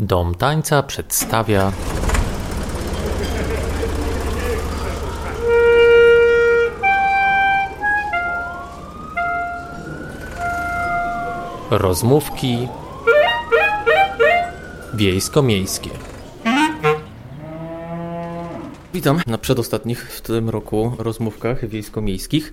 Dom 0.00 0.34
Tańca 0.34 0.82
przedstawia 0.82 1.72
rozmówki 11.70 12.68
wiejsko-miejskie. 14.94 15.90
Witam 18.94 19.20
na 19.26 19.38
przedostatnich 19.38 20.12
w 20.12 20.20
tym 20.20 20.48
roku 20.48 20.96
rozmówkach 20.98 21.68
wiejsko-miejskich. 21.68 22.52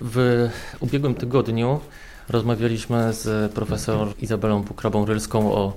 W 0.00 0.48
ubiegłym 0.80 1.14
tygodniu 1.14 1.80
rozmawialiśmy 2.28 3.12
z 3.12 3.52
profesor 3.52 4.08
Izabelą 4.18 4.64
Pukrabą-Rylską 4.64 5.52
o 5.52 5.72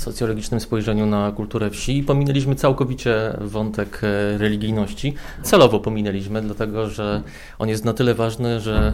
socjologicznym 0.00 0.60
spojrzeniu 0.60 1.06
na 1.06 1.32
kulturę 1.32 1.70
wsi 1.70 1.98
i 1.98 2.02
pominęliśmy 2.02 2.54
całkowicie 2.54 3.36
wątek 3.40 4.00
e, 4.02 4.38
religijności. 4.38 5.14
Celowo 5.42 5.80
pominęliśmy, 5.80 6.42
dlatego 6.42 6.88
że 6.88 7.22
on 7.58 7.68
jest 7.68 7.84
na 7.84 7.92
tyle 7.92 8.14
ważny, 8.14 8.60
że 8.60 8.92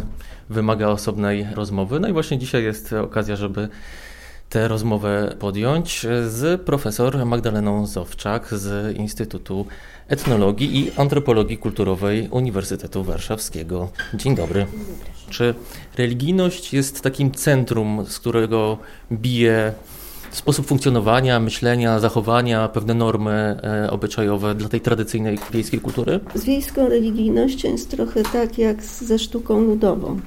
wymaga 0.51 0.89
osobnej 0.89 1.47
rozmowy. 1.55 2.01
No 2.01 2.09
i 2.09 2.13
właśnie 2.13 2.39
dzisiaj 2.39 2.65
jest 2.65 2.93
okazja, 2.93 3.37
żeby 3.37 3.69
tę 4.49 4.69
rozmowę 4.69 5.35
podjąć 5.39 6.07
z 6.29 6.63
profesor 6.63 7.27
Magdaleną 7.27 7.87
Zowczak 7.87 8.55
z 8.55 8.97
Instytutu 8.97 9.67
Etnologii 10.09 10.79
i 10.79 10.93
Antropologii 10.97 11.59
Kulturowej 11.59 12.29
Uniwersytetu 12.31 13.05
Warszawskiego. 13.05 13.89
Dzień 14.15 14.35
dobry. 14.35 14.67
Czy 15.31 15.55
religijność 15.99 16.75
jest 16.75 17.01
takim 17.01 17.31
centrum, 17.31 18.05
z 18.09 18.19
którego 18.19 18.79
bije 19.13 19.73
sposób 20.31 20.67
funkcjonowania, 20.67 21.41
myślenia, 21.41 22.01
zachowania, 22.01 22.69
pewne 22.69 22.95
normy 22.95 23.61
e, 23.63 23.91
obyczajowe 23.91 24.55
dla 24.55 24.69
tej 24.69 24.81
tradycyjnej 24.81 25.39
wiejskiej 25.53 25.81
kultury? 25.81 26.21
Z 26.35 26.45
wiejską 26.45 26.89
religijnością 26.89 27.69
jest 27.69 27.91
trochę 27.91 28.23
tak 28.23 28.59
jak 28.59 28.83
ze 28.83 29.19
sztuką 29.19 29.61
ludową. 29.61 30.21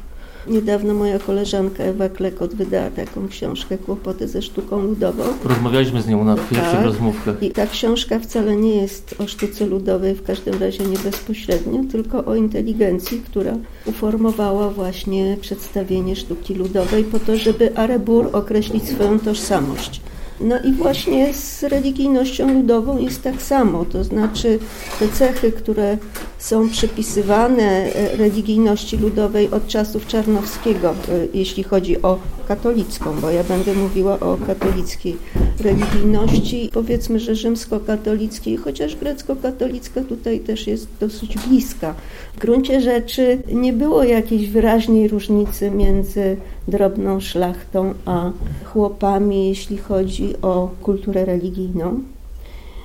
Niedawno 0.47 0.93
moja 0.93 1.19
koleżanka 1.19 1.83
Ewa 1.83 2.09
Klekot 2.09 2.55
wydała 2.55 2.89
taką 2.89 3.27
książkę 3.27 3.77
Kłopoty 3.77 4.27
ze 4.27 4.41
sztuką 4.41 4.81
ludową. 4.81 5.23
Rozmawialiśmy 5.43 6.01
z 6.01 6.07
nią 6.07 6.23
na 6.23 6.35
pierwszych 6.35 6.71
tak. 6.71 6.85
rozmówkach. 6.85 7.43
I 7.43 7.51
ta 7.51 7.67
książka 7.67 8.19
wcale 8.19 8.55
nie 8.55 8.75
jest 8.75 9.15
o 9.19 9.27
sztuce 9.27 9.65
ludowej, 9.65 10.15
w 10.15 10.23
każdym 10.23 10.61
razie 10.61 10.83
nie 10.83 10.97
bezpośrednio, 10.97 11.83
tylko 11.91 12.25
o 12.25 12.35
inteligencji, 12.35 13.21
która 13.25 13.53
uformowała 13.85 14.69
właśnie 14.69 15.37
przedstawienie 15.41 16.15
sztuki 16.15 16.55
ludowej 16.55 17.03
po 17.03 17.19
to, 17.19 17.37
żeby 17.37 17.77
Arebur 17.77 18.29
określić 18.33 18.89
swoją 18.89 19.19
tożsamość. 19.19 20.01
No 20.41 20.59
i 20.63 20.73
właśnie 20.73 21.33
z 21.33 21.63
religijnością 21.63 22.53
ludową 22.53 22.97
jest 22.97 23.23
tak 23.23 23.41
samo, 23.41 23.85
to 23.85 24.03
znaczy 24.03 24.59
te 24.99 25.07
cechy, 25.07 25.51
które 25.51 25.97
są 26.37 26.69
przypisywane 26.69 27.63
e, 27.63 28.17
religijności 28.17 28.97
ludowej 28.97 29.51
od 29.51 29.67
czasów 29.67 30.07
Czarnowskiego, 30.07 30.89
e, 30.89 30.95
jeśli 31.33 31.63
chodzi 31.63 32.01
o 32.01 32.19
katolicką, 32.47 33.19
bo 33.21 33.29
ja 33.29 33.43
będę 33.43 33.73
mówiła 33.73 34.19
o 34.19 34.37
katolickiej 34.47 35.17
religijności, 35.61 36.69
powiedzmy, 36.73 37.19
że 37.19 37.35
rzymskokatolickiej, 37.35 38.57
chociaż 38.57 38.95
grecko-katolicka 38.95 40.02
tutaj 40.03 40.39
też 40.39 40.67
jest 40.67 40.88
dosyć 40.99 41.38
bliska. 41.38 41.95
W 42.35 42.39
gruncie 42.39 42.81
rzeczy 42.81 43.38
nie 43.52 43.73
było 43.73 44.03
jakiejś 44.03 44.49
wyraźnej 44.49 45.07
różnicy 45.07 45.71
między 45.71 46.37
drobną 46.67 47.19
szlachtą 47.19 47.93
a 48.05 48.31
chłopami, 48.65 49.49
jeśli 49.49 49.77
chodzi 49.77 50.41
o 50.41 50.71
kulturę 50.81 51.25
religijną. 51.25 51.99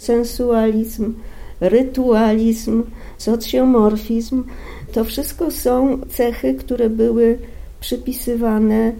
Sensualizm, 0.00 1.14
rytualizm, 1.60 2.82
socjomorfizm 3.18 4.44
to 4.92 5.04
wszystko 5.04 5.50
są 5.50 5.98
cechy, 6.08 6.54
które 6.54 6.90
były 6.90 7.38
przypisywane 7.80 8.92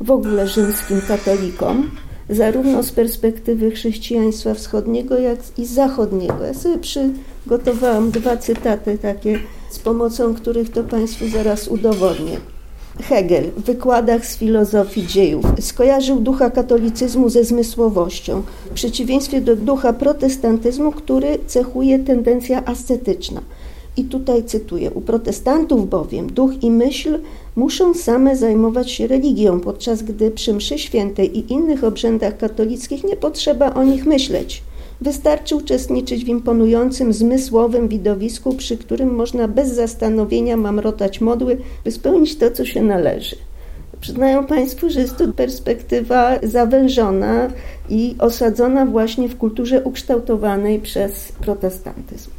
w 0.00 0.10
ogóle 0.10 0.48
rzymskim 0.48 1.00
katolikom, 1.08 1.90
zarówno 2.30 2.82
z 2.82 2.92
perspektywy 2.92 3.70
chrześcijaństwa 3.70 4.54
wschodniego, 4.54 5.18
jak 5.18 5.38
i 5.58 5.66
zachodniego. 5.66 6.44
Ja 6.44 6.54
sobie 6.54 6.78
przygotowałam 6.78 8.10
dwa 8.10 8.36
cytaty 8.36 8.98
takie, 8.98 9.38
z 9.70 9.78
pomocą 9.78 10.34
których 10.34 10.70
to 10.70 10.84
Państwu 10.84 11.28
zaraz 11.28 11.68
udowodnię. 11.68 12.36
Hegel 13.00 13.50
w 13.56 13.62
wykładach 13.62 14.26
z 14.26 14.36
filozofii 14.36 15.06
dziejów 15.06 15.44
skojarzył 15.60 16.20
ducha 16.20 16.50
katolicyzmu 16.50 17.28
ze 17.28 17.44
zmysłowością, 17.44 18.42
w 18.70 18.74
przeciwieństwie 18.74 19.40
do 19.40 19.56
ducha 19.56 19.92
protestantyzmu, 19.92 20.92
który 20.92 21.38
cechuje 21.46 21.98
tendencja 21.98 22.64
ascetyczna. 22.64 23.40
I 23.96 24.04
tutaj 24.04 24.44
cytuję: 24.44 24.90
U 24.90 25.00
protestantów 25.00 25.88
bowiem 25.88 26.32
duch 26.32 26.62
i 26.62 26.70
myśl 26.70 27.18
muszą 27.56 27.94
same 27.94 28.36
zajmować 28.36 28.90
się 28.90 29.06
religią, 29.06 29.60
podczas 29.60 30.02
gdy 30.02 30.30
przy 30.30 30.54
mszy 30.54 30.78
świętej 30.78 31.38
i 31.38 31.52
innych 31.52 31.84
obrzędach 31.84 32.36
katolickich 32.36 33.04
nie 33.04 33.16
potrzeba 33.16 33.74
o 33.74 33.84
nich 33.84 34.06
myśleć. 34.06 34.62
Wystarczy 35.00 35.56
uczestniczyć 35.56 36.24
w 36.24 36.28
imponującym, 36.28 37.12
zmysłowym 37.12 37.88
widowisku, 37.88 38.54
przy 38.54 38.76
którym 38.76 39.14
można 39.14 39.48
bez 39.48 39.74
zastanowienia 39.74 40.56
mamrotać 40.56 41.20
modły, 41.20 41.58
by 41.84 41.90
spełnić 41.90 42.36
to, 42.36 42.50
co 42.50 42.64
się 42.64 42.82
należy. 42.82 43.36
Przyznają 44.00 44.46
Państwo, 44.46 44.90
że 44.90 45.00
jest 45.00 45.16
to 45.16 45.32
perspektywa 45.32 46.38
zawężona 46.42 47.50
i 47.88 48.14
osadzona 48.18 48.86
właśnie 48.86 49.28
w 49.28 49.38
kulturze 49.38 49.82
ukształtowanej 49.84 50.78
przez 50.80 51.32
protestantyzm. 51.32 52.30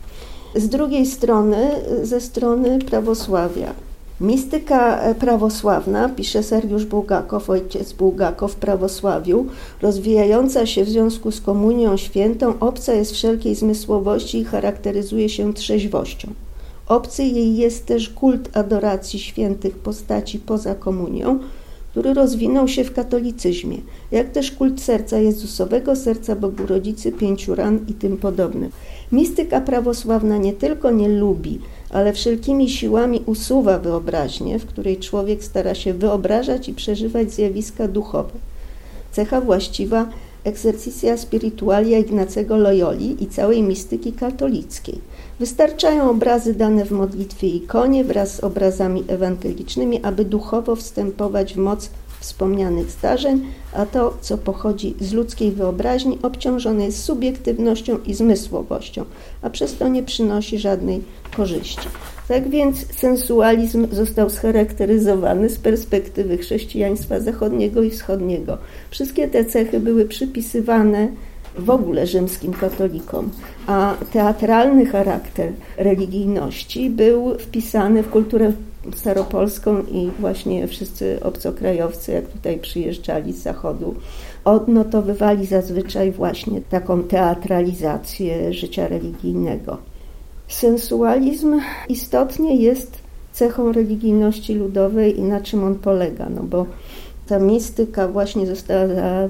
Z 0.55 0.69
drugiej 0.69 1.05
strony, 1.05 1.57
ze 2.03 2.21
strony 2.21 2.79
prawosławia, 2.79 3.73
Mistyka 4.21 4.99
e, 4.99 5.15
prawosławna, 5.15 6.09
pisze 6.09 6.43
Sergiusz 6.43 6.85
Bułgakow, 6.85 7.49
ojciec 7.49 7.93
Bułgakow 7.93 8.51
w 8.51 8.55
prawosławiu, 8.55 9.45
rozwijająca 9.81 10.65
się 10.65 10.83
w 10.83 10.89
związku 10.89 11.31
z 11.31 11.41
komunią 11.41 11.97
świętą, 11.97 12.59
obca 12.59 12.93
jest 12.93 13.11
wszelkiej 13.11 13.55
zmysłowości 13.55 14.37
i 14.37 14.45
charakteryzuje 14.45 15.29
się 15.29 15.53
trzeźwością. 15.53 16.33
Obcy 16.87 17.23
jej 17.23 17.55
jest 17.55 17.85
też 17.85 18.09
kult 18.09 18.57
adoracji 18.57 19.19
świętych 19.19 19.77
postaci 19.77 20.39
poza 20.39 20.75
komunią, 20.75 21.39
który 21.91 22.13
rozwinął 22.13 22.67
się 22.67 22.83
w 22.83 22.93
katolicyzmie, 22.93 23.77
jak 24.11 24.31
też 24.31 24.51
kult 24.51 24.81
serca 24.81 25.17
Jezusowego, 25.17 25.95
serca 25.95 26.35
Bogu 26.35 26.65
Rodzicy, 26.65 27.11
pięciu 27.11 27.55
ran 27.55 27.79
i 27.87 27.93
tym 27.93 28.17
podobne. 28.17 28.69
Mistyka 29.11 29.61
prawosławna 29.61 30.37
nie 30.37 30.53
tylko 30.53 30.91
nie 30.91 31.09
lubi, 31.09 31.59
ale 31.93 32.13
wszelkimi 32.13 32.69
siłami 32.69 33.23
usuwa 33.25 33.79
wyobraźnię, 33.79 34.59
w 34.59 34.65
której 34.65 34.97
człowiek 34.97 35.43
stara 35.43 35.75
się 35.75 35.93
wyobrażać 35.93 36.69
i 36.69 36.73
przeżywać 36.73 37.31
zjawiska 37.31 37.87
duchowe. 37.87 38.31
Cecha 39.11 39.41
właściwa 39.41 40.09
exercitia 40.43 41.17
spiritualia 41.17 41.97
Ignacego 41.99 42.57
Loyoli 42.57 43.23
i 43.23 43.27
całej 43.27 43.63
mistyki 43.63 44.13
katolickiej. 44.13 44.99
Wystarczają 45.39 46.09
obrazy 46.09 46.53
dane 46.53 46.85
w 46.85 46.91
modlitwie 46.91 47.47
ikonie 47.47 48.03
wraz 48.03 48.35
z 48.35 48.39
obrazami 48.39 49.03
ewangelicznymi, 49.07 50.03
aby 50.03 50.25
duchowo 50.25 50.75
wstępować 50.75 51.53
w 51.53 51.57
moc 51.57 51.89
wspomnianych 52.23 52.91
zdarzeń, 52.91 53.41
a 53.73 53.85
to, 53.85 54.17
co 54.21 54.37
pochodzi 54.37 54.95
z 54.99 55.13
ludzkiej 55.13 55.51
wyobraźni, 55.51 56.19
obciążone 56.21 56.85
jest 56.85 57.03
subiektywnością 57.03 57.97
i 58.05 58.13
zmysłowością, 58.13 59.05
a 59.41 59.49
przez 59.49 59.77
to 59.77 59.87
nie 59.87 60.03
przynosi 60.03 60.59
żadnej 60.59 61.01
korzyści. 61.35 61.87
Tak 62.27 62.49
więc 62.49 62.95
sensualizm 62.95 63.87
został 63.91 64.29
scharakteryzowany 64.29 65.49
z 65.49 65.57
perspektywy 65.59 66.37
chrześcijaństwa 66.37 67.19
zachodniego 67.19 67.83
i 67.83 67.89
wschodniego. 67.89 68.57
Wszystkie 68.89 69.27
te 69.27 69.45
cechy 69.45 69.79
były 69.79 70.05
przypisywane 70.05 71.07
w 71.57 71.69
ogóle 71.69 72.07
rzymskim 72.07 72.53
katolikom, 72.53 73.29
a 73.67 73.93
teatralny 74.13 74.85
charakter 74.85 75.51
religijności 75.77 76.89
był 76.89 77.35
wpisany 77.39 78.03
w 78.03 78.09
kulturę 78.09 78.51
staropolską 78.95 79.81
i 79.81 80.11
właśnie 80.19 80.67
wszyscy 80.67 81.19
obcokrajowcy, 81.23 82.11
jak 82.11 82.27
tutaj 82.27 82.59
przyjeżdżali 82.59 83.33
z 83.33 83.43
zachodu, 83.43 83.95
odnotowywali 84.45 85.45
zazwyczaj 85.45 86.11
właśnie 86.11 86.61
taką 86.61 87.03
teatralizację 87.03 88.53
życia 88.53 88.87
religijnego. 88.87 89.77
Sensualizm 90.47 91.59
istotnie 91.89 92.55
jest 92.55 92.97
cechą 93.31 93.71
religijności 93.71 94.55
ludowej 94.55 95.19
i 95.19 95.21
na 95.21 95.41
czym 95.41 95.63
on 95.63 95.75
polega, 95.75 96.29
no 96.29 96.43
bo 96.43 96.65
ta 97.27 97.39
mistyka 97.39 98.07
właśnie 98.07 98.47
została 98.47 99.29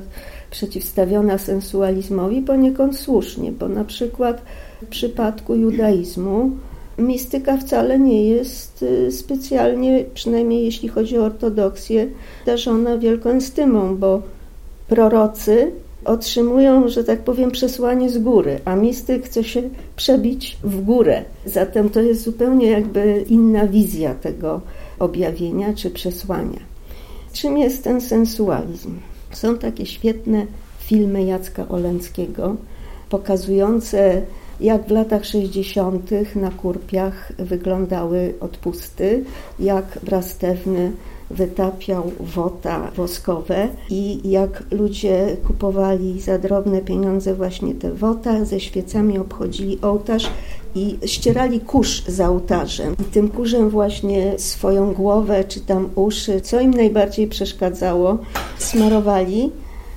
przeciwstawiona 0.51 1.37
sensualizmowi 1.37 2.41
poniekąd 2.41 2.99
słusznie, 2.99 3.51
bo 3.51 3.69
na 3.69 3.83
przykład 3.83 4.41
w 4.81 4.85
przypadku 4.85 5.55
judaizmu 5.55 6.51
mistyka 6.97 7.57
wcale 7.57 7.99
nie 7.99 8.29
jest 8.29 8.83
y, 8.83 9.11
specjalnie, 9.11 10.05
przynajmniej 10.13 10.65
jeśli 10.65 10.89
chodzi 10.89 11.17
o 11.17 11.25
ortodoksję, 11.25 12.07
darzona 12.45 12.97
wielką 12.97 13.29
estymą, 13.29 13.97
bo 13.97 14.21
prorocy 14.87 15.71
otrzymują, 16.05 16.87
że 16.87 17.03
tak 17.03 17.19
powiem, 17.19 17.51
przesłanie 17.51 18.09
z 18.09 18.17
góry, 18.17 18.59
a 18.65 18.75
mistyk 18.75 19.25
chce 19.25 19.43
się 19.43 19.61
przebić 19.95 20.57
w 20.63 20.81
górę. 20.81 21.23
Zatem 21.45 21.89
to 21.89 22.01
jest 22.01 22.23
zupełnie 22.23 22.67
jakby 22.67 23.25
inna 23.29 23.67
wizja 23.67 24.15
tego 24.15 24.61
objawienia 24.99 25.73
czy 25.73 25.89
przesłania. 25.89 26.59
Czym 27.33 27.57
jest 27.57 27.83
ten 27.83 28.01
sensualizm? 28.01 28.99
Są 29.31 29.57
takie 29.57 29.85
świetne 29.85 30.45
filmy 30.79 31.23
Jacka 31.23 31.67
Oleńskiego 31.69 32.55
pokazujące 33.09 34.21
jak 34.59 34.87
w 34.87 34.91
latach 34.91 35.25
60. 35.25 36.09
na 36.35 36.51
Kurpiach 36.51 37.31
wyglądały 37.37 38.33
odpusty, 38.39 39.23
jak 39.59 39.99
Brastewny 40.03 40.91
wytapiał 41.31 42.11
wota 42.19 42.91
woskowe 42.95 43.67
i 43.89 44.29
jak 44.31 44.63
ludzie 44.71 45.37
kupowali 45.47 46.21
za 46.21 46.37
drobne 46.37 46.81
pieniądze 46.81 47.35
właśnie 47.35 47.73
te 47.73 47.93
wota, 47.93 48.45
ze 48.45 48.59
świecami 48.59 49.19
obchodzili 49.19 49.81
ołtarz 49.81 50.29
i 50.75 50.97
ścierali 51.05 51.59
kurz 51.59 52.05
za 52.05 52.29
ołtarzem. 52.29 52.95
I 53.01 53.03
tym 53.03 53.29
kurzem 53.29 53.69
właśnie 53.69 54.39
swoją 54.39 54.93
głowę 54.93 55.43
czy 55.43 55.59
tam 55.59 55.89
uszy, 55.95 56.41
co 56.41 56.59
im 56.59 56.71
najbardziej 56.71 57.27
przeszkadzało, 57.27 58.17
smarowali 58.57 59.51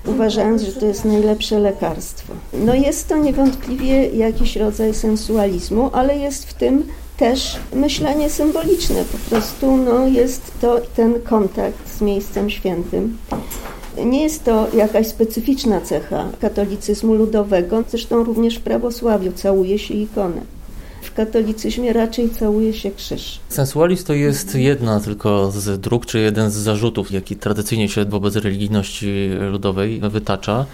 uważając, 0.06 0.62
że 0.62 0.72
to 0.72 0.86
jest 0.86 1.04
najlepsze 1.04 1.58
lekarstwo. 1.58 2.32
No 2.52 2.74
jest 2.74 3.08
to 3.08 3.16
niewątpliwie 3.16 4.06
jakiś 4.06 4.56
rodzaj 4.56 4.94
sensualizmu, 4.94 5.90
ale 5.92 6.18
jest 6.18 6.46
w 6.46 6.54
tym 6.54 6.86
też 7.16 7.56
myślenie 7.74 8.30
symboliczne. 8.30 9.04
Po 9.12 9.30
prostu 9.30 9.76
no, 9.76 10.06
jest 10.06 10.52
to 10.60 10.80
ten 10.96 11.22
kontakt 11.22 11.96
z 11.96 12.00
miejscem 12.00 12.50
świętym. 12.50 13.18
Nie 14.04 14.22
jest 14.22 14.44
to 14.44 14.66
jakaś 14.74 15.06
specyficzna 15.06 15.80
cecha 15.80 16.28
katolicyzmu 16.40 17.14
ludowego, 17.14 17.84
zresztą 17.88 18.24
również 18.24 18.58
w 18.58 18.62
prawosławiu 18.62 19.32
całuje 19.32 19.78
się 19.78 19.94
ikonę. 19.94 20.40
Katolicyzmie 21.16 21.92
raczej 21.92 22.30
całuje 22.30 22.72
się 22.72 22.90
krzyż. 22.90 23.40
Sensualizm 23.48 24.06
to 24.06 24.12
jest 24.12 24.54
jedna 24.54 25.00
tylko 25.00 25.50
z 25.50 25.80
dróg, 25.80 26.06
czy 26.06 26.18
jeden 26.18 26.50
z 26.50 26.54
zarzutów, 26.54 27.10
jaki 27.10 27.36
tradycyjnie 27.36 27.88
się 27.88 28.04
wobec 28.04 28.36
religijności 28.36 29.30
ludowej 29.50 30.00
wytacza. 30.00 30.66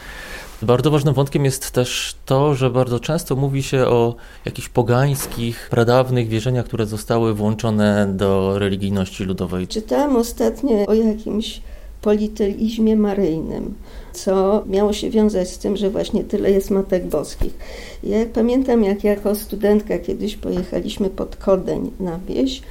Bardzo 0.63 0.91
ważnym 0.91 1.15
wątkiem 1.15 1.45
jest 1.45 1.71
też 1.71 2.15
to, 2.27 2.55
że 2.55 2.71
bardzo 2.71 3.01
często 3.01 3.37
mówi 3.37 3.63
się 3.63 3.87
o 3.87 4.15
jakichś 4.45 4.69
pogańskich, 4.69 5.69
pradawnych 5.71 6.29
wierzeniach, 6.29 6.65
które 6.65 6.87
zostały 6.87 7.35
włączone 7.35 8.07
do 8.17 8.59
religijności 8.59 9.25
ludowej. 9.25 9.69
Czytałam 9.69 10.17
ostatnio 10.17 10.87
o 10.87 10.95
jakimś 10.95 11.61
politeizmie 12.03 12.97
maryjnym, 12.97 13.75
co 14.13 14.63
miało 14.67 14.93
się 14.93 15.11
wiązać 15.11 15.51
z 15.51 15.59
tym, 15.59 15.77
że 15.77 15.91
właśnie 15.91 16.25
tyle 16.25 16.51
jest 16.51 16.71
matek 16.71 17.07
boskich. 17.07 17.55
Ja 18.03 18.19
pamiętam, 18.35 18.85
jak 18.85 19.05
jako 19.05 19.35
studentka 19.35 19.99
kiedyś 19.99 20.37
pojechaliśmy 20.37 21.11
pod 21.11 21.37
Kodeń 21.37 21.91
na 22.01 22.19
wieś, 22.29 22.63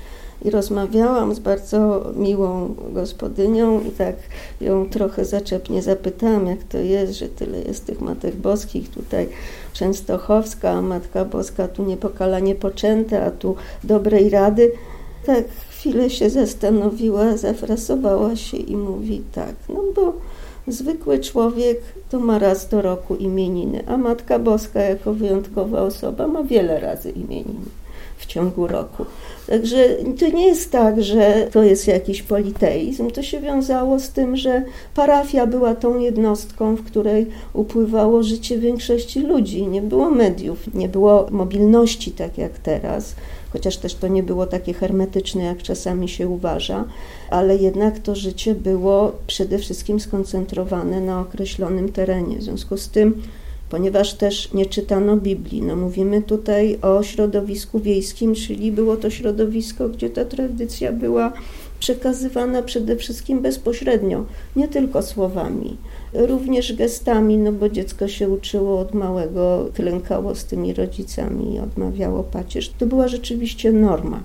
i 0.46 0.50
rozmawiałam 0.50 1.36
z 1.36 1.40
bardzo 1.40 2.12
miłą 2.16 2.76
gospodynią 2.94 3.82
i 3.82 3.92
tak 3.92 4.16
ją 4.62 4.90
trochę 4.90 5.26
zaczepnie 5.26 5.82
zapytałam, 5.82 6.48
jak 6.48 6.64
to 6.64 6.78
jest, 6.78 7.14
że 7.14 7.30
tyle 7.30 7.62
jest 7.62 7.86
tych 7.86 8.02
Matek 8.02 8.36
Boskich, 8.36 8.90
tutaj 8.90 9.30
Częstochowska, 9.74 10.70
a 10.70 10.82
Matka 10.82 11.26
Boska 11.26 11.68
tu 11.68 11.86
niepokalanie 11.86 12.56
poczęta, 12.56 13.24
a 13.24 13.32
tu 13.32 13.56
dobrej 13.84 14.30
rady. 14.30 14.72
Tak 15.26 15.44
chwilę 15.82 16.10
się 16.10 16.30
zastanowiła, 16.30 17.38
zafrasowała 17.38 18.36
się 18.36 18.58
i 18.58 18.78
mówi 18.78 19.22
tak, 19.32 19.56
no 19.70 19.84
bo 19.96 20.14
zwykły 20.68 21.20
człowiek 21.20 21.78
to 22.10 22.20
ma 22.20 22.40
raz 22.40 22.70
do 22.70 22.82
roku 22.82 23.16
imieniny, 23.16 23.84
a 23.88 23.98
Matka 23.98 24.40
Boska 24.40 24.82
jako 24.82 25.14
wyjątkowa 25.14 25.82
osoba 25.82 26.28
ma 26.28 26.44
wiele 26.44 26.80
razy 26.80 27.10
imieniny 27.10 27.66
w 28.18 28.26
ciągu 28.26 28.68
roku. 28.68 29.06
Także 29.48 29.90
to 30.20 30.30
nie 30.30 30.48
jest 30.48 30.72
tak, 30.72 31.04
że 31.04 31.48
to 31.52 31.64
jest 31.64 31.88
jakiś 31.88 32.22
politeizm. 32.24 33.12
To 33.12 33.24
się 33.24 33.40
wiązało 33.40 34.00
z 34.00 34.10
tym, 34.10 34.38
że 34.38 34.64
parafia 34.96 35.48
była 35.48 35.76
tą 35.76 36.00
jednostką, 36.00 36.76
w 36.76 36.84
której 36.84 37.28
upływało 37.54 38.24
życie 38.24 38.58
większości 38.58 39.20
ludzi. 39.20 39.68
Nie 39.68 39.82
było 39.82 40.10
mediów, 40.10 40.74
nie 40.74 40.90
było 40.90 41.28
mobilności 41.32 42.12
tak 42.12 42.38
jak 42.38 42.60
teraz 42.60 43.16
chociaż 43.54 43.78
też 43.78 43.96
to 43.96 44.08
nie 44.08 44.24
było 44.24 44.46
takie 44.46 44.74
hermetyczne, 44.74 45.44
jak 45.44 45.64
czasami 45.64 46.10
się 46.10 46.28
uważa, 46.28 46.86
ale 47.30 47.56
jednak 47.56 48.00
to 48.00 48.16
życie 48.16 48.56
było 48.56 49.12
przede 49.28 49.60
wszystkim 49.60 50.00
skoncentrowane 50.00 51.02
na 51.02 51.20
określonym 51.20 51.92
terenie. 51.92 52.38
W 52.38 52.44
związku 52.44 52.78
z 52.78 52.90
tym 52.90 53.22
ponieważ 53.72 54.14
też 54.14 54.54
nie 54.54 54.66
czytano 54.66 55.18
Biblii. 55.18 55.62
No 55.62 55.76
mówimy 55.76 56.22
tutaj 56.22 56.78
o 56.82 57.04
środowisku 57.04 57.80
wiejskim, 57.80 58.36
czyli 58.36 58.72
było 58.72 58.98
to 58.98 59.10
środowisko, 59.10 59.90
gdzie 59.90 60.10
ta 60.10 60.26
tradycja 60.26 60.92
była 60.92 61.34
przekazywana 61.80 62.62
przede 62.62 62.96
wszystkim 62.96 63.42
bezpośrednio, 63.42 64.26
nie 64.56 64.68
tylko 64.68 65.02
słowami, 65.02 65.78
również 66.14 66.74
gestami, 66.74 67.38
no 67.38 67.52
bo 67.52 67.70
dziecko 67.70 68.08
się 68.08 68.30
uczyło 68.30 68.80
od 68.80 68.94
małego, 68.94 69.70
klękało 69.74 70.36
z 70.36 70.46
tymi 70.46 70.74
rodzicami 70.74 71.56
i 71.56 71.60
odmawiało 71.60 72.24
pacierz. 72.24 72.70
To 72.70 72.86
była 72.86 73.08
rzeczywiście 73.08 73.72
norma. 73.72 74.24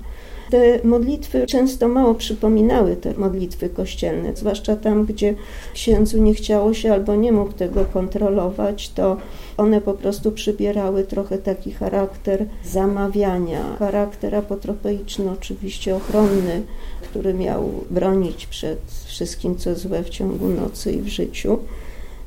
Te 0.51 0.81
modlitwy 0.85 1.47
często 1.47 1.89
mało 1.89 2.15
przypominały 2.15 2.97
te 2.97 3.15
modlitwy 3.15 3.69
kościelne, 3.69 4.37
zwłaszcza 4.37 4.77
tam, 4.77 5.05
gdzie 5.05 5.35
księdzu 5.75 6.23
nie 6.23 6.35
chciało 6.35 6.75
się 6.75 6.93
albo 6.93 7.17
nie 7.17 7.33
mógł 7.33 7.53
tego 7.53 7.85
kontrolować, 7.85 8.91
to 8.91 9.17
one 9.57 9.81
po 9.81 9.95
prostu 9.95 10.33
przybierały 10.33 11.05
trochę 11.05 11.39
taki 11.39 11.73
charakter 11.73 12.47
zamawiania, 12.65 13.77
charakter 13.79 14.35
apotropeiczny, 14.35 15.31
oczywiście 15.31 15.97
ochronny, 15.97 16.63
który 17.03 17.35
miał 17.35 17.71
bronić 17.91 18.47
przed 18.47 18.79
wszystkim, 19.05 19.57
co 19.57 19.75
złe 19.75 20.03
w 20.03 20.09
ciągu 20.09 20.49
nocy 20.49 20.93
i 20.93 21.03
w 21.03 21.09
życiu. 21.09 21.59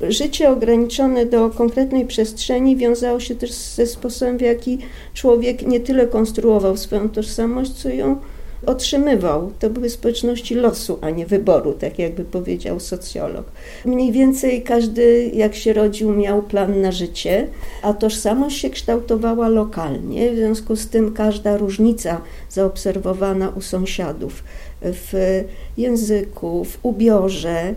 Życie 0.01 0.49
ograniczone 0.49 1.25
do 1.25 1.49
konkretnej 1.49 2.05
przestrzeni 2.05 2.75
wiązało 2.75 3.19
się 3.19 3.35
też 3.35 3.51
ze 3.51 3.87
sposobem, 3.87 4.37
w 4.37 4.41
jaki 4.41 4.77
człowiek 5.13 5.67
nie 5.67 5.79
tyle 5.79 6.07
konstruował 6.07 6.77
swoją 6.77 7.09
tożsamość, 7.09 7.71
co 7.71 7.89
ją 7.89 8.17
otrzymywał. 8.65 9.51
To 9.59 9.69
były 9.69 9.89
społeczności 9.89 10.55
losu, 10.55 10.99
a 11.01 11.09
nie 11.09 11.25
wyboru, 11.25 11.73
tak 11.73 11.99
jakby 11.99 12.23
powiedział 12.23 12.79
socjolog. 12.79 13.45
Mniej 13.85 14.11
więcej 14.11 14.63
każdy, 14.63 15.31
jak 15.33 15.55
się 15.55 15.73
rodził, 15.73 16.11
miał 16.11 16.41
plan 16.41 16.81
na 16.81 16.91
życie, 16.91 17.47
a 17.81 17.93
tożsamość 17.93 18.57
się 18.57 18.69
kształtowała 18.69 19.49
lokalnie. 19.49 20.31
W 20.31 20.35
związku 20.35 20.75
z 20.75 20.87
tym 20.87 21.13
każda 21.13 21.57
różnica 21.57 22.21
zaobserwowana 22.49 23.49
u 23.49 23.61
sąsiadów 23.61 24.43
w 24.81 25.43
języku, 25.77 26.65
w 26.65 26.79
ubiorze, 26.83 27.75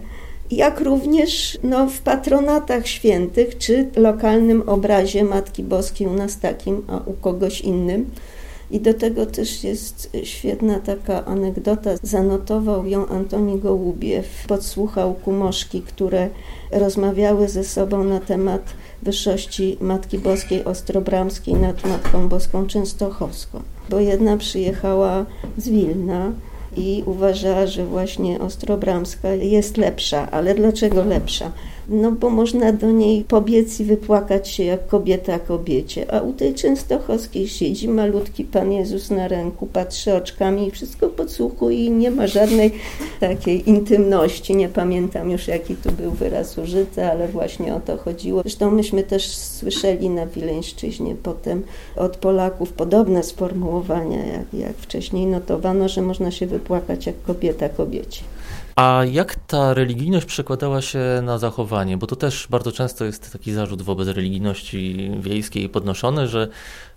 jak 0.56 0.80
również 0.80 1.58
no, 1.62 1.86
w 1.86 2.00
patronatach 2.00 2.86
świętych, 2.88 3.58
czy 3.58 3.88
lokalnym 3.96 4.62
obrazie 4.68 5.24
Matki 5.24 5.62
Boskiej 5.62 6.06
u 6.06 6.12
nas 6.14 6.38
takim, 6.38 6.82
a 6.88 6.98
u 6.98 7.12
kogoś 7.12 7.60
innym. 7.60 8.10
I 8.70 8.80
do 8.80 8.94
tego 8.94 9.26
też 9.26 9.64
jest 9.64 10.10
świetna 10.24 10.80
taka 10.80 11.24
anegdota. 11.24 11.90
Zanotował 12.02 12.86
ją 12.86 13.06
Antoni 13.06 13.58
Gołubiew. 13.58 14.26
Podsłuchał 14.48 15.14
kumoszki, 15.14 15.82
które 15.82 16.28
rozmawiały 16.70 17.48
ze 17.48 17.64
sobą 17.64 18.04
na 18.04 18.20
temat 18.20 18.62
wyższości 19.02 19.76
Matki 19.80 20.18
Boskiej 20.18 20.64
Ostrobramskiej 20.64 21.54
nad 21.54 21.86
Matką 21.86 22.28
Boską 22.28 22.66
Częstochowską. 22.66 23.62
Bo 23.90 24.00
jedna 24.00 24.36
przyjechała 24.36 25.26
z 25.58 25.68
Wilna, 25.68 26.32
i 26.76 27.02
uważała, 27.06 27.66
że 27.66 27.86
właśnie 27.86 28.40
Ostrobramska 28.40 29.28
jest 29.28 29.76
lepsza. 29.76 30.30
Ale 30.30 30.54
dlaczego 30.54 31.04
lepsza? 31.04 31.52
No 31.94 32.12
bo 32.12 32.30
można 32.30 32.72
do 32.72 32.90
niej 32.90 33.24
pobiec 33.24 33.80
i 33.80 33.84
wypłakać 33.84 34.48
się 34.48 34.64
jak 34.64 34.86
kobieta 34.86 35.38
kobiecie, 35.38 36.14
a 36.14 36.20
u 36.20 36.32
tej 36.32 36.54
Częstochowskiej 36.54 37.48
siedzi 37.48 37.88
malutki 37.88 38.44
Pan 38.44 38.72
Jezus 38.72 39.10
na 39.10 39.28
ręku, 39.28 39.66
patrzy 39.66 40.14
oczkami 40.14 40.68
i 40.68 40.70
wszystko 40.70 41.08
podsłuchuje 41.08 41.84
i 41.84 41.90
nie 41.90 42.10
ma 42.10 42.26
żadnej 42.26 42.72
takiej 43.20 43.70
intymności. 43.70 44.56
Nie 44.56 44.68
pamiętam 44.68 45.30
już 45.30 45.48
jaki 45.48 45.76
tu 45.76 45.92
był 45.92 46.10
wyraz 46.10 46.58
użyty, 46.58 47.04
ale 47.04 47.28
właśnie 47.28 47.74
o 47.74 47.80
to 47.80 47.96
chodziło. 47.96 48.42
Zresztą 48.42 48.70
myśmy 48.70 49.02
też 49.02 49.28
słyszeli 49.36 50.10
na 50.10 50.26
Wileńszczyźnie 50.26 51.14
potem 51.22 51.62
od 51.96 52.16
Polaków 52.16 52.72
podobne 52.72 53.22
sformułowania, 53.22 54.26
jak, 54.26 54.54
jak 54.54 54.76
wcześniej 54.76 55.26
notowano, 55.26 55.88
że 55.88 56.02
można 56.02 56.30
się 56.30 56.46
wypłakać 56.46 57.06
jak 57.06 57.22
kobieta 57.22 57.68
kobiecie. 57.68 58.22
A 58.76 59.04
jak 59.10 59.34
ta 59.34 59.74
religijność 59.74 60.26
przekładała 60.26 60.82
się 60.82 60.98
na 61.22 61.38
zachowanie? 61.38 61.96
Bo 61.96 62.06
to 62.06 62.16
też 62.16 62.46
bardzo 62.50 62.72
często 62.72 63.04
jest 63.04 63.32
taki 63.32 63.52
zarzut 63.52 63.82
wobec 63.82 64.08
religijności 64.08 65.10
wiejskiej 65.20 65.68
podnoszony, 65.68 66.28
że 66.28 66.48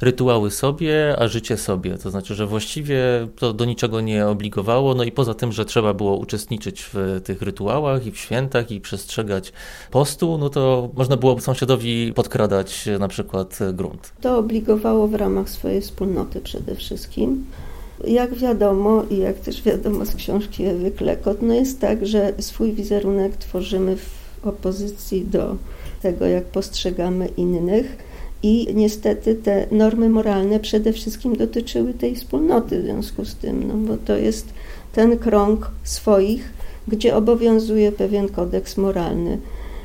rytuały 0.01 0.51
sobie, 0.51 1.15
a 1.19 1.27
życie 1.27 1.57
sobie. 1.57 1.97
To 1.97 2.11
znaczy, 2.11 2.35
że 2.35 2.47
właściwie 2.47 2.97
to 3.35 3.53
do 3.53 3.65
niczego 3.65 4.01
nie 4.01 4.27
obligowało, 4.27 4.95
no 4.95 5.03
i 5.03 5.11
poza 5.11 5.33
tym, 5.33 5.51
że 5.51 5.65
trzeba 5.65 5.93
było 5.93 6.15
uczestniczyć 6.17 6.89
w 6.93 7.21
tych 7.23 7.41
rytuałach 7.41 8.05
i 8.05 8.11
w 8.11 8.17
świętach 8.17 8.71
i 8.71 8.81
przestrzegać 8.81 9.53
postu, 9.91 10.37
no 10.37 10.49
to 10.49 10.89
można 10.93 11.17
było 11.17 11.41
sąsiadowi 11.41 12.13
podkradać 12.13 12.89
na 12.99 13.07
przykład 13.07 13.59
grunt. 13.73 14.13
To 14.21 14.37
obligowało 14.37 15.07
w 15.07 15.15
ramach 15.15 15.49
swojej 15.49 15.81
wspólnoty 15.81 16.41
przede 16.41 16.75
wszystkim. 16.75 17.45
Jak 18.03 18.35
wiadomo 18.35 19.03
i 19.09 19.17
jak 19.17 19.39
też 19.39 19.61
wiadomo 19.61 20.05
z 20.05 20.15
książki 20.15 20.65
Ewy 20.65 20.91
Klekot, 20.91 21.41
no 21.41 21.53
jest 21.53 21.79
tak, 21.79 22.07
że 22.07 22.33
swój 22.39 22.73
wizerunek 22.73 23.37
tworzymy 23.37 23.95
w 23.95 24.25
opozycji 24.47 25.25
do 25.25 25.55
tego, 26.01 26.25
jak 26.25 26.43
postrzegamy 26.43 27.27
innych. 27.27 27.97
I 28.43 28.67
niestety 28.73 29.35
te 29.35 29.67
normy 29.71 30.09
moralne 30.09 30.59
przede 30.59 30.93
wszystkim 30.93 31.35
dotyczyły 31.35 31.93
tej 31.93 32.15
wspólnoty 32.15 32.81
w 32.81 32.83
związku 32.83 33.25
z 33.25 33.35
tym, 33.35 33.67
no 33.67 33.73
bo 33.73 33.97
to 33.97 34.17
jest 34.17 34.47
ten 34.93 35.17
krąg 35.17 35.71
swoich, 35.83 36.53
gdzie 36.87 37.15
obowiązuje 37.15 37.91
pewien 37.91 38.29
kodeks 38.29 38.77
moralny. 38.77 39.37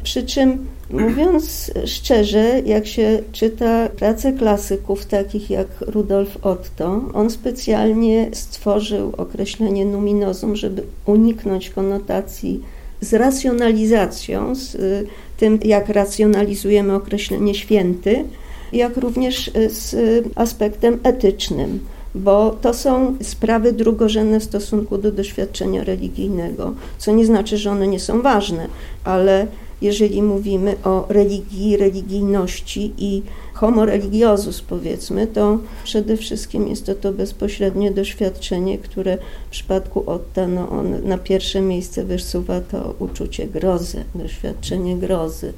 Przy 0.02 0.22
czym, 0.22 0.66
mówiąc 0.92 1.70
szczerze, 1.86 2.62
jak 2.66 2.86
się 2.86 3.22
czyta 3.32 3.88
pracę 3.88 4.32
klasyków 4.32 5.06
takich 5.06 5.50
jak 5.50 5.66
Rudolf 5.80 6.36
Otto, 6.42 7.02
on 7.14 7.30
specjalnie 7.30 8.28
stworzył 8.32 9.12
określenie 9.16 9.84
numinozum, 9.84 10.56
żeby 10.56 10.82
uniknąć 11.06 11.70
konotacji 11.70 12.60
z 13.00 13.12
racjonalizacją, 13.12 14.54
z 14.54 14.74
y, 14.74 15.06
tym, 15.36 15.58
jak 15.64 15.88
racjonalizujemy 15.88 16.94
określenie 16.94 17.54
święty, 17.54 18.24
jak 18.72 18.96
również 18.96 19.48
y, 19.48 19.70
z 19.70 19.94
aspektem 20.34 20.98
etycznym 21.02 21.80
bo 22.14 22.56
to 22.62 22.74
są 22.74 23.16
sprawy 23.22 23.72
drugorzędne 23.72 24.40
w 24.40 24.44
stosunku 24.44 24.98
do 24.98 25.12
doświadczenia 25.12 25.84
religijnego, 25.84 26.74
co 26.98 27.12
nie 27.12 27.26
znaczy, 27.26 27.56
że 27.56 27.70
one 27.70 27.86
nie 27.86 28.00
są 28.00 28.22
ważne, 28.22 28.68
ale 29.04 29.46
jeżeli 29.82 30.22
mówimy 30.22 30.76
o 30.84 31.06
religii, 31.08 31.76
religijności 31.76 32.92
i 32.98 33.22
homo 33.54 33.86
religiosus 33.86 34.60
powiedzmy, 34.60 35.26
to 35.26 35.58
przede 35.84 36.16
wszystkim 36.16 36.68
jest 36.68 36.86
to 36.86 36.94
to 36.94 37.12
bezpośrednie 37.12 37.90
doświadczenie, 37.90 38.78
które 38.78 39.18
w 39.46 39.50
przypadku 39.50 40.02
Otta 40.06 40.46
no 40.46 40.68
on 40.68 41.04
na 41.04 41.18
pierwsze 41.18 41.60
miejsce 41.60 42.04
wysuwa 42.04 42.60
to 42.60 42.94
uczucie 42.98 43.46
grozy, 43.46 44.04
doświadczenie 44.14 44.96
grozy. 44.96 45.52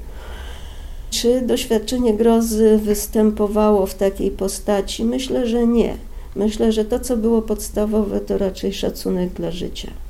Czy 1.09 1.41
doświadczenie 1.41 2.13
grozy 2.13 2.79
występowało 2.83 3.85
w 3.85 3.95
takiej 3.95 4.31
postaci? 4.31 5.05
Myślę, 5.05 5.47
że 5.47 5.67
nie. 5.67 5.97
Myślę, 6.35 6.71
że 6.71 6.85
to, 6.85 6.99
co 6.99 7.17
było 7.17 7.41
podstawowe, 7.41 8.19
to 8.19 8.37
raczej 8.37 8.73
szacunek 8.73 9.33
dla 9.33 9.51
życia 9.51 10.02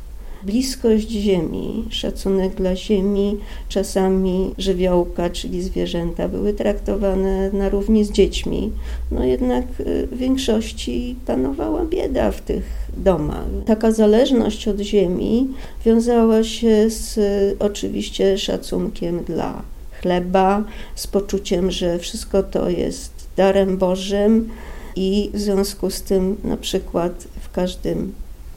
bliskość 0.46 1.10
ziemi, 1.10 1.86
szacunek 1.90 2.56
dla 2.56 2.76
ziemi, 2.76 3.38
czasami 3.70 4.54
żywiołka, 4.58 5.30
czyli 5.30 5.62
zwierzęta 5.62 6.28
były 6.28 6.54
traktowane 6.54 7.52
na 7.52 7.70
równi 7.70 8.06
z 8.06 8.12
dziećmi. 8.12 8.72
No 9.12 9.24
jednak 9.24 9.66
y, 9.80 10.08
w 10.08 10.18
większości 10.18 11.16
panowała 11.26 11.86
bieda 11.86 12.32
w 12.32 12.42
tych 12.42 12.64
domach. 12.98 13.46
Taka 13.66 13.92
zależność 13.92 14.68
od 14.68 14.80
ziemi 14.80 15.48
wiązała 15.86 16.44
się 16.44 16.90
z 16.90 17.20
oczywiście 17.60 18.38
szacunkiem 18.38 19.24
dla 19.24 19.62
chleba, 20.02 20.64
z 20.96 21.08
poczuciem, 21.08 21.72
że 21.72 22.00
wszystko 22.00 22.44
to 22.44 22.70
jest 22.70 23.12
darem 23.38 23.78
Bożym 23.78 24.50
i 24.96 25.30
w 25.34 25.40
związku 25.40 25.90
z 25.90 26.02
tym 26.02 26.38
na 26.44 26.58
przykład 26.58 27.28
w 27.42 27.52
każdym 27.52 28.14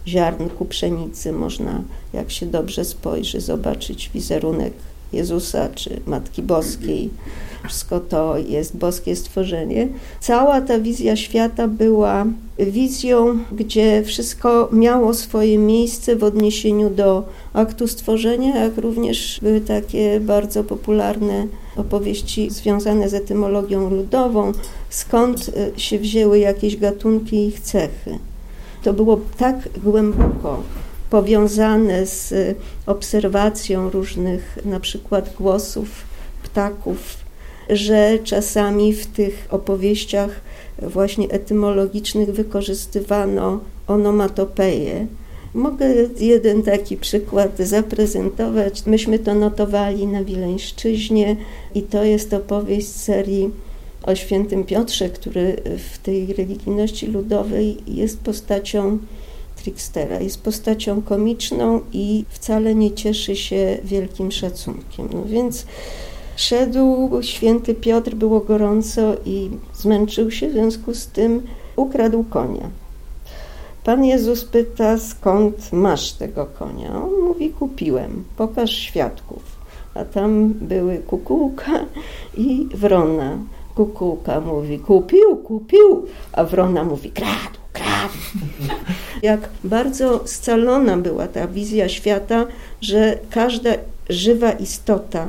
ziarnku 0.08 0.64
pszenicy 0.64 1.32
można, 1.32 1.82
jak 2.12 2.30
się 2.30 2.46
dobrze 2.46 2.84
spojrzy, 2.84 3.40
zobaczyć 3.40 4.10
wizerunek 4.14 4.72
Jezusa 5.12 5.68
czy 5.74 6.00
Matki 6.06 6.42
Boskiej. 6.42 7.10
Wszystko 7.64 8.00
to 8.00 8.38
jest 8.38 8.76
boskie 8.76 9.16
stworzenie. 9.16 9.88
Cała 10.20 10.60
ta 10.60 10.78
wizja 10.78 11.16
świata 11.16 11.68
była 11.68 12.26
wizją, 12.58 13.38
gdzie 13.52 14.02
wszystko 14.02 14.68
miało 14.72 15.14
swoje 15.14 15.58
miejsce 15.58 16.16
w 16.16 16.24
odniesieniu 16.24 16.90
do 16.90 17.28
aktu 17.52 17.88
stworzenia, 17.88 18.64
jak 18.64 18.78
również 18.78 19.38
były 19.42 19.60
takie 19.60 20.20
bardzo 20.20 20.64
popularne 20.64 21.46
opowieści 21.76 22.50
związane 22.50 23.08
z 23.08 23.14
etymologią 23.14 23.90
ludową, 23.90 24.52
skąd 24.90 25.50
się 25.76 25.98
wzięły 25.98 26.38
jakieś 26.38 26.76
gatunki 26.76 27.36
i 27.36 27.46
ich 27.46 27.60
cechy 27.60 28.18
to 28.86 28.92
było 28.92 29.20
tak 29.38 29.68
głęboko 29.84 30.62
powiązane 31.10 32.06
z 32.06 32.34
obserwacją 32.86 33.90
różnych 33.90 34.58
na 34.64 34.80
przykład 34.80 35.34
głosów 35.38 35.88
ptaków, 36.42 37.16
że 37.70 38.18
czasami 38.24 38.92
w 38.92 39.06
tych 39.06 39.46
opowieściach 39.50 40.30
właśnie 40.82 41.28
etymologicznych 41.28 42.30
wykorzystywano 42.30 43.60
onomatopeje. 43.86 45.06
Mogę 45.54 45.86
jeden 46.20 46.62
taki 46.62 46.96
przykład 46.96 47.58
zaprezentować. 47.58 48.86
Myśmy 48.86 49.18
to 49.18 49.34
notowali 49.34 50.06
na 50.06 50.24
Wileńszczyźnie 50.24 51.36
i 51.74 51.82
to 51.82 52.04
jest 52.04 52.34
opowieść 52.34 52.88
serii 52.88 53.50
o 54.06 54.14
świętym 54.14 54.64
Piotrze, 54.64 55.08
który 55.08 55.56
w 55.92 55.98
tej 55.98 56.32
religijności 56.32 57.06
ludowej 57.06 57.76
jest 57.86 58.20
postacią 58.20 58.98
trickstera, 59.56 60.20
jest 60.20 60.42
postacią 60.42 61.02
komiczną 61.02 61.80
i 61.92 62.24
wcale 62.28 62.74
nie 62.74 62.90
cieszy 62.90 63.36
się 63.36 63.78
wielkim 63.84 64.32
szacunkiem. 64.32 65.08
No 65.12 65.24
więc 65.24 65.66
szedł 66.36 67.10
święty 67.22 67.74
Piotr, 67.74 68.14
było 68.14 68.40
gorąco 68.40 69.16
i 69.24 69.50
zmęczył 69.74 70.30
się, 70.30 70.48
w 70.48 70.52
związku 70.52 70.94
z 70.94 71.06
tym 71.06 71.42
ukradł 71.76 72.24
konia. 72.24 72.70
Pan 73.84 74.04
Jezus 74.04 74.44
pyta, 74.44 74.98
skąd 74.98 75.72
masz 75.72 76.12
tego 76.12 76.46
konia? 76.46 77.02
On 77.02 77.20
mówi, 77.20 77.50
kupiłem, 77.50 78.24
pokaż 78.36 78.70
świadków. 78.70 79.42
A 79.94 80.04
tam 80.04 80.48
były 80.48 80.98
kukułka 80.98 81.84
i 82.36 82.66
wrona. 82.74 83.38
Kukułka 83.76 84.40
mówi 84.40 84.78
kupił, 84.78 85.36
kupił, 85.36 86.06
a 86.32 86.44
wrona 86.44 86.84
mówi 86.84 87.10
kradł, 87.10 87.58
kradł. 87.72 88.14
Jak 89.22 89.48
bardzo 89.64 90.20
scalona 90.26 90.96
była 90.96 91.26
ta 91.26 91.48
wizja 91.48 91.88
świata, 91.88 92.46
że 92.80 93.18
każda 93.30 93.70
żywa 94.08 94.52
istota 94.52 95.28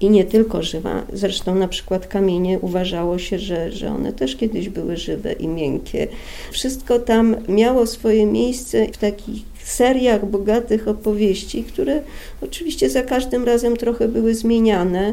i 0.00 0.10
nie 0.10 0.24
tylko 0.24 0.62
żywa, 0.62 1.02
zresztą 1.12 1.54
na 1.54 1.68
przykład 1.68 2.06
kamienie 2.06 2.58
uważało 2.58 3.18
się, 3.18 3.38
że, 3.38 3.72
że 3.72 3.88
one 3.88 4.12
też 4.12 4.36
kiedyś 4.36 4.68
były 4.68 4.96
żywe 4.96 5.32
i 5.32 5.48
miękkie. 5.48 6.08
Wszystko 6.50 6.98
tam 6.98 7.36
miało 7.48 7.86
swoje 7.86 8.26
miejsce 8.26 8.86
w 8.92 8.96
takich 8.96 9.42
seriach 9.64 10.26
bogatych 10.26 10.88
opowieści, 10.88 11.64
które 11.64 12.02
oczywiście 12.42 12.90
za 12.90 13.02
każdym 13.02 13.44
razem 13.44 13.76
trochę 13.76 14.08
były 14.08 14.34
zmieniane. 14.34 15.12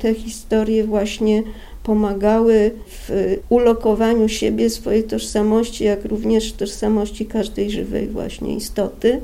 Te 0.00 0.14
historie 0.14 0.84
właśnie 0.84 1.42
pomagały 1.86 2.70
w 2.88 3.36
ulokowaniu 3.48 4.28
siebie, 4.28 4.70
swojej 4.70 5.04
tożsamości, 5.04 5.84
jak 5.84 6.04
również 6.04 6.52
tożsamości 6.52 7.26
każdej 7.26 7.70
żywej 7.70 8.08
właśnie 8.08 8.56
istoty. 8.56 9.20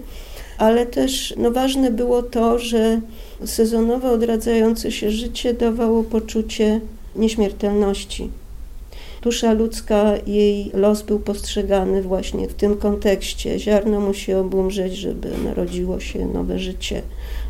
Ale 0.59 0.87
też 0.87 1.35
no, 1.37 1.51
ważne 1.51 1.91
było 1.91 2.23
to, 2.23 2.59
że 2.59 3.01
sezonowe 3.45 4.11
odradzające 4.11 4.93
się 4.93 5.11
życie 5.11 5.55
dawało 5.55 6.03
poczucie 6.05 6.81
nieśmiertelności. 7.17 8.31
Dusza 9.23 9.53
ludzka, 9.53 10.13
jej 10.27 10.71
los 10.75 11.03
był 11.03 11.19
postrzegany 11.19 12.03
właśnie 12.03 12.49
w 12.49 12.55
tym 12.55 12.77
kontekście. 12.77 13.59
Ziarno 13.59 14.01
musi 14.01 14.35
obumrzeć, 14.35 14.97
żeby 14.97 15.29
narodziło 15.45 16.01
się 16.01 16.27
nowe 16.27 16.59
życie 16.59 17.03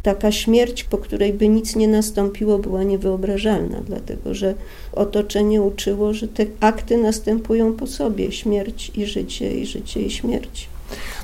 taka 0.03 0.33
śmierć, 0.33 0.85
po 0.85 0.99
której 0.99 1.33
by 1.33 1.49
nic 1.49 1.77
nie 1.77 1.89
nastąpiło, 1.89 2.59
była 2.59 2.83
niewyobrażalna, 2.83 3.81
dlatego 3.87 4.35
że 4.35 4.55
otoczenie 4.93 5.63
uczyło, 5.63 6.15
że 6.15 6.29
te 6.29 6.47
akty 6.61 6.97
następują 6.97 7.73
po 7.73 7.87
sobie 7.87 8.33
śmierć 8.33 8.93
i 8.95 9.07
życie, 9.07 9.55
i 9.59 9.67
życie 9.67 10.03
i 10.03 10.11
śmierć. 10.11 10.69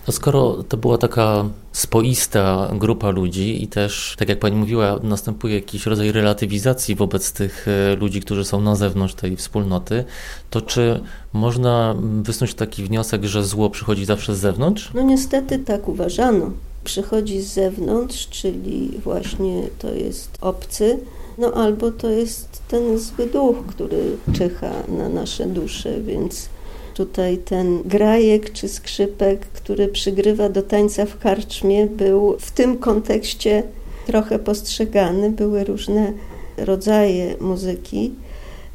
No 0.07 0.13
skoro 0.13 0.63
to 0.69 0.77
była 0.77 0.99
taka 0.99 1.45
spoista 1.73 2.71
grupa 2.75 3.11
ludzi 3.11 3.63
i 3.63 3.69
też, 3.69 4.15
tak 4.19 4.29
jak 4.29 4.39
pani 4.39 4.57
mówiła, 4.57 4.99
następuje 5.03 5.55
jakiś 5.55 5.87
rodzaj 5.87 6.13
relatywizacji 6.13 6.95
wobec 6.95 7.33
tych 7.33 7.67
e, 7.69 7.97
ludzi, 7.97 8.21
którzy 8.21 8.45
są 8.45 8.61
na 8.61 8.77
zewnątrz 8.77 9.15
tej 9.15 9.37
wspólnoty, 9.37 10.05
to 10.51 10.61
czy 10.61 11.01
można 11.33 11.97
wysnuć 12.23 12.55
taki 12.55 12.85
wniosek, 12.85 13.25
że 13.25 13.45
zło 13.45 13.71
przychodzi 13.71 14.05
zawsze 14.05 14.35
z 14.35 14.39
zewnątrz? 14.39 14.91
No 14.95 15.03
niestety 15.03 15.59
tak 15.59 15.89
uważano 15.89 16.51
przychodzi 16.89 17.43
z 17.43 17.53
zewnątrz, 17.53 18.29
czyli 18.29 18.91
właśnie 19.05 19.63
to 19.79 19.95
jest 19.95 20.31
obcy, 20.41 20.99
no 21.39 21.53
albo 21.53 21.91
to 21.91 22.11
jest 22.11 22.63
ten 22.69 22.99
zły 22.99 23.27
duch, 23.27 23.57
który 23.67 24.17
czyha 24.33 24.73
na 24.89 25.09
nasze 25.09 25.47
dusze, 25.47 26.01
więc 26.01 26.49
tutaj 26.95 27.39
ten 27.39 27.83
grajek 27.83 28.53
czy 28.53 28.69
skrzypek, 28.69 29.41
który 29.41 29.89
przygrywa 29.89 30.49
do 30.49 30.63
tańca 30.63 31.07
w 31.07 31.19
karczmie, 31.19 31.87
był 31.87 32.37
w 32.41 32.51
tym 32.51 32.79
kontekście 32.79 33.63
trochę 34.07 34.39
postrzegany. 34.39 35.31
Były 35.31 35.65
różne 35.65 36.13
rodzaje 36.57 37.35
muzyki, 37.41 38.13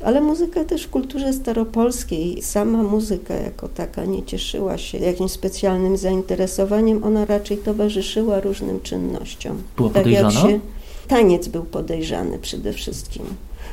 ale 0.06 0.22
muzyka 0.22 0.64
też 0.64 0.84
w 0.84 0.90
kulturze 0.90 1.34
staropolskiej, 1.34 2.42
sama 2.42 2.84
muzyka 2.84 3.34
jako 3.34 3.68
taka 3.68 4.06
nie 4.06 4.24
cieszyła 4.24 4.78
się 4.78 4.98
jakimś 4.98 5.32
specjalnym 5.32 5.98
zainteresowaniem, 5.98 7.04
ona 7.04 7.26
raczej 7.26 7.58
towarzyszyła 7.58 8.40
różnym 8.40 8.82
czynnościom. 8.82 9.62
Była 9.78 9.90
tak 9.90 10.04
podejrzana? 10.04 10.32
Się, 10.32 10.60
taniec 11.08 11.48
był 11.48 11.64
podejrzany 11.64 12.40
przede 12.40 12.74
wszystkim 12.74 13.26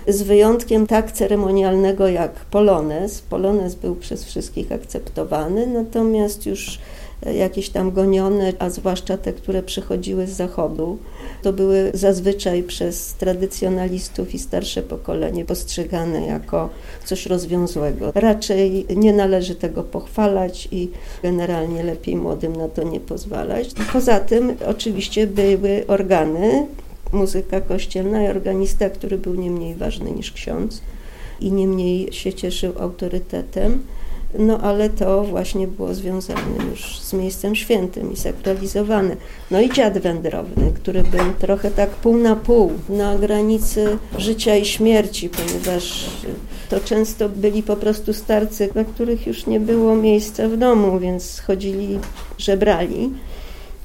z 0.08 0.22
wyjątkiem 0.22 0.86
tak 0.86 1.12
ceremonialnego 1.12 2.08
jak 2.08 2.32
polonez. 2.32 3.20
Polonez 3.20 3.74
był 3.74 3.96
przez 3.96 4.24
wszystkich 4.24 4.72
akceptowany, 4.72 5.66
natomiast 5.66 6.46
już 6.46 6.78
jakieś 7.26 7.68
tam 7.68 7.92
gonione, 7.92 8.52
a 8.58 8.70
zwłaszcza 8.70 9.18
te, 9.18 9.32
które 9.32 9.62
przychodziły 9.62 10.26
z 10.26 10.30
zachodu, 10.30 10.98
to 11.42 11.52
były 11.52 11.90
zazwyczaj 11.94 12.62
przez 12.62 13.14
tradycjonalistów 13.14 14.34
i 14.34 14.38
starsze 14.38 14.82
pokolenie 14.82 15.44
postrzegane 15.44 16.26
jako 16.26 16.70
coś 17.04 17.26
rozwiązłego. 17.26 18.12
Raczej 18.14 18.86
nie 18.96 19.12
należy 19.12 19.54
tego 19.54 19.82
pochwalać 19.82 20.68
i 20.72 20.90
generalnie 21.22 21.82
lepiej 21.82 22.16
młodym 22.16 22.56
na 22.56 22.68
to 22.68 22.82
nie 22.82 23.00
pozwalać. 23.00 23.68
Poza 23.92 24.20
tym 24.20 24.56
oczywiście 24.66 25.26
były 25.26 25.84
organy, 25.86 26.66
muzyka 27.12 27.60
kościelna 27.60 28.24
i 28.24 28.28
organista, 28.28 28.90
który 28.90 29.18
był 29.18 29.34
nie 29.34 29.50
mniej 29.50 29.74
ważny 29.74 30.10
niż 30.10 30.32
ksiądz 30.32 30.82
i 31.40 31.52
nie 31.52 31.66
mniej 31.66 32.12
się 32.12 32.32
cieszył 32.32 32.72
autorytetem. 32.78 33.82
No 34.38 34.58
ale 34.58 34.90
to 34.90 35.24
właśnie 35.24 35.68
było 35.68 35.94
związane 35.94 36.64
już 36.70 37.00
z 37.00 37.12
miejscem 37.12 37.54
świętym 37.54 38.12
i 38.12 38.16
sakralizowane. 38.16 39.16
No 39.50 39.60
i 39.60 39.70
dziad 39.70 39.98
wędrowny, 39.98 40.72
który 40.74 41.02
był 41.02 41.32
trochę 41.38 41.70
tak 41.70 41.90
pół 41.90 42.16
na 42.16 42.36
pół, 42.36 42.72
na 42.88 43.18
granicy 43.18 43.98
życia 44.18 44.56
i 44.56 44.64
śmierci, 44.64 45.28
ponieważ 45.28 46.10
to 46.68 46.80
często 46.80 47.28
byli 47.28 47.62
po 47.62 47.76
prostu 47.76 48.12
starcy, 48.12 48.70
dla 48.72 48.84
których 48.84 49.26
już 49.26 49.46
nie 49.46 49.60
było 49.60 49.94
miejsca 49.94 50.48
w 50.48 50.56
domu, 50.56 50.98
więc 50.98 51.40
chodzili, 51.40 51.98
żebrali 52.38 53.10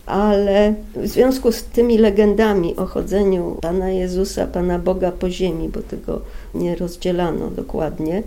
ale 0.05 0.73
w 0.95 1.07
związku 1.07 1.51
z 1.51 1.63
tymi 1.63 1.97
legendami 1.97 2.75
o 2.75 2.85
chodzeniu 2.85 3.57
Pana 3.61 3.89
Jezusa, 3.89 4.47
Pana 4.47 4.79
Boga 4.79 5.11
po 5.11 5.29
ziemi, 5.29 5.69
bo 5.69 5.81
tego 5.81 6.21
nie 6.53 6.75
rozdzielano 6.75 7.49
dokładnie, 7.49 8.23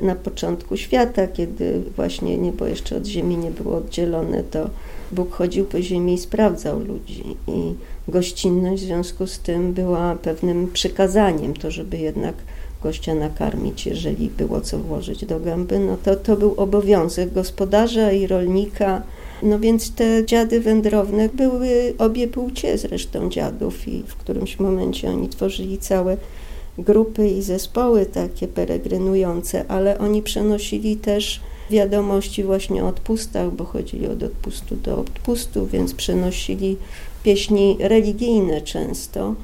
na 0.00 0.14
początku 0.14 0.76
świata, 0.76 1.26
kiedy 1.26 1.82
właśnie 1.96 2.38
niebo 2.38 2.66
jeszcze 2.66 2.96
od 2.96 3.06
ziemi 3.06 3.36
nie 3.36 3.50
było 3.50 3.76
oddzielone, 3.76 4.42
to 4.42 4.70
Bóg 5.12 5.32
chodził 5.32 5.64
po 5.64 5.82
ziemi 5.82 6.14
i 6.14 6.18
sprawdzał 6.18 6.80
ludzi. 6.80 7.24
I 7.48 7.74
gościnność 8.08 8.82
w 8.82 8.86
związku 8.86 9.26
z 9.26 9.38
tym 9.38 9.72
była 9.72 10.16
pewnym 10.22 10.70
przykazaniem, 10.72 11.54
to 11.54 11.70
żeby 11.70 11.98
jednak 11.98 12.34
gościa 12.82 13.14
nakarmić, 13.14 13.86
jeżeli 13.86 14.30
było 14.30 14.60
co 14.60 14.78
włożyć 14.78 15.26
do 15.26 15.40
gęby, 15.40 15.78
no 15.78 15.96
to 16.04 16.16
to 16.16 16.36
był 16.36 16.54
obowiązek 16.56 17.32
gospodarza 17.32 18.12
i 18.12 18.26
rolnika, 18.26 19.02
no 19.42 19.58
więc 19.58 19.94
te 19.94 20.26
dziady 20.26 20.60
wędrowne 20.60 21.28
były 21.28 21.94
obie 21.98 22.28
płcie 22.28 22.78
zresztą 22.78 23.30
dziadów 23.30 23.88
i 23.88 24.02
w 24.02 24.16
którymś 24.16 24.58
momencie 24.58 25.10
oni 25.10 25.28
tworzyli 25.28 25.78
całe 25.78 26.16
grupy 26.78 27.28
i 27.28 27.42
zespoły 27.42 28.06
takie 28.06 28.48
peregrynujące, 28.48 29.64
ale 29.68 29.98
oni 29.98 30.22
przenosili 30.22 30.96
też 30.96 31.40
wiadomości 31.70 32.44
właśnie 32.44 32.84
o 32.84 32.88
odpustach, 32.88 33.52
bo 33.52 33.64
chodzili 33.64 34.06
od 34.06 34.22
odpustu 34.22 34.76
do 34.76 34.98
odpustu, 34.98 35.66
więc 35.66 35.94
przenosili 35.94 36.76
pieśni 37.22 37.76
religijne 37.80 38.60
często. 38.60 39.34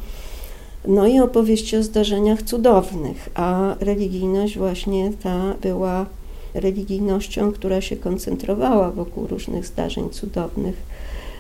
No 0.89 1.07
i 1.07 1.21
opowieści 1.21 1.77
o 1.77 1.83
zdarzeniach 1.83 2.43
cudownych, 2.43 3.29
a 3.35 3.75
religijność 3.81 4.59
właśnie 4.59 5.13
ta 5.23 5.55
była 5.63 6.07
religijnością, 6.55 7.53
która 7.53 7.81
się 7.81 7.97
koncentrowała 7.97 8.91
wokół 8.91 9.27
różnych 9.27 9.67
zdarzeń 9.67 10.11
cudownych. 10.11 10.77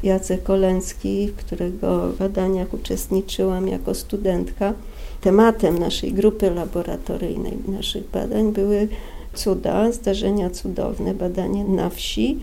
Jacek 0.02 0.42
Kolęcki, 0.42 1.28
w 1.28 1.36
którego 1.36 2.12
badaniach 2.18 2.74
uczestniczyłam 2.74 3.68
jako 3.68 3.94
studentka, 3.94 4.74
tematem 5.20 5.78
naszej 5.78 6.12
grupy 6.12 6.50
laboratoryjnej, 6.50 7.58
naszych 7.68 8.10
badań 8.10 8.52
były 8.52 8.88
cuda, 9.34 9.92
zdarzenia 9.92 10.50
cudowne, 10.50 11.14
badanie 11.14 11.64
na 11.64 11.90
wsi. 11.90 12.38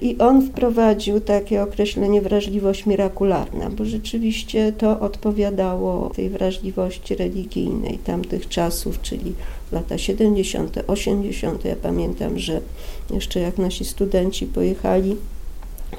I 0.00 0.18
on 0.18 0.46
wprowadził 0.46 1.20
takie 1.20 1.62
określenie 1.62 2.22
wrażliwość 2.22 2.86
mirakularna, 2.86 3.70
bo 3.70 3.84
rzeczywiście 3.84 4.72
to 4.78 5.00
odpowiadało 5.00 6.10
tej 6.10 6.30
wrażliwości 6.30 7.14
religijnej 7.14 7.98
tamtych 7.98 8.48
czasów, 8.48 9.00
czyli 9.00 9.32
lata 9.72 9.98
70., 9.98 10.78
80. 10.86 11.64
Ja 11.64 11.76
pamiętam, 11.76 12.38
że 12.38 12.60
jeszcze 13.10 13.40
jak 13.40 13.58
nasi 13.58 13.84
studenci 13.84 14.46
pojechali 14.46 15.16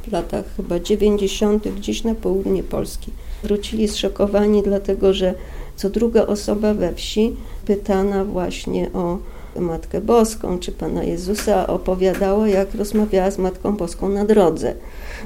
w 0.07 0.11
latach 0.11 0.45
chyba 0.55 0.79
90. 0.79 1.67
gdzieś 1.67 2.03
na 2.03 2.15
południe 2.15 2.63
Polski, 2.63 3.11
wrócili 3.43 3.87
zszokowani, 3.87 4.63
dlatego 4.63 5.13
że 5.13 5.33
co 5.75 5.89
druga 5.89 6.27
osoba 6.27 6.73
we 6.73 6.93
wsi 6.93 7.35
pytana 7.65 8.25
właśnie 8.25 8.91
o 8.93 9.17
Matkę 9.59 10.01
Boską 10.01 10.59
czy 10.59 10.71
Pana 10.71 11.03
Jezusa 11.03 11.67
opowiadała, 11.67 12.47
jak 12.47 12.75
rozmawiała 12.75 13.31
z 13.31 13.37
Matką 13.37 13.77
Boską 13.77 14.09
na 14.09 14.25
drodze. 14.25 14.73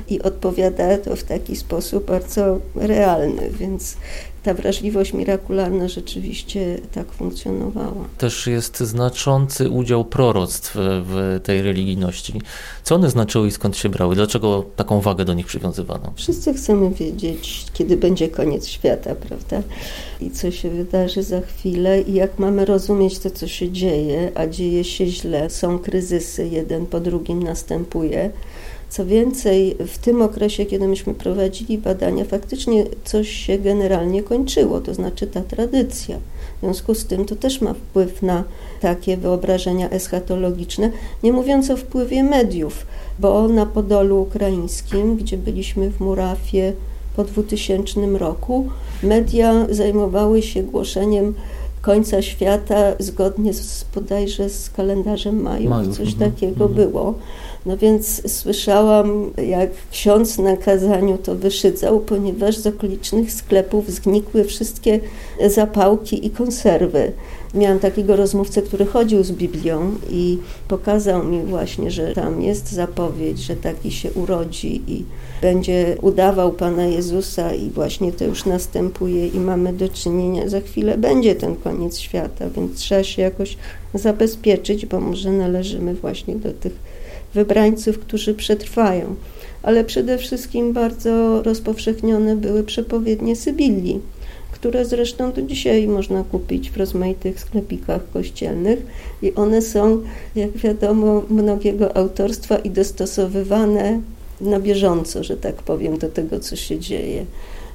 I 0.10 0.22
odpowiada 0.22 0.98
to 0.98 1.16
w 1.16 1.24
taki 1.24 1.56
sposób 1.56 2.06
bardzo 2.06 2.60
realny, 2.76 3.50
więc 3.50 3.98
ta 4.44 4.54
wrażliwość 4.54 5.14
mirakularna 5.14 5.88
rzeczywiście 5.88 6.78
tak 6.92 7.12
funkcjonowała. 7.12 8.06
Też 8.18 8.48
jest 8.48 8.80
znaczący 8.80 9.70
udział 9.70 10.06
proroctw 10.06 10.72
w 10.78 11.40
tej 11.44 11.62
religijności. 11.62 12.42
Co 12.84 12.96
one 12.96 13.10
znaczyły 13.10 13.48
i 13.48 13.52
skąd 13.52 13.78
się 13.78 13.90
brały? 13.90 14.16
Dlaczego 14.16 14.66
taką 14.76 15.02
wagę 15.02 15.26
do 15.26 15.34
nich 15.34 15.46
przywiązywano? 15.46 16.14
Wszyscy 16.16 16.54
chcemy 16.54 16.90
wiedzieć, 16.90 17.66
kiedy 17.74 17.98
będzie 17.98 18.28
koniec 18.28 18.68
świata, 18.68 19.16
prawda? 19.16 19.62
I 20.22 20.32
co 20.32 20.52
się 20.52 20.70
wydarzy 20.70 21.24
za 21.24 21.42
chwilę 21.42 22.02
i 22.02 22.14
jak 22.14 22.40
mamy 22.40 22.66
rozumieć 22.66 23.20
to, 23.20 23.32
co 23.32 23.48
się 23.48 23.72
dzieje, 23.72 24.32
a 24.36 24.48
dzieje 24.48 24.84
się 24.84 25.08
źle, 25.08 25.50
są 25.50 25.80
kryzysy, 25.80 26.48
jeden 26.48 26.86
po 26.86 27.00
drugim 27.00 27.44
następuje 27.44 28.32
co 28.90 29.06
więcej, 29.06 29.76
w 29.88 29.98
tym 29.98 30.22
okresie, 30.22 30.66
kiedy 30.66 30.88
myśmy 30.88 31.14
prowadzili 31.14 31.78
badania, 31.78 32.26
faktycznie 32.26 32.86
coś 33.04 33.30
się 33.30 33.58
generalnie 33.58 34.24
kończyło, 34.24 34.82
to 34.82 34.94
znaczy 34.94 35.28
ta 35.28 35.42
tradycja. 35.42 36.18
W 36.58 36.60
związku 36.60 36.96
z 36.96 37.06
tym 37.06 37.26
to 37.26 37.36
też 37.36 37.62
ma 37.62 37.74
wpływ 37.74 38.22
na 38.22 38.44
takie 38.82 39.18
wyobrażenia 39.18 39.90
eschatologiczne, 39.90 40.92
nie 41.24 41.34
mówiąc 41.34 41.70
o 41.70 41.78
wpływie 41.78 42.24
mediów, 42.24 42.86
bo 43.20 43.48
na 43.48 43.66
Podolu 43.66 44.22
Ukraińskim, 44.22 45.16
gdzie 45.16 45.38
byliśmy 45.38 45.92
w 45.92 46.00
Murafie 46.00 46.74
po 47.16 47.24
2000 47.24 48.02
roku, 48.18 48.70
media 49.04 49.66
zajmowały 49.70 50.42
się 50.42 50.64
głoszeniem 50.64 51.34
końca 51.82 52.22
świata 52.22 52.94
zgodnie 53.00 53.54
z 53.54 53.86
bodajże 53.96 54.50
z 54.50 54.70
kalendarzem 54.70 55.42
Maju, 55.42 55.70
Majów, 55.70 55.98
coś 55.98 56.14
mhm, 56.14 56.32
takiego 56.32 56.66
mhm. 56.66 56.74
było. 56.74 57.14
No 57.68 57.78
więc 57.78 58.32
słyszałam, 58.32 59.32
jak 59.48 59.70
ksiądz 59.92 60.38
na 60.38 60.58
kazaniu 60.58 61.18
to 61.18 61.36
wyszydzał, 61.36 62.00
ponieważ 62.00 62.58
z 62.58 62.68
okolicznych 62.68 63.34
sklepów 63.34 63.92
zgnikły 63.92 64.44
wszystkie 64.44 65.00
zapałki 65.48 66.26
i 66.26 66.30
konserwy. 66.30 67.12
Miałam 67.54 67.80
takiego 67.80 68.16
rozmówcę, 68.16 68.62
który 68.62 68.86
chodził 68.86 69.24
z 69.24 69.32
Biblią 69.32 69.92
i 70.10 70.38
pokazał 70.68 71.24
mi 71.24 71.42
właśnie, 71.44 71.92
że 71.92 72.14
tam 72.14 72.42
jest 72.42 72.72
zapowiedź, 72.72 73.40
że 73.40 73.56
taki 73.56 73.92
się 73.92 74.12
urodzi 74.12 74.82
i 74.88 75.06
będzie 75.42 75.98
udawał 76.02 76.52
Pana 76.52 76.86
Jezusa 76.86 77.54
i 77.54 77.70
właśnie 77.70 78.12
to 78.12 78.26
już 78.26 78.46
następuje 78.46 79.28
i 79.28 79.40
mamy 79.40 79.74
do 79.74 79.90
czynienia, 79.90 80.50
za 80.50 80.62
chwilę 80.62 80.98
będzie 80.98 81.36
ten 81.36 81.56
koniec 81.56 81.98
świata, 81.98 82.50
więc 82.50 82.76
trzeba 82.76 83.04
się 83.04 83.22
jakoś 83.22 83.58
zabezpieczyć, 83.94 84.86
bo 84.86 85.00
może 85.00 85.32
należymy 85.32 85.94
właśnie 85.94 86.36
do 86.36 86.54
tych 86.54 86.97
wybrańców, 87.38 88.00
którzy 88.00 88.34
przetrwają. 88.34 89.16
Ale 89.64 89.84
przede 89.84 90.18
wszystkim 90.18 90.74
bardzo 90.74 91.44
rozpowszechnione 91.44 92.36
były 92.36 92.64
przepowiednie 92.64 93.36
Sybilli, 93.36 94.00
które 94.52 94.86
zresztą 94.86 95.32
do 95.32 95.42
dzisiaj 95.42 95.88
można 95.88 96.24
kupić 96.24 96.72
w 96.72 96.78
rozmaitych 96.78 97.40
sklepikach 97.40 98.02
kościelnych 98.14 98.80
i 99.22 99.34
one 99.36 99.62
są, 99.62 100.02
jak 100.36 100.52
wiadomo, 100.52 101.24
mnogiego 101.30 101.98
autorstwa 101.98 102.58
i 102.58 102.70
dostosowywane 102.70 104.02
na 104.42 104.60
bieżąco, 104.60 105.24
że 105.24 105.38
tak 105.38 105.56
powiem, 105.56 105.98
do 105.98 106.10
tego, 106.10 106.40
co 106.40 106.56
się 106.56 106.80
dzieje. 106.80 107.26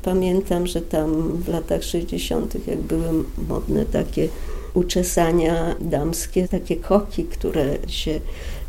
Pamiętam, 0.03 0.67
że 0.67 0.81
tam 0.81 1.33
w 1.33 1.49
latach 1.49 1.83
60., 1.83 2.67
jak 2.67 2.79
były 2.79 3.25
modne 3.49 3.85
takie 3.85 4.29
uczesania 4.75 5.75
damskie, 5.81 6.49
takie 6.49 6.77
koki, 6.77 7.25
które 7.25 7.79
się 7.87 8.21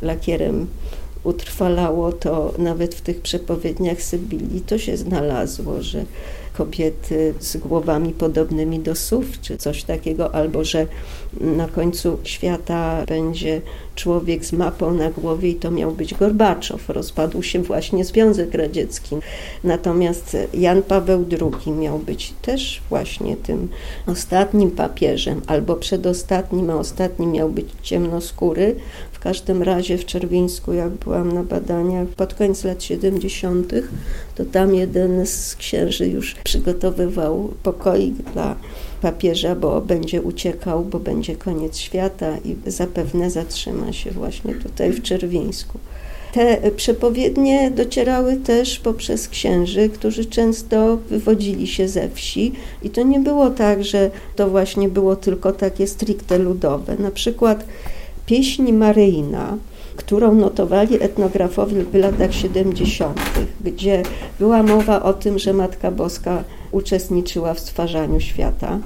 lakierem 0.03 0.67
utrwalało, 1.23 2.11
to 2.11 2.53
nawet 2.57 2.95
w 2.95 3.01
tych 3.01 3.21
przepowiedniach 3.21 4.01
Sybilii 4.01 4.61
to 4.61 4.77
się 4.77 4.97
znalazło, 4.97 5.81
że 5.81 6.05
kobiety 6.53 7.33
z 7.39 7.57
głowami 7.57 8.11
podobnymi 8.11 8.79
do 8.79 8.95
słów, 8.95 9.25
czy 9.41 9.57
coś 9.57 9.83
takiego, 9.83 10.35
albo 10.35 10.63
że 10.63 10.87
na 11.41 11.67
końcu 11.67 12.17
świata 12.23 13.05
będzie 13.07 13.61
człowiek 13.95 14.45
z 14.45 14.53
mapą 14.53 14.93
na 14.93 15.09
głowie 15.09 15.49
i 15.49 15.55
to 15.55 15.71
miał 15.71 15.91
być 15.91 16.13
Gorbaczow. 16.13 16.89
Rozpadł 16.89 17.43
się 17.43 17.61
właśnie 17.61 18.05
Związek 18.05 18.53
Radziecki. 18.53 19.15
Natomiast 19.63 20.37
Jan 20.53 20.83
Paweł 20.83 21.25
II 21.31 21.71
miał 21.71 21.99
być 21.99 22.33
też 22.41 22.81
właśnie 22.89 23.35
tym 23.35 23.69
ostatnim 24.07 24.71
papieżem, 24.71 25.41
albo 25.47 25.75
przedostatnim, 25.75 26.69
a 26.69 26.75
ostatnim 26.75 27.31
miał 27.31 27.49
być 27.49 27.67
ciemnoskóry, 27.81 28.75
każdym 29.23 29.63
razie 29.63 29.97
w 29.97 30.05
Czerwińsku, 30.05 30.73
jak 30.73 30.89
byłam 30.89 31.31
na 31.31 31.43
badaniach 31.43 32.07
pod 32.07 32.33
koniec 32.33 32.63
lat 32.63 32.83
70., 32.83 33.73
to 34.35 34.45
tam 34.45 34.75
jeden 34.75 35.25
z 35.25 35.55
księży 35.55 36.07
już 36.07 36.35
przygotowywał 36.35 37.53
pokoik 37.63 38.15
dla 38.33 38.55
papieża, 39.01 39.55
bo 39.55 39.81
będzie 39.81 40.21
uciekał, 40.21 40.85
bo 40.85 40.99
będzie 40.99 41.35
koniec 41.35 41.77
świata 41.77 42.37
i 42.45 42.71
zapewne 42.71 43.31
zatrzyma 43.31 43.93
się 43.93 44.11
właśnie 44.11 44.55
tutaj 44.55 44.91
w 44.91 45.01
Czerwińsku. 45.01 45.79
Te 46.33 46.71
przepowiednie 46.71 47.71
docierały 47.71 48.37
też 48.37 48.79
poprzez 48.79 49.27
księży, 49.27 49.89
którzy 49.89 50.25
często 50.25 50.97
wywodzili 51.09 51.67
się 51.67 51.87
ze 51.87 52.09
wsi 52.09 52.51
i 52.83 52.89
to 52.89 53.03
nie 53.03 53.19
było 53.19 53.49
tak, 53.49 53.83
że 53.83 54.11
to 54.35 54.49
właśnie 54.49 54.89
było 54.89 55.15
tylko 55.15 55.51
takie 55.51 55.87
stricte 55.87 56.37
ludowe. 56.37 56.95
Na 56.99 57.11
przykład 57.11 57.65
pieśń 58.25 58.71
Maryjna, 58.71 59.57
którą 59.95 60.35
notowali 60.35 61.03
etnografowie 61.03 61.83
w 61.83 61.95
latach 61.95 62.33
70., 62.33 63.19
gdzie 63.63 64.03
była 64.39 64.63
mowa 64.63 65.03
o 65.03 65.13
tym, 65.13 65.39
że 65.39 65.53
Matka 65.53 65.91
Boska 65.91 66.43
uczestniczyła 66.71 67.53
w 67.53 67.59
stwarzaniu 67.59 68.19
świata. 68.19 68.79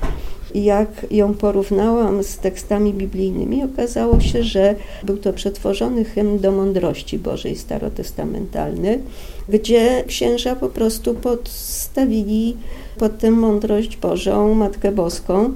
I 0.53 0.63
jak 0.63 1.05
ją 1.11 1.33
porównałam 1.33 2.23
z 2.23 2.37
tekstami 2.37 2.93
biblijnymi, 2.93 3.63
okazało 3.63 4.19
się, 4.19 4.43
że 4.43 4.75
był 5.03 5.17
to 5.17 5.33
przetworzony 5.33 6.05
hymn 6.05 6.39
do 6.39 6.51
mądrości 6.51 7.19
Bożej 7.19 7.55
starotestamentalny, 7.55 8.99
gdzie 9.49 10.03
księża 10.07 10.55
po 10.55 10.69
prostu 10.69 11.13
podstawili 11.13 12.57
pod 12.97 13.17
tę 13.17 13.31
mądrość 13.31 13.97
Bożą 13.97 14.53
Matkę 14.53 14.91
Boską 14.91 15.53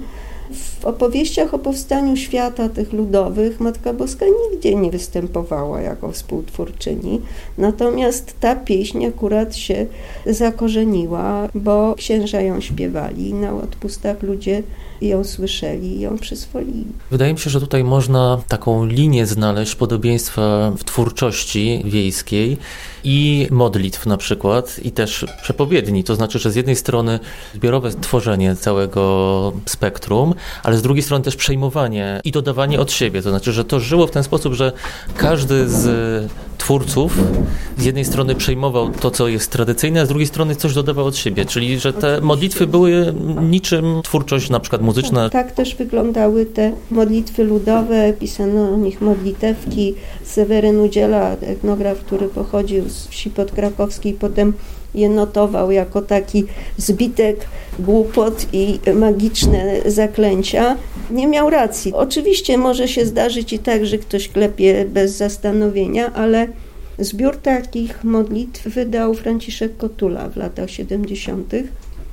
w 0.54 0.86
opowieściach 0.86 1.54
o 1.54 1.60
powstaniu 1.60 2.18
świata 2.18 2.70
tych 2.70 2.94
ludowych 2.94 3.60
Matka 3.60 3.94
Boska 3.94 4.26
nigdzie 4.52 4.76
nie 4.76 4.92
występowała 4.92 5.82
jako 5.82 6.12
współtwórczyni, 6.12 7.22
natomiast 7.58 8.40
ta 8.40 8.56
pieśń 8.56 9.06
akurat 9.06 9.56
się 9.56 9.86
zakorzeniła, 10.26 11.50
bo 11.56 11.96
księża 11.98 12.42
ją 12.42 12.62
śpiewali 12.62 13.34
na 13.34 13.56
odpustach 13.56 14.24
ludzie 14.24 14.64
ją 15.02 15.24
słyszeli 15.24 15.98
i 15.98 16.00
ją 16.00 16.18
przyswoili. 16.18 16.86
Wydaje 17.12 17.34
mi 17.34 17.40
się, 17.40 17.50
że 17.50 17.60
tutaj 17.60 17.84
można 17.84 18.42
taką 18.48 18.86
linię 18.86 19.26
znaleźć 19.26 19.76
podobieństwa 19.76 20.72
w 20.78 20.84
twórczości 20.84 21.82
wiejskiej 21.86 22.58
i 23.04 23.48
modlitw 23.52 24.06
na 24.06 24.18
przykład 24.18 24.80
i 24.84 24.92
też 24.92 25.26
przepowiedni. 25.42 26.04
To 26.04 26.16
znaczy, 26.16 26.40
że 26.40 26.52
z 26.52 26.56
jednej 26.56 26.76
strony 26.76 27.20
zbiorowe 27.54 27.92
tworzenie 27.92 28.56
całego 28.56 29.54
spektrum, 29.66 30.34
ale 30.64 30.78
z 30.78 30.82
drugiej 30.82 31.04
strony 31.04 31.24
też 31.24 31.36
przejmowanie 31.36 32.22
i 32.24 32.32
dodawanie 32.32 32.80
od 32.80 32.92
siebie. 32.92 33.22
To 33.22 33.30
znaczy, 33.30 33.52
że 33.52 33.66
to 33.66 33.80
żyło 33.80 34.08
w 34.08 34.12
ten 34.12 34.24
sposób, 34.24 34.54
że 34.54 34.72
każdy 35.18 35.70
z 35.70 36.32
twórców 36.58 37.18
z 37.78 37.86
jednej 37.86 38.06
strony 38.06 38.36
przejmował 38.36 38.90
to, 38.90 39.12
co 39.12 39.28
jest 39.28 39.52
tradycyjne, 39.52 40.02
a 40.02 40.06
z 40.06 40.08
drugiej 40.08 40.28
strony 40.28 40.56
coś 40.56 40.74
dodawał 40.74 41.06
od 41.06 41.18
siebie, 41.18 41.46
czyli 41.46 41.80
że 41.80 41.94
te 41.94 42.22
modlitwy 42.22 42.68
były 42.68 43.14
niczym 43.42 44.02
twórczość 44.04 44.50
na 44.50 44.60
przykład 44.60 44.82
muzyczna. 44.82 45.30
Tak, 45.30 45.46
tak 45.46 45.56
też 45.56 45.76
wyglądały 45.76 46.46
te 46.46 46.72
modlitwy 46.92 47.44
ludowe, 47.44 48.14
pisano 48.14 48.74
o 48.74 48.78
nich 48.78 49.02
modlitewki. 49.02 49.96
Seweryn 50.24 50.80
Udziela, 50.80 51.32
etnograf, 51.32 51.98
który 51.98 52.28
pochodził 52.28 52.90
z 52.92 53.08
wsi 53.08 53.30
podkrakowskiej, 53.30 54.14
potem 54.14 54.54
je 54.96 55.10
notował 55.10 55.72
jako 55.72 56.02
taki 56.02 56.44
zbitek 56.78 57.46
głupot 57.80 58.46
i 58.54 58.80
magiczne 58.96 59.76
zaklęcia, 59.86 60.78
nie 61.12 61.28
miał 61.28 61.50
racji. 61.50 61.94
Oczywiście 61.94 62.58
może 62.58 62.88
się 62.88 63.06
zdarzyć 63.06 63.54
i 63.54 63.60
tak, 63.60 63.86
że 63.86 63.98
ktoś 63.98 64.30
klepie 64.30 64.86
bez 64.86 65.12
zastanowienia, 65.12 66.14
ale 66.14 66.48
zbiór 67.00 67.38
takich 67.38 68.04
modlitw 68.04 68.64
wydał 68.64 69.14
Franciszek 69.14 69.78
Kotula 69.78 70.30
w 70.30 70.36
latach 70.36 70.70
70. 70.70 71.54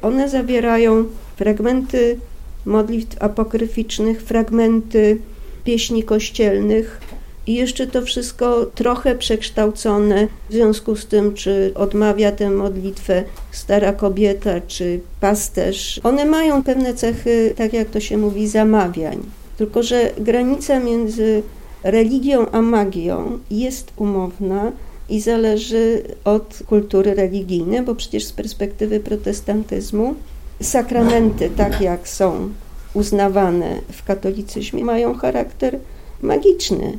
One 0.03 0.29
zawierają 0.29 1.05
fragmenty 1.37 2.19
modlitw 2.67 3.23
apokryficznych, 3.23 4.23
fragmenty 4.23 5.19
pieśni 5.65 6.03
kościelnych, 6.03 7.01
i 7.49 7.55
jeszcze 7.55 7.87
to 7.87 8.03
wszystko 8.03 8.67
trochę 8.75 9.15
przekształcone 9.15 10.29
w 10.51 10.53
związku 10.53 10.97
z 10.97 11.07
tym, 11.07 11.35
czy 11.35 11.73
odmawia 11.75 12.33
tę 12.33 12.51
modlitwę 12.51 13.25
stara 13.53 13.93
kobieta, 13.93 14.61
czy 14.61 15.01
pasterz. 15.21 16.01
One 16.05 16.25
mają 16.25 16.63
pewne 16.63 16.95
cechy, 16.95 17.55
tak 17.57 17.73
jak 17.73 17.91
to 17.91 18.01
się 18.01 18.17
mówi, 18.17 18.49
zamawiań. 18.49 19.19
Tylko, 19.59 19.83
że 19.83 20.11
granica 20.19 20.81
między 20.81 21.43
religią 21.83 22.51
a 22.51 22.63
magią 22.63 23.39
jest 23.51 23.93
umowna 23.97 24.73
i 25.09 25.21
zależy 25.21 26.03
od 26.25 26.59
kultury 26.67 27.15
religijnej, 27.15 27.83
bo 27.83 27.95
przecież 27.95 28.25
z 28.25 28.33
perspektywy 28.33 29.01
protestantyzmu 29.01 30.15
sakramenty, 30.63 31.51
tak 31.57 31.81
jak 31.81 32.09
są 32.09 32.49
uznawane 32.95 33.77
w 33.93 34.05
katolicyzmie, 34.05 34.85
mają 34.85 35.15
charakter 35.15 35.79
magiczny. 36.23 36.99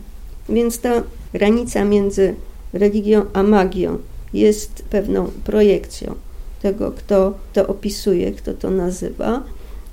Więc 0.49 0.79
ta 0.79 1.03
granica 1.33 1.85
między 1.85 2.35
religią 2.73 3.25
a 3.33 3.43
magią 3.43 3.97
jest 4.33 4.83
pewną 4.89 5.31
projekcją 5.43 6.15
tego, 6.61 6.91
kto 6.91 7.33
to 7.53 7.67
opisuje, 7.67 8.31
kto 8.31 8.53
to 8.53 8.69
nazywa, 8.69 9.43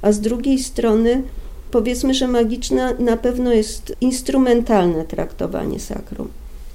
a 0.02 0.12
z 0.12 0.20
drugiej 0.20 0.58
strony 0.58 1.22
powiedzmy, 1.70 2.14
że 2.14 2.28
magiczna 2.28 2.92
na 2.98 3.16
pewno 3.16 3.52
jest 3.52 3.96
instrumentalne 4.00 5.04
traktowanie 5.04 5.80
sakrum, 5.80 6.28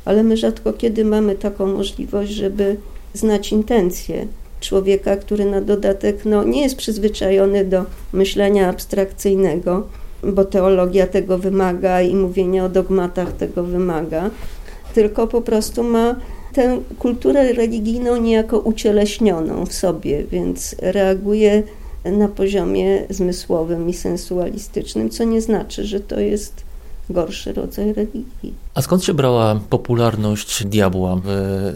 ale 0.05 0.23
my 0.23 0.37
rzadko 0.37 0.73
kiedy 0.73 1.05
mamy 1.05 1.35
taką 1.35 1.67
możliwość, 1.67 2.31
żeby 2.31 2.77
znać 3.13 3.51
intencje 3.51 4.27
człowieka, 4.59 5.15
który 5.17 5.45
na 5.45 5.61
dodatek 5.61 6.25
no, 6.25 6.43
nie 6.43 6.61
jest 6.61 6.75
przyzwyczajony 6.75 7.65
do 7.65 7.85
myślenia 8.13 8.69
abstrakcyjnego, 8.69 9.87
bo 10.23 10.45
teologia 10.45 11.07
tego 11.07 11.37
wymaga 11.37 12.01
i 12.01 12.15
mówienie 12.15 12.63
o 12.63 12.69
dogmatach 12.69 13.33
tego 13.33 13.63
wymaga, 13.63 14.29
tylko 14.93 15.27
po 15.27 15.41
prostu 15.41 15.83
ma 15.83 16.15
tę 16.53 16.79
kulturę 16.99 17.53
religijną 17.53 18.17
niejako 18.17 18.59
ucieleśnioną 18.59 19.65
w 19.65 19.73
sobie, 19.73 20.23
więc 20.23 20.75
reaguje 20.79 21.63
na 22.05 22.27
poziomie 22.27 23.03
zmysłowym 23.09 23.89
i 23.89 23.93
sensualistycznym, 23.93 25.09
co 25.09 25.23
nie 25.23 25.41
znaczy, 25.41 25.83
że 25.85 25.99
to 25.99 26.19
jest 26.19 26.70
gorszy 27.11 27.53
rodzaj 27.53 27.93
religii. 27.93 28.53
A 28.73 28.81
skąd 28.81 29.03
się 29.03 29.13
brała 29.13 29.59
popularność 29.69 30.65
diabła 30.65 31.21
w 31.23 31.29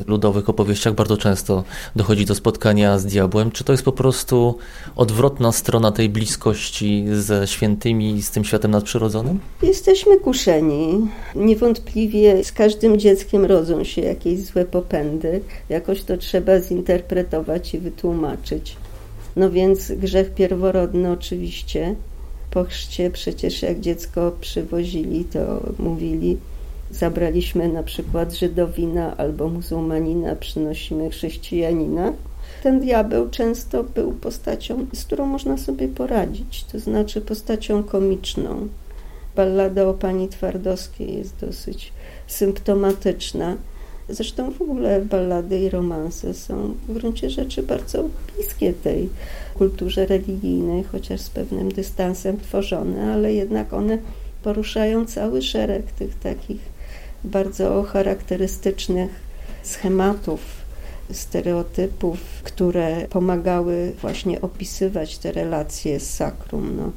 ludowych 0.07 0.49
opowieściach? 0.49 0.93
Bardzo 0.93 1.17
często 1.17 1.63
dochodzi 1.95 2.25
do 2.25 2.35
spotkania 2.35 2.99
z 2.99 3.05
diabłem. 3.05 3.51
Czy 3.51 3.63
to 3.63 3.71
jest 3.71 3.83
po 3.83 3.91
prostu 3.91 4.57
odwrotna 4.95 5.51
strona 5.51 5.91
tej 5.91 6.09
bliskości 6.09 7.05
ze 7.13 7.47
świętymi, 7.47 8.21
z 8.21 8.31
tym 8.31 8.43
światem 8.43 8.71
nadprzyrodzonym? 8.71 9.39
Jesteśmy 9.63 10.19
kuszeni. 10.19 11.07
Niewątpliwie 11.35 12.43
z 12.43 12.51
każdym 12.51 12.99
dzieckiem 12.99 13.45
rodzą 13.45 13.83
się 13.83 14.01
jakieś 14.01 14.39
złe 14.39 14.65
popędy. 14.65 15.41
Jakoś 15.69 16.03
to 16.03 16.17
trzeba 16.17 16.59
zinterpretować 16.59 17.73
i 17.73 17.79
wytłumaczyć. 17.79 18.75
No 19.35 19.49
więc 19.49 19.91
grzech 19.91 20.33
pierworodny 20.33 21.11
oczywiście 21.11 21.95
po 22.55 22.63
chrzcie 22.63 23.09
przecież 23.09 23.61
jak 23.61 23.79
dziecko 23.79 24.31
przywozili, 24.41 25.25
to 25.25 25.63
mówili, 25.79 26.37
zabraliśmy 26.91 27.69
na 27.69 27.83
przykład 27.83 28.33
Żydowina 28.33 29.17
albo 29.17 29.49
muzułmanina, 29.49 30.35
przynosimy 30.35 31.09
chrześcijanina. 31.09 32.13
Ten 32.63 32.79
diabeł 32.79 33.29
często 33.29 33.83
był 33.83 34.11
postacią, 34.11 34.85
z 34.93 35.05
którą 35.05 35.25
można 35.25 35.57
sobie 35.57 35.87
poradzić, 35.87 36.63
to 36.71 36.79
znaczy 36.79 37.21
postacią 37.21 37.83
komiczną. 37.83 38.67
Ballada 39.35 39.87
o 39.87 39.93
pani 39.93 40.27
Twardowskiej 40.27 41.17
jest 41.17 41.35
dosyć 41.41 41.93
symptomatyczna. 42.27 43.55
Zresztą 44.09 44.51
w 44.51 44.61
ogóle 44.61 45.01
ballady 45.01 45.59
i 45.59 45.69
romanse 45.69 46.33
są 46.33 46.73
w 46.87 46.93
gruncie 46.93 47.29
rzeczy 47.29 47.63
bardzo 47.63 48.03
bliskie 48.35 48.73
tej 48.73 49.09
kulturze 49.57 50.05
religijnej, 50.05 50.83
chociaż 50.83 51.21
z 51.21 51.29
pewnym 51.29 51.71
dystansem 51.71 52.39
tworzone, 52.39 53.13
ale 53.13 53.33
jednak 53.33 53.73
one 53.73 53.97
poruszają 54.43 55.05
cały 55.05 55.41
szereg 55.41 55.91
tych 55.91 56.19
takich 56.19 56.59
bardzo 57.23 57.83
charakterystycznych 57.83 59.11
schematów, 59.63 60.39
stereotypów, 61.11 62.19
które 62.43 63.07
pomagały 63.09 63.91
właśnie 64.01 64.41
opisywać 64.41 65.17
te 65.17 65.31
relacje 65.31 65.99
z 65.99 66.09
sakrum. 66.09 66.77
No. 66.77 66.91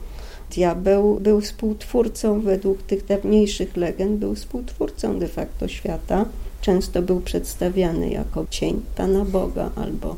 Diabeł 0.50 1.20
był 1.20 1.40
współtwórcą, 1.40 2.40
według 2.40 2.82
tych 2.82 3.06
dawniejszych 3.06 3.76
legend, 3.76 4.18
był 4.18 4.34
współtwórcą 4.34 5.18
de 5.18 5.28
facto 5.28 5.68
świata. 5.68 6.24
Często 6.60 7.02
był 7.02 7.20
przedstawiany 7.20 8.10
jako 8.10 8.46
cień 8.50 8.82
Pana 8.96 9.24
Boga 9.24 9.70
albo 9.76 10.16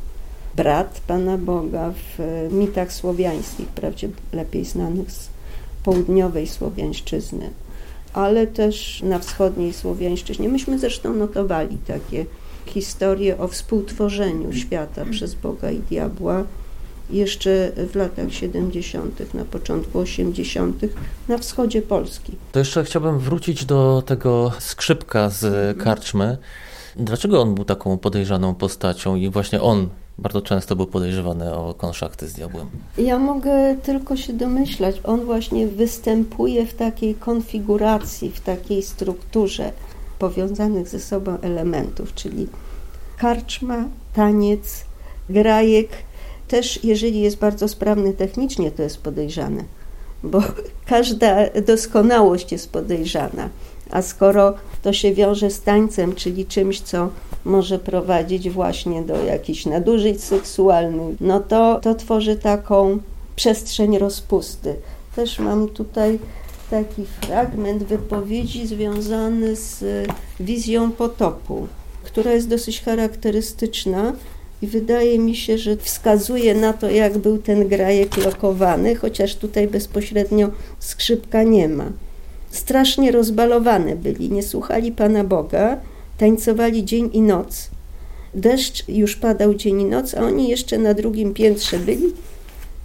brat 0.56 1.00
Pana 1.06 1.38
Boga 1.38 1.92
w 1.92 2.48
mitach 2.52 2.92
słowiańskich, 2.92 3.68
wprawdzie 3.68 4.08
lepiej 4.32 4.64
znanych 4.64 5.10
z 5.10 5.28
południowej 5.84 6.46
Słowiańszczyzny, 6.46 7.50
ale 8.12 8.46
też 8.46 9.02
na 9.02 9.18
wschodniej 9.18 9.72
Słowiańszczyźnie. 9.72 10.48
Myśmy 10.48 10.78
zresztą 10.78 11.14
notowali 11.14 11.78
takie 11.86 12.26
historie 12.66 13.38
o 13.38 13.48
współtworzeniu 13.48 14.52
świata 14.52 15.04
przez 15.10 15.34
Boga 15.34 15.70
i 15.70 15.78
diabła 15.78 16.44
jeszcze 17.12 17.72
w 17.76 17.94
latach 17.94 18.32
70., 18.32 19.34
na 19.34 19.44
początku 19.44 19.98
80., 19.98 20.82
na 21.28 21.38
wschodzie 21.38 21.82
Polski. 21.82 22.32
To 22.52 22.58
jeszcze 22.58 22.84
chciałbym 22.84 23.18
wrócić 23.18 23.64
do 23.64 24.02
tego 24.06 24.52
skrzypka 24.58 25.30
z 25.30 25.78
karczmy. 25.78 26.38
Dlaczego 26.96 27.42
on 27.42 27.54
był 27.54 27.64
taką 27.64 27.98
podejrzaną 27.98 28.54
postacią 28.54 29.16
i 29.16 29.30
właśnie 29.30 29.62
on 29.62 29.88
bardzo 30.18 30.42
często 30.42 30.76
był 30.76 30.86
podejrzewany 30.86 31.54
o 31.54 31.74
konszachty 31.74 32.28
z 32.28 32.32
diabłem? 32.32 32.66
Ja 32.98 33.18
mogę 33.18 33.76
tylko 33.82 34.16
się 34.16 34.32
domyślać. 34.32 35.00
On 35.04 35.24
właśnie 35.24 35.66
występuje 35.66 36.66
w 36.66 36.74
takiej 36.74 37.14
konfiguracji, 37.14 38.30
w 38.30 38.40
takiej 38.40 38.82
strukturze 38.82 39.72
powiązanych 40.18 40.88
ze 40.88 41.00
sobą 41.00 41.40
elementów, 41.40 42.14
czyli 42.14 42.46
karczma, 43.16 43.84
taniec, 44.14 44.84
grajek, 45.30 45.88
też 46.50 46.84
jeżeli 46.84 47.20
jest 47.20 47.38
bardzo 47.38 47.68
sprawny 47.68 48.12
technicznie, 48.12 48.70
to 48.70 48.82
jest 48.82 48.98
podejrzane, 48.98 49.64
bo 50.22 50.42
każda 50.86 51.36
doskonałość 51.66 52.52
jest 52.52 52.72
podejrzana. 52.72 53.48
A 53.90 54.02
skoro 54.02 54.54
to 54.82 54.92
się 54.92 55.14
wiąże 55.14 55.50
z 55.50 55.62
tańcem, 55.62 56.14
czyli 56.14 56.46
czymś, 56.46 56.80
co 56.80 57.08
może 57.44 57.78
prowadzić 57.78 58.50
właśnie 58.50 59.02
do 59.02 59.24
jakichś 59.24 59.66
nadużyć 59.66 60.24
seksualnych, 60.24 61.16
no 61.20 61.40
to, 61.40 61.80
to 61.80 61.94
tworzy 61.94 62.36
taką 62.36 62.98
przestrzeń 63.36 63.98
rozpusty. 63.98 64.76
Też 65.16 65.38
mam 65.38 65.68
tutaj 65.68 66.18
taki 66.70 67.04
fragment 67.20 67.82
wypowiedzi 67.82 68.66
związany 68.66 69.56
z 69.56 69.84
wizją 70.40 70.92
potopu, 70.92 71.66
która 72.02 72.32
jest 72.32 72.48
dosyć 72.48 72.82
charakterystyczna 72.82 74.12
i 74.62 74.66
wydaje 74.66 75.18
mi 75.18 75.36
się, 75.36 75.58
że 75.58 75.76
wskazuje 75.76 76.54
na 76.54 76.72
to, 76.72 76.90
jak 76.90 77.18
był 77.18 77.38
ten 77.38 77.68
grajek 77.68 78.16
lokowany, 78.16 78.94
chociaż 78.94 79.36
tutaj 79.36 79.68
bezpośrednio 79.68 80.50
skrzypka 80.78 81.42
nie 81.42 81.68
ma. 81.68 81.92
Strasznie 82.50 83.12
rozbalowane 83.12 83.96
byli, 83.96 84.30
nie 84.30 84.42
słuchali 84.42 84.92
Pana 84.92 85.24
Boga, 85.24 85.76
tańcowali 86.18 86.84
dzień 86.84 87.10
i 87.12 87.20
noc. 87.20 87.70
Deszcz 88.34 88.88
już 88.88 89.16
padał 89.16 89.54
dzień 89.54 89.80
i 89.80 89.84
noc, 89.84 90.14
a 90.14 90.22
oni 90.22 90.48
jeszcze 90.48 90.78
na 90.78 90.94
drugim 90.94 91.34
piętrze 91.34 91.78
byli 91.78 92.12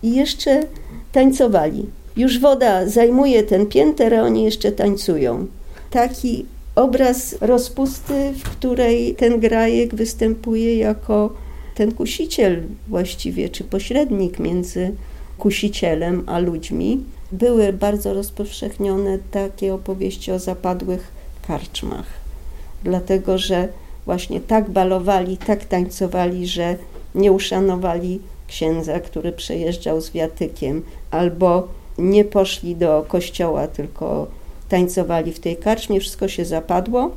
i 0.03 0.15
jeszcze 0.15 0.63
tańcowali. 1.11 1.85
Już 2.17 2.39
woda 2.39 2.88
zajmuje 2.88 3.43
ten 3.43 3.65
pięter, 3.65 4.13
a 4.13 4.23
oni 4.23 4.43
jeszcze 4.43 4.71
tańcują. 4.71 5.47
Taki 5.89 6.45
obraz 6.75 7.35
rozpusty, 7.41 8.33
w 8.43 8.43
której 8.43 9.15
ten 9.15 9.39
grajek 9.39 9.95
występuje 9.95 10.77
jako 10.77 11.33
ten 11.75 11.91
kusiciel 11.91 12.63
właściwie, 12.88 13.49
czy 13.49 13.63
pośrednik 13.63 14.39
między 14.39 14.91
kusicielem 15.38 16.23
a 16.25 16.39
ludźmi. 16.39 17.03
Były 17.31 17.73
bardzo 17.73 18.13
rozpowszechnione 18.13 19.19
takie 19.31 19.73
opowieści 19.73 20.31
o 20.31 20.39
zapadłych 20.39 21.11
karczmach, 21.47 22.05
dlatego 22.83 23.38
że 23.38 23.67
właśnie 24.05 24.41
tak 24.41 24.69
balowali, 24.69 25.38
tak 25.38 25.65
tańcowali, 25.65 26.47
że 26.47 26.75
nie 27.15 27.31
uszanowali 27.31 28.19
księdza, 28.47 28.99
który 28.99 29.31
przejeżdżał 29.31 30.01
z 30.01 30.11
wiatykiem, 30.11 30.83
albo 31.11 31.67
nie 31.97 32.25
poszli 32.25 32.75
do 32.75 33.05
kościoła, 33.07 33.67
tylko 33.67 34.27
tańcowali 34.69 35.33
w 35.33 35.39
tej 35.39 35.57
karczmie, 35.57 35.99
wszystko 35.99 36.27
się 36.27 36.45
zapadło, 36.45 37.11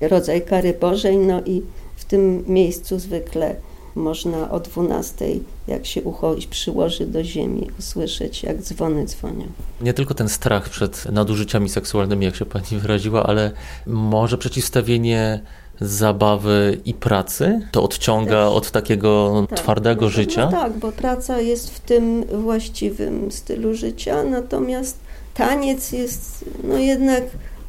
rodzaj 0.00 0.42
kary 0.42 0.74
Bożej, 0.80 1.16
no 1.16 1.42
i 1.46 1.62
w 1.96 2.04
tym 2.04 2.44
miejscu 2.46 2.98
zwykle 2.98 3.56
można 3.96 4.50
o 4.50 4.60
12, 4.60 5.26
jak 5.68 5.86
się 5.86 6.02
ucho 6.02 6.34
przyłoży 6.50 7.06
do 7.06 7.24
ziemi, 7.24 7.70
usłyszeć, 7.78 8.42
jak 8.42 8.62
dzwony 8.62 9.06
dzwonią. 9.06 9.46
Nie 9.80 9.94
tylko 9.94 10.14
ten 10.14 10.28
strach 10.28 10.68
przed 10.68 11.04
nadużyciami 11.12 11.68
seksualnymi, 11.68 12.24
jak 12.24 12.36
się 12.36 12.46
pani 12.46 12.80
wyraziła, 12.80 13.26
ale 13.26 13.50
może 13.86 14.38
przeciwstawienie 14.38 15.40
zabawy 15.80 16.80
i 16.84 16.94
pracy? 16.94 17.60
To 17.72 17.82
odciąga 17.82 18.46
Też. 18.46 18.54
od 18.54 18.70
takiego 18.70 19.46
tak, 19.50 19.58
twardego 19.58 20.04
no, 20.04 20.10
życia? 20.10 20.44
No 20.44 20.50
tak, 20.50 20.78
bo 20.78 20.92
praca 20.92 21.40
jest 21.40 21.70
w 21.70 21.80
tym 21.80 22.24
właściwym 22.24 23.32
stylu 23.32 23.74
życia, 23.74 24.24
natomiast 24.24 24.98
taniec 25.34 25.92
jest 25.92 26.44
no 26.64 26.78
jednak 26.78 27.24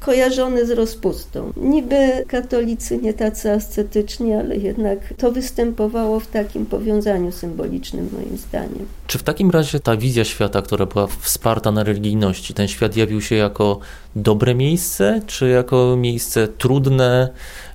kojarzony 0.08 0.65
z 0.65 0.72
rozpustą. 0.72 1.54
Niby 1.58 2.26
katolicy 2.28 2.98
nie 2.98 3.13
tacy 3.13 3.52
ascetyczni, 3.52 4.34
ale 4.34 4.58
jednak 4.58 5.00
to 5.17 5.32
występowało 5.32 6.20
w 6.20 6.28
takim 6.28 6.65
powiązaniu 6.65 7.32
symbolicznym 7.32 8.10
moim 8.13 8.38
zdaniem. 8.38 8.86
Czy 9.08 9.17
w 9.17 9.24
takim 9.24 9.52
razie 9.52 9.80
ta 9.80 9.98
wizja 9.98 10.24
świata, 10.24 10.62
która 10.62 10.86
była 10.86 11.08
wsparta 11.08 11.72
na 11.72 11.84
religijności, 11.84 12.54
ten 12.54 12.67
świat 12.67 12.98
jawił 12.98 13.22
się 13.22 13.36
jako 13.36 13.80
dobre 14.15 14.56
miejsce, 14.56 15.22
czy 15.28 15.50
jako 15.50 15.96
miejsce 15.98 16.48
trudne, 16.48 17.30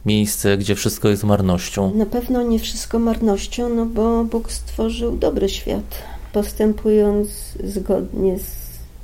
miejsce, 0.06 0.58
gdzie 0.58 0.74
wszystko 0.74 1.08
jest 1.08 1.24
marnością? 1.24 1.94
Na 1.94 2.06
pewno 2.06 2.42
nie 2.42 2.58
wszystko 2.58 2.98
marnością, 2.98 3.68
no 3.68 3.86
bo 3.86 4.24
Bóg 4.24 4.52
stworzył 4.52 5.16
dobry 5.16 5.48
świat, 5.48 6.02
postępując 6.32 7.28
zgodnie 7.64 8.38
z 8.38 8.44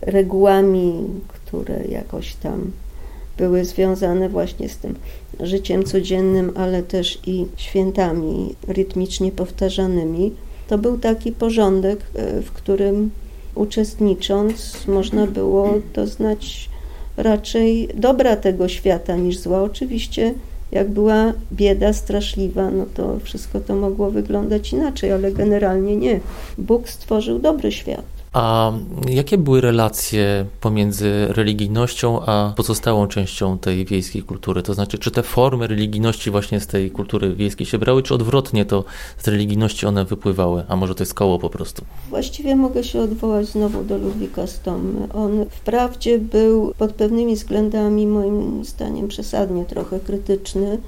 regułami, 0.01 1.05
które 1.29 1.85
jakoś 1.85 2.35
tam 2.35 2.71
były 3.39 3.65
związane 3.65 4.29
właśnie 4.29 4.69
z 4.69 4.77
tym 4.77 4.95
życiem 5.41 5.85
codziennym, 5.85 6.53
ale 6.57 6.83
też 6.83 7.19
i 7.27 7.47
świętami 7.57 8.55
rytmicznie 8.69 9.33
powtarzanymi. 9.33 10.33
To 10.69 10.79
był 10.79 10.99
taki 10.99 11.33
porządek, 11.33 12.01
e, 12.15 12.43
w 12.43 12.53
którym 12.53 13.11
uczestnicząc 13.55 14.87
można 14.87 15.27
było 15.27 15.75
doznać 15.95 16.71
raczej 17.17 17.89
dobra 17.95 18.37
tego 18.37 18.69
świata 18.69 19.17
niż 19.17 19.39
zła. 19.39 19.63
Oczywiście 19.63 20.35
jak 20.73 20.91
była 20.91 21.33
bieda 21.53 21.93
straszliwa, 21.93 22.71
no 22.71 22.87
to 22.95 23.19
wszystko 23.25 23.61
to 23.61 23.77
mogło 23.77 24.11
wyglądać 24.11 24.73
inaczej, 24.73 25.13
ale 25.13 25.33
generalnie 25.33 25.97
nie. 25.97 26.21
Bóg 26.59 26.89
stworzył 26.89 27.39
dobry 27.39 27.73
świat. 27.73 28.18
A 28.39 28.73
jakie 29.09 29.39
były 29.39 29.61
relacje 29.61 30.47
pomiędzy 30.61 31.27
religijnością 31.29 32.21
a 32.27 32.53
pozostałą 32.57 33.07
częścią 33.07 33.59
tej 33.59 33.85
wiejskiej 33.85 34.23
kultury? 34.23 34.63
To 34.63 34.75
znaczy, 34.75 34.99
czy 34.99 35.11
te 35.11 35.23
formy 35.23 35.67
religijności 35.67 36.31
właśnie 36.31 36.61
z 36.61 36.67
tej 36.67 36.91
kultury 36.91 37.35
wiejskiej 37.35 37.67
się 37.67 37.79
brały, 37.79 38.03
czy 38.03 38.15
odwrotnie 38.15 38.65
to 38.65 38.85
z 39.19 39.29
religijności 39.29 39.87
one 39.87 40.05
wypływały? 40.05 40.65
A 40.69 40.77
może 40.77 40.95
to 40.95 41.03
jest 41.03 41.15
koło 41.15 41.39
po 41.39 41.51
prostu? 41.51 41.85
Właściwie 42.11 42.57
mogę 42.57 42.85
się 42.85 43.01
odwołać 43.01 43.47
znowu 43.47 43.85
do 43.85 43.99
Ludwika 43.99 44.47
Stomy. 44.47 45.13
On 45.15 45.47
wprawdzie 45.51 46.19
był 46.19 46.75
pod 46.79 46.93
pewnymi 46.93 47.37
względami, 47.37 48.07
moim 48.07 48.65
zdaniem, 48.65 49.09
przesadnie 49.09 49.65
trochę 49.65 50.01
krytyczny. 50.01 50.79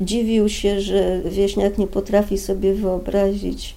Dziwił 0.00 0.48
się, 0.48 0.80
że 0.80 1.20
wieśniak 1.24 1.78
nie 1.78 1.86
potrafi 1.86 2.38
sobie 2.38 2.74
wyobrazić 2.74 3.74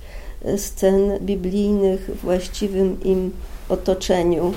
scen 0.57 1.19
biblijnych 1.21 2.09
właściwym 2.23 3.03
im 3.03 3.31
otoczeniu, 3.69 4.53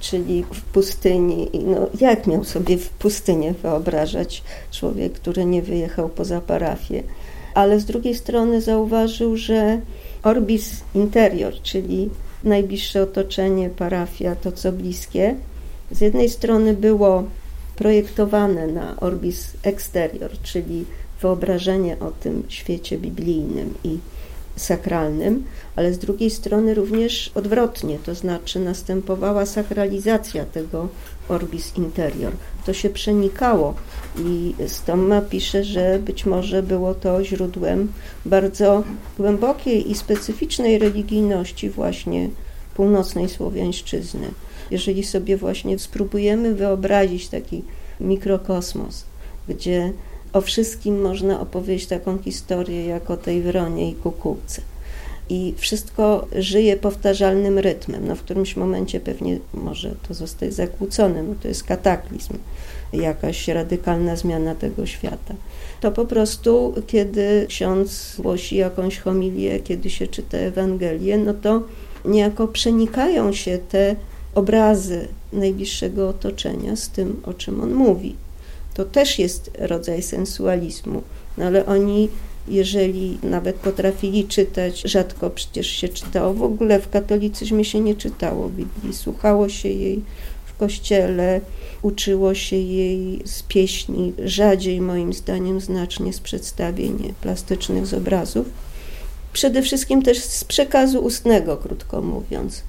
czyli 0.00 0.44
w 0.52 0.62
pustyni. 0.62 1.50
No, 1.64 1.86
jak 2.00 2.26
miał 2.26 2.44
sobie 2.44 2.78
w 2.78 2.88
pustynię 2.88 3.54
wyobrażać 3.62 4.42
człowiek, 4.70 5.12
który 5.12 5.44
nie 5.44 5.62
wyjechał 5.62 6.08
poza 6.08 6.40
parafię? 6.40 7.02
Ale 7.54 7.80
z 7.80 7.84
drugiej 7.84 8.14
strony 8.14 8.60
zauważył, 8.60 9.36
że 9.36 9.80
orbis 10.22 10.80
interior, 10.94 11.54
czyli 11.62 12.10
najbliższe 12.44 13.02
otoczenie, 13.02 13.70
parafia, 13.70 14.36
to 14.36 14.52
co 14.52 14.72
bliskie, 14.72 15.34
z 15.90 16.00
jednej 16.00 16.28
strony 16.28 16.74
było 16.74 17.24
projektowane 17.76 18.66
na 18.66 19.00
orbis 19.00 19.52
exterior, 19.62 20.30
czyli 20.42 20.84
wyobrażenie 21.20 21.98
o 21.98 22.10
tym 22.10 22.42
świecie 22.48 22.98
biblijnym 22.98 23.74
i 23.84 23.98
sakralnym, 24.56 25.44
ale 25.76 25.94
z 25.94 25.98
drugiej 25.98 26.30
strony 26.30 26.74
również 26.74 27.30
odwrotnie, 27.34 27.98
to 28.04 28.14
znaczy 28.14 28.60
następowała 28.60 29.46
sakralizacja 29.46 30.44
tego 30.44 30.88
orbis 31.28 31.76
interior. 31.76 32.32
To 32.66 32.72
się 32.72 32.90
przenikało 32.90 33.74
i 34.18 34.54
Stomma 34.66 35.20
pisze, 35.20 35.64
że 35.64 35.98
być 35.98 36.26
może 36.26 36.62
było 36.62 36.94
to 36.94 37.24
źródłem 37.24 37.92
bardzo 38.24 38.84
głębokiej 39.18 39.90
i 39.90 39.94
specyficznej 39.94 40.78
religijności 40.78 41.70
właśnie 41.70 42.28
północnej 42.74 43.28
Słowiańszczyzny. 43.28 44.30
Jeżeli 44.70 45.04
sobie 45.04 45.36
właśnie 45.36 45.78
spróbujemy 45.78 46.54
wyobrazić 46.54 47.28
taki 47.28 47.62
mikrokosmos, 48.00 49.04
gdzie 49.48 49.92
o 50.36 50.40
wszystkim 50.40 51.00
można 51.00 51.40
opowiedzieć 51.40 51.86
taką 51.86 52.18
historię 52.18 52.86
jak 52.86 53.10
o 53.10 53.16
tej 53.16 53.42
wronie 53.42 53.90
i 53.90 53.94
kukułce. 53.94 54.62
I 55.28 55.54
wszystko 55.56 56.26
żyje 56.38 56.76
powtarzalnym 56.76 57.58
rytmem. 57.58 58.06
No 58.06 58.16
w 58.16 58.22
którymś 58.22 58.56
momencie 58.56 59.00
pewnie 59.00 59.38
może 59.54 59.94
to 60.08 60.14
zostać 60.14 60.54
zakłócone, 60.54 61.24
to 61.42 61.48
jest 61.48 61.64
kataklizm, 61.64 62.34
jakaś 62.92 63.48
radykalna 63.48 64.16
zmiana 64.16 64.54
tego 64.54 64.86
świata. 64.86 65.34
To 65.80 65.92
po 65.92 66.04
prostu, 66.04 66.74
kiedy 66.86 67.46
ksiądz 67.48 68.16
głosi 68.18 68.56
jakąś 68.56 68.98
homilię, 68.98 69.60
kiedy 69.60 69.90
się 69.90 70.06
czyta 70.06 70.38
Ewangelię, 70.38 71.18
no 71.18 71.34
to 71.34 71.62
niejako 72.04 72.48
przenikają 72.48 73.32
się 73.32 73.58
te 73.68 73.96
obrazy 74.34 75.08
najbliższego 75.32 76.08
otoczenia 76.08 76.76
z 76.76 76.88
tym, 76.88 77.22
o 77.24 77.34
czym 77.34 77.60
on 77.60 77.74
mówi. 77.74 78.25
To 78.76 78.84
też 78.84 79.18
jest 79.18 79.50
rodzaj 79.58 80.02
sensualizmu, 80.02 81.02
no 81.38 81.44
ale 81.44 81.66
oni, 81.66 82.08
jeżeli 82.48 83.18
nawet 83.22 83.56
potrafili 83.56 84.24
czytać, 84.24 84.82
rzadko 84.84 85.30
przecież 85.30 85.66
się 85.66 85.88
czytało, 85.88 86.34
w 86.34 86.42
ogóle 86.42 86.80
w 86.80 86.90
katolicyzmie 86.90 87.64
się 87.64 87.80
nie 87.80 87.94
czytało 87.94 88.48
Biblii, 88.48 88.94
słuchało 88.94 89.48
się 89.48 89.68
jej 89.68 90.02
w 90.46 90.56
kościele, 90.56 91.40
uczyło 91.82 92.34
się 92.34 92.56
jej 92.56 93.22
z 93.24 93.42
pieśni, 93.42 94.12
rzadziej 94.24 94.80
moim 94.80 95.12
zdaniem 95.12 95.60
znacznie 95.60 96.12
z 96.12 96.20
przedstawień 96.20 97.14
plastycznych, 97.20 97.86
z 97.86 97.94
obrazów. 97.94 98.46
Przede 99.32 99.62
wszystkim 99.62 100.02
też 100.02 100.18
z 100.18 100.44
przekazu 100.44 101.04
ustnego, 101.04 101.56
krótko 101.56 102.02
mówiąc 102.02 102.62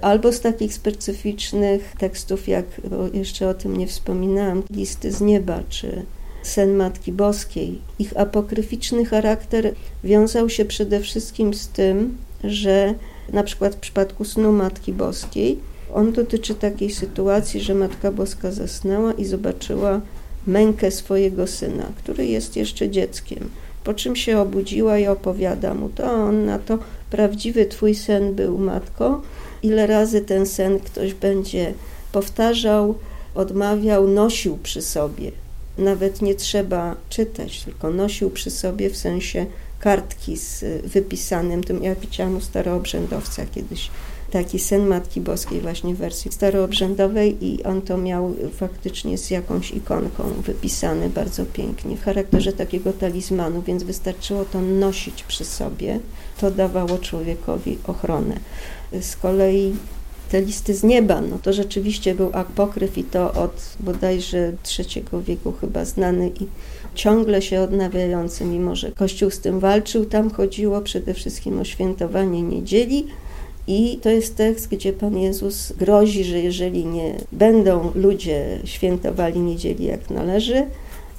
albo 0.00 0.32
z 0.32 0.40
takich 0.40 0.74
specyficznych 0.74 1.94
tekstów, 1.98 2.48
jak 2.48 2.64
jeszcze 3.12 3.48
o 3.48 3.54
tym 3.54 3.76
nie 3.76 3.86
wspominałam, 3.86 4.62
listy 4.70 5.12
z 5.12 5.20
nieba 5.20 5.60
czy 5.68 6.02
sen 6.42 6.74
Matki 6.74 7.12
Boskiej. 7.12 7.78
Ich 7.98 8.16
apokryficzny 8.16 9.04
charakter 9.04 9.74
wiązał 10.04 10.48
się 10.48 10.64
przede 10.64 11.00
wszystkim 11.00 11.54
z 11.54 11.68
tym, 11.68 12.16
że 12.44 12.94
na 13.32 13.42
przykład 13.42 13.74
w 13.74 13.78
przypadku 13.78 14.24
snu 14.24 14.52
Matki 14.52 14.92
Boskiej 14.92 15.58
on 15.94 16.12
dotyczy 16.12 16.54
takiej 16.54 16.90
sytuacji, 16.90 17.60
że 17.60 17.74
Matka 17.74 18.12
Boska 18.12 18.52
zasnęła 18.52 19.12
i 19.12 19.24
zobaczyła 19.24 20.00
mękę 20.46 20.90
swojego 20.90 21.46
syna, 21.46 21.86
który 21.96 22.26
jest 22.26 22.56
jeszcze 22.56 22.90
dzieckiem. 22.90 23.50
Po 23.84 23.94
czym 23.94 24.16
się 24.16 24.38
obudziła 24.38 24.98
i 24.98 25.06
opowiada 25.06 25.74
mu 25.74 25.88
to, 25.88 26.12
on 26.12 26.44
na 26.44 26.58
to 26.58 26.78
prawdziwy 27.10 27.66
twój 27.66 27.94
sen 27.94 28.34
był, 28.34 28.58
matko, 28.58 29.22
ile 29.62 29.86
razy 29.86 30.20
ten 30.20 30.46
sen 30.46 30.80
ktoś 30.80 31.14
będzie 31.14 31.74
powtarzał, 32.12 32.94
odmawiał, 33.34 34.08
nosił 34.08 34.58
przy 34.62 34.82
sobie. 34.82 35.32
Nawet 35.78 36.22
nie 36.22 36.34
trzeba 36.34 36.96
czytać, 37.08 37.62
tylko 37.64 37.90
nosił 37.90 38.30
przy 38.30 38.50
sobie 38.50 38.90
w 38.90 38.96
sensie 38.96 39.46
kartki 39.80 40.36
z 40.36 40.64
wypisanym 40.86 41.64
tym. 41.64 41.82
Ja 41.82 41.94
widziałam 41.94 42.36
u 42.36 42.40
staroobrzędowca 42.40 43.46
kiedyś 43.46 43.90
taki 44.30 44.58
sen 44.58 44.86
Matki 44.86 45.20
Boskiej 45.20 45.60
właśnie 45.60 45.94
w 45.94 45.98
wersji 45.98 46.32
staroobrzędowej 46.32 47.44
i 47.44 47.62
on 47.62 47.82
to 47.82 47.98
miał 47.98 48.34
faktycznie 48.52 49.18
z 49.18 49.30
jakąś 49.30 49.70
ikonką 49.70 50.22
wypisany 50.46 51.08
bardzo 51.08 51.46
pięknie 51.46 51.96
w 51.96 52.02
charakterze 52.02 52.52
takiego 52.52 52.92
talizmanu, 52.92 53.62
więc 53.62 53.82
wystarczyło 53.82 54.44
to 54.44 54.60
nosić 54.60 55.22
przy 55.22 55.44
sobie. 55.44 56.00
To 56.40 56.50
dawało 56.50 56.98
człowiekowi 56.98 57.78
ochronę. 57.86 58.36
Z 59.00 59.16
kolei 59.16 59.72
te 60.30 60.40
listy 60.40 60.74
z 60.74 60.82
nieba, 60.82 61.20
no 61.20 61.38
to 61.42 61.52
rzeczywiście 61.52 62.14
był 62.14 62.30
apokryf 62.32 62.98
i 62.98 63.04
to 63.04 63.32
od 63.32 63.76
bodajże 63.80 64.52
III 64.78 65.04
wieku 65.22 65.52
chyba 65.60 65.84
znany 65.84 66.28
i 66.40 66.46
ciągle 66.94 67.42
się 67.42 67.60
odnawiający, 67.60 68.44
mimo 68.44 68.76
że 68.76 68.92
Kościół 68.92 69.30
z 69.30 69.40
tym 69.40 69.60
walczył. 69.60 70.04
Tam 70.04 70.30
chodziło 70.30 70.80
przede 70.80 71.14
wszystkim 71.14 71.60
o 71.60 71.64
świętowanie 71.64 72.42
niedzieli 72.42 73.06
i 73.66 73.98
to 74.02 74.10
jest 74.10 74.36
tekst, 74.36 74.68
gdzie 74.68 74.92
Pan 74.92 75.18
Jezus 75.18 75.72
grozi, 75.72 76.24
że 76.24 76.38
jeżeli 76.38 76.86
nie 76.86 77.14
będą 77.32 77.90
ludzie 77.94 78.58
świętowali 78.64 79.40
niedzieli 79.40 79.84
jak 79.84 80.10
należy, 80.10 80.66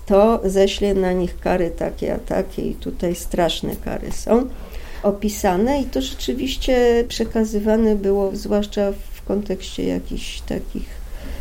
to 0.05 0.41
ześle 0.43 0.93
na 0.93 1.13
nich 1.13 1.39
kary 1.39 1.71
takie 1.71 2.15
a 2.15 2.19
takie 2.19 2.61
i 2.61 2.75
tutaj 2.75 3.15
straszne 3.15 3.75
kary 3.75 4.11
są 4.11 4.47
opisane 5.03 5.81
i 5.81 5.85
to 5.85 6.01
rzeczywiście 6.01 7.05
przekazywane 7.07 7.95
było, 7.95 8.31
zwłaszcza 8.35 8.91
w 9.13 9.23
kontekście 9.23 9.83
jakichś 9.83 10.41
takich 10.41 10.89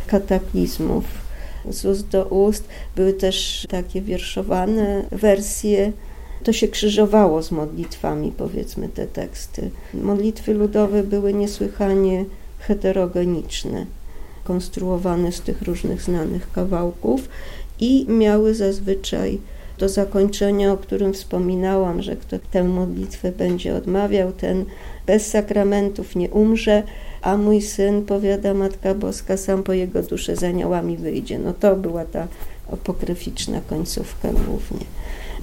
kataklizmów 0.07 1.03
z 1.69 1.85
ust 1.85 2.07
do 2.07 2.25
ust. 2.25 2.63
Były 2.95 3.13
też 3.13 3.67
takie 3.69 4.01
wierszowane 4.01 5.03
wersje. 5.11 5.91
To 6.43 6.53
się 6.53 6.67
krzyżowało 6.67 7.43
z 7.43 7.51
modlitwami, 7.51 8.33
powiedzmy, 8.37 8.89
te 8.89 9.07
teksty. 9.07 9.69
Modlitwy 9.93 10.53
ludowe 10.53 11.03
były 11.03 11.33
niesłychanie 11.33 12.25
heterogeniczne, 12.59 13.85
konstruowane 14.43 15.31
z 15.31 15.41
tych 15.41 15.61
różnych 15.61 16.01
znanych 16.01 16.51
kawałków 16.51 17.29
i 17.79 18.05
miały 18.09 18.55
zazwyczaj 18.55 19.39
do 19.79 19.89
zakończenia, 19.89 20.73
o 20.73 20.77
którym 20.77 21.13
wspominałam, 21.13 22.01
że 22.01 22.15
kto 22.15 22.39
tę 22.51 22.63
modlitwę 22.63 23.31
będzie 23.31 23.75
odmawiał, 23.75 24.31
ten 24.31 24.65
bez 25.05 25.27
sakramentów 25.27 26.15
nie 26.15 26.29
umrze, 26.29 26.83
a 27.21 27.37
mój 27.37 27.61
syn, 27.61 28.05
powiada 28.05 28.53
Matka 28.53 28.93
Boska, 28.93 29.37
sam 29.37 29.63
po 29.63 29.73
jego 29.73 30.03
duszę 30.03 30.35
z 30.35 30.43
aniołami 30.43 30.97
wyjdzie. 30.97 31.39
No 31.39 31.53
to 31.53 31.75
była 31.75 32.05
ta 32.05 32.27
apokryficzna 32.73 33.61
końcówka 33.69 34.29
głównie 34.31 34.85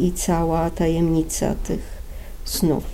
i 0.00 0.12
cała 0.12 0.70
tajemnica 0.70 1.54
tych 1.54 1.96
snów. 2.44 2.84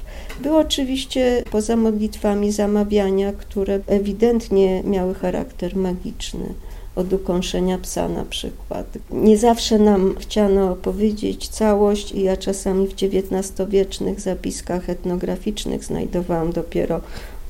Były 0.43 0.57
oczywiście 0.57 1.43
poza 1.51 1.77
modlitwami 1.77 2.53
zamawiania, 2.53 3.33
które 3.33 3.81
ewidentnie 3.87 4.83
miały 4.83 5.15
charakter 5.15 5.77
magiczny 5.77 6.55
od 6.97 7.13
ukąszenia 7.13 7.79
psa 7.79 8.09
na 8.09 8.25
przykład. 8.25 8.87
Nie 9.11 9.39
zawsze 9.39 9.79
nam 9.79 10.15
chciano 10.19 10.77
powiedzieć 10.77 11.49
całość 11.49 12.13
i 12.13 12.23
ja 12.23 12.37
czasami 12.37 12.87
w 12.87 12.95
XIX-wiecznych 12.95 14.21
zapiskach 14.21 14.91
etnograficznych 14.91 15.85
znajdowałam 15.85 16.53
dopiero 16.53 17.01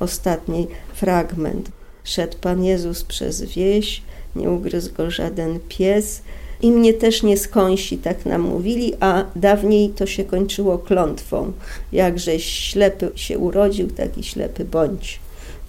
ostatni 0.00 0.66
fragment. 0.94 1.70
Szedł 2.04 2.36
Pan 2.40 2.64
Jezus 2.64 3.04
przez 3.04 3.42
wieś, 3.42 4.02
nie 4.36 4.50
ugryzł 4.50 4.94
go 4.94 5.10
żaden 5.10 5.58
pies 5.68 6.22
i 6.62 6.70
mnie 6.70 6.94
też 6.94 7.22
nie 7.22 7.36
skąsi, 7.36 7.98
tak 7.98 8.26
nam 8.26 8.40
mówili, 8.40 8.92
a 9.00 9.24
dawniej 9.36 9.90
to 9.90 10.06
się 10.06 10.24
kończyło 10.24 10.78
klątwą. 10.78 11.52
Jakżeś 11.92 12.44
ślepy 12.44 13.12
się 13.14 13.38
urodził, 13.38 13.88
taki 13.90 14.22
ślepy 14.22 14.64
bądź 14.64 15.20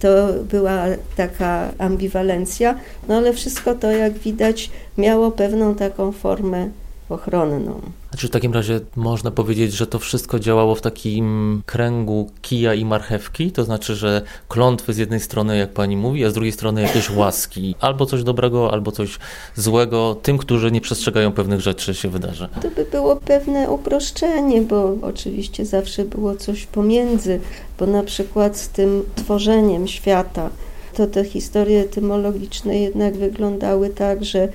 to 0.04 0.32
była 0.50 0.84
taka 1.16 1.70
ambiwalencja, 1.78 2.74
no 3.08 3.16
ale 3.16 3.32
wszystko 3.32 3.74
to, 3.74 3.90
jak 3.90 4.12
widać, 4.12 4.70
miało 4.98 5.30
pewną 5.30 5.74
taką 5.74 6.12
formę 6.12 6.68
ochronną. 7.14 7.80
Znaczy 8.10 8.28
w 8.28 8.30
takim 8.30 8.52
razie 8.52 8.80
można 8.96 9.30
powiedzieć, 9.30 9.72
że 9.72 9.86
to 9.86 9.98
wszystko 9.98 10.38
działało 10.38 10.74
w 10.74 10.80
takim 10.80 11.62
kręgu 11.66 12.30
kija 12.42 12.74
i 12.74 12.84
marchewki, 12.84 13.52
to 13.52 13.64
znaczy, 13.64 13.94
że 13.94 14.22
klątwy 14.48 14.92
z 14.92 14.98
jednej 14.98 15.20
strony, 15.20 15.56
jak 15.56 15.72
pani 15.72 15.96
mówi, 15.96 16.24
a 16.24 16.30
z 16.30 16.34
drugiej 16.34 16.52
strony 16.52 16.82
jakieś 16.82 17.10
łaski. 17.10 17.74
Albo 17.80 18.06
coś 18.06 18.22
dobrego, 18.22 18.72
albo 18.72 18.92
coś 18.92 19.18
złego 19.54 20.16
tym, 20.22 20.38
którzy 20.38 20.70
nie 20.70 20.80
przestrzegają 20.80 21.32
pewnych 21.32 21.60
rzeczy 21.60 21.94
się 21.94 22.08
wydarzy. 22.08 22.48
To 22.62 22.70
by 22.70 22.84
było 22.84 23.16
pewne 23.16 23.70
uproszczenie, 23.70 24.62
bo 24.62 24.96
oczywiście 25.02 25.66
zawsze 25.66 26.04
było 26.04 26.36
coś 26.36 26.66
pomiędzy, 26.66 27.40
bo 27.78 27.86
na 27.86 28.02
przykład 28.02 28.58
z 28.58 28.68
tym 28.68 29.02
tworzeniem 29.14 29.88
świata, 29.88 30.50
to 30.94 31.06
te 31.06 31.24
historie 31.24 31.80
etymologiczne 31.80 32.78
jednak 32.78 33.16
wyglądały 33.16 33.88
tak, 33.88 34.24
że 34.24 34.48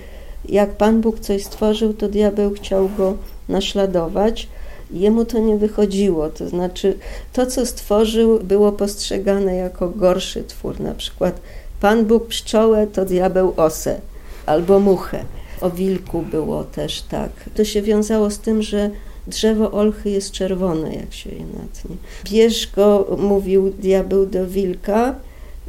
jak 0.45 0.69
Pan 0.69 1.01
Bóg 1.01 1.19
coś 1.19 1.43
stworzył, 1.43 1.93
to 1.93 2.09
diabeł 2.09 2.53
chciał 2.53 2.89
go 2.97 3.17
naśladować. 3.49 4.47
Jemu 4.91 5.25
to 5.25 5.39
nie 5.39 5.57
wychodziło, 5.57 6.29
to 6.29 6.49
znaczy 6.49 6.97
to, 7.33 7.45
co 7.45 7.65
stworzył, 7.65 8.39
było 8.39 8.71
postrzegane 8.71 9.55
jako 9.55 9.89
gorszy 9.89 10.43
twór. 10.43 10.79
Na 10.79 10.93
przykład 10.93 11.41
Pan 11.81 12.05
Bóg 12.05 12.27
pszczołę, 12.27 12.87
to 12.87 13.05
diabeł 13.05 13.53
osę 13.57 14.01
albo 14.45 14.79
muchę. 14.79 15.23
O 15.61 15.69
wilku 15.69 16.21
było 16.21 16.63
też 16.63 17.01
tak. 17.01 17.29
To 17.55 17.65
się 17.65 17.81
wiązało 17.81 18.29
z 18.29 18.39
tym, 18.39 18.61
że 18.61 18.89
drzewo 19.27 19.71
olchy 19.71 20.09
jest 20.09 20.31
czerwone, 20.31 20.93
jak 20.95 21.13
się 21.13 21.29
je 21.29 21.45
natnie. 21.45 21.95
Bierz 22.23 22.71
go, 22.75 23.17
mówił 23.19 23.69
diabeł 23.69 24.25
do 24.25 24.47
wilka, 24.47 25.15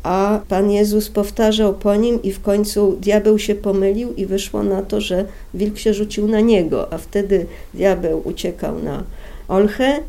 a 0.03 0.41
Pan 0.49 0.71
Jezus 0.71 1.09
powtarzał 1.09 1.75
po 1.75 1.97
nim 1.97 2.23
i 2.23 2.33
w 2.33 2.43
końcu 2.43 2.97
diabeł 3.01 3.39
się 3.39 3.55
pomylił 3.55 4.15
i 4.15 4.27
wyszło 4.27 4.63
na 4.63 4.83
to, 4.83 5.01
że 5.01 5.25
wilk 5.55 5.79
się 5.79 5.95
rzucił 5.95 6.29
na 6.29 6.41
niego, 6.41 6.93
a 6.93 6.99
wtedy 6.99 7.47
diabeł 7.75 8.23
uciekał 8.25 8.79
na 8.79 9.05
olchę, 9.49 10.01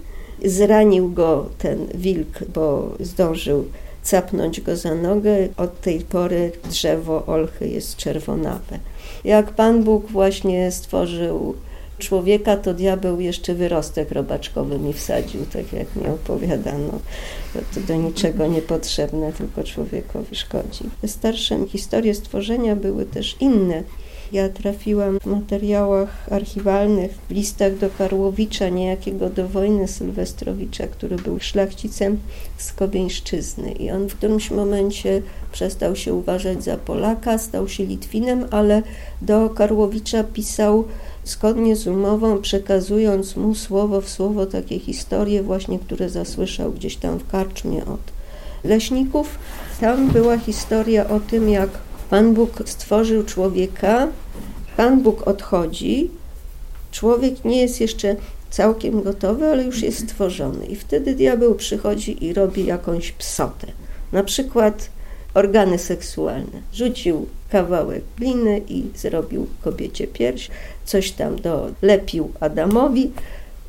zranił 0.45 1.09
go 1.09 1.49
ten 1.57 1.87
wilk, 1.95 2.39
bo 2.53 2.95
zdążył 2.99 3.65
capnąć 4.03 4.61
go 4.61 4.75
za 4.75 4.95
nogę. 4.95 5.47
Od 5.57 5.81
tej 5.81 5.99
pory 5.99 6.51
drzewo 6.69 7.25
olchy 7.25 7.67
jest 7.67 7.95
czerwonawe. 7.95 8.79
Jak 9.23 9.51
Pan 9.51 9.83
Bóg 9.83 10.11
właśnie 10.11 10.71
stworzył 10.71 11.55
człowieka, 11.97 12.57
to 12.57 12.73
diabeł 12.73 13.19
jeszcze 13.19 13.53
wyrostek 13.53 14.11
robaczkowy 14.11 14.79
mi 14.79 14.93
wsadził, 14.93 15.45
tak 15.53 15.73
jak 15.73 15.95
mi 15.95 16.07
opowiadano. 16.07 16.99
To 17.53 17.81
do 17.87 17.95
niczego 17.95 18.47
niepotrzebne, 18.47 19.33
tylko 19.33 19.63
człowiekowi 19.63 20.35
szkodzi. 20.35 20.83
Starsze 21.05 21.67
historie 21.67 22.15
stworzenia 22.15 22.75
były 22.75 23.05
też 23.05 23.35
inne. 23.39 23.83
Ja 24.31 24.49
trafiłam 24.49 25.19
w 25.19 25.25
materiałach 25.25 26.27
archiwalnych, 26.31 27.11
w 27.29 27.31
listach 27.31 27.77
do 27.77 27.89
Karłowicza, 27.97 28.69
niejakiego 28.69 29.29
do 29.29 29.47
wojny 29.47 29.87
Sylwestrowicza, 29.87 30.87
który 30.87 31.15
był 31.15 31.39
szlachcicem 31.39 32.19
z 32.57 32.73
Kobieńszczyzny. 32.73 33.71
I 33.71 33.91
on 33.91 34.07
w 34.07 34.15
którymś 34.15 34.51
momencie 34.51 35.21
przestał 35.51 35.95
się 35.95 36.13
uważać 36.13 36.63
za 36.63 36.77
Polaka, 36.77 37.37
stał 37.37 37.67
się 37.67 37.85
Litwinem, 37.85 38.45
ale 38.51 38.83
do 39.21 39.49
Karłowicza 39.49 40.23
pisał 40.23 40.85
zgodnie 41.25 41.75
z 41.75 41.87
umową, 41.87 42.41
przekazując 42.41 43.35
mu 43.35 43.55
słowo 43.55 44.01
w 44.01 44.09
słowo 44.09 44.45
takie 44.45 44.79
historie 44.79 45.43
właśnie, 45.43 45.79
które 45.79 46.09
zasłyszał 46.09 46.71
gdzieś 46.71 46.95
tam 46.95 47.19
w 47.19 47.27
karczmie 47.27 47.85
od 47.85 47.99
leśników. 48.63 49.39
Tam 49.81 50.09
była 50.09 50.37
historia 50.37 51.09
o 51.09 51.19
tym, 51.19 51.49
jak 51.49 51.69
Pan 52.09 52.33
Bóg 52.33 52.63
stworzył 52.65 53.23
człowieka, 53.23 54.07
Pan 54.77 55.01
Bóg 55.01 55.27
odchodzi, 55.27 56.09
człowiek 56.91 57.45
nie 57.45 57.61
jest 57.61 57.81
jeszcze 57.81 58.15
całkiem 58.49 59.01
gotowy, 59.01 59.47
ale 59.47 59.63
już 59.63 59.81
jest 59.81 59.99
stworzony. 59.99 60.65
I 60.65 60.75
wtedy 60.75 61.15
diabeł 61.15 61.55
przychodzi 61.55 62.25
i 62.25 62.33
robi 62.33 62.65
jakąś 62.65 63.11
psotę. 63.11 63.67
Na 64.11 64.23
przykład 64.23 64.89
organy 65.33 65.79
seksualne. 65.79 66.61
Rzucił 66.73 67.25
kawałek 67.49 68.03
gliny 68.17 68.61
i 68.69 68.83
zrobił 68.95 69.47
kobiecie 69.61 70.07
pierś, 70.07 70.49
coś 70.85 71.11
tam 71.11 71.35
dolepił 71.35 72.31
Adamowi 72.39 73.11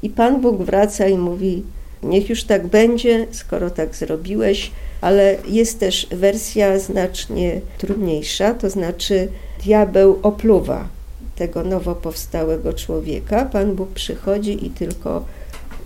i 0.02 0.10
Pan 0.10 0.40
Bóg 0.40 0.62
wraca 0.62 1.06
i 1.06 1.18
mówi, 1.18 1.62
niech 2.02 2.30
już 2.30 2.44
tak 2.44 2.66
będzie, 2.66 3.26
skoro 3.30 3.70
tak 3.70 3.94
zrobiłeś, 3.94 4.70
ale 5.00 5.36
jest 5.48 5.80
też 5.80 6.06
wersja 6.10 6.78
znacznie 6.78 7.60
trudniejsza, 7.78 8.54
to 8.54 8.70
znaczy 8.70 9.28
diabeł 9.64 10.18
opluwa 10.22 10.88
tego 11.36 11.64
nowo 11.64 11.94
powstałego 11.94 12.72
człowieka. 12.72 13.44
Pan 13.44 13.74
Bóg 13.74 13.88
przychodzi 13.88 14.66
i 14.66 14.70
tylko 14.70 15.24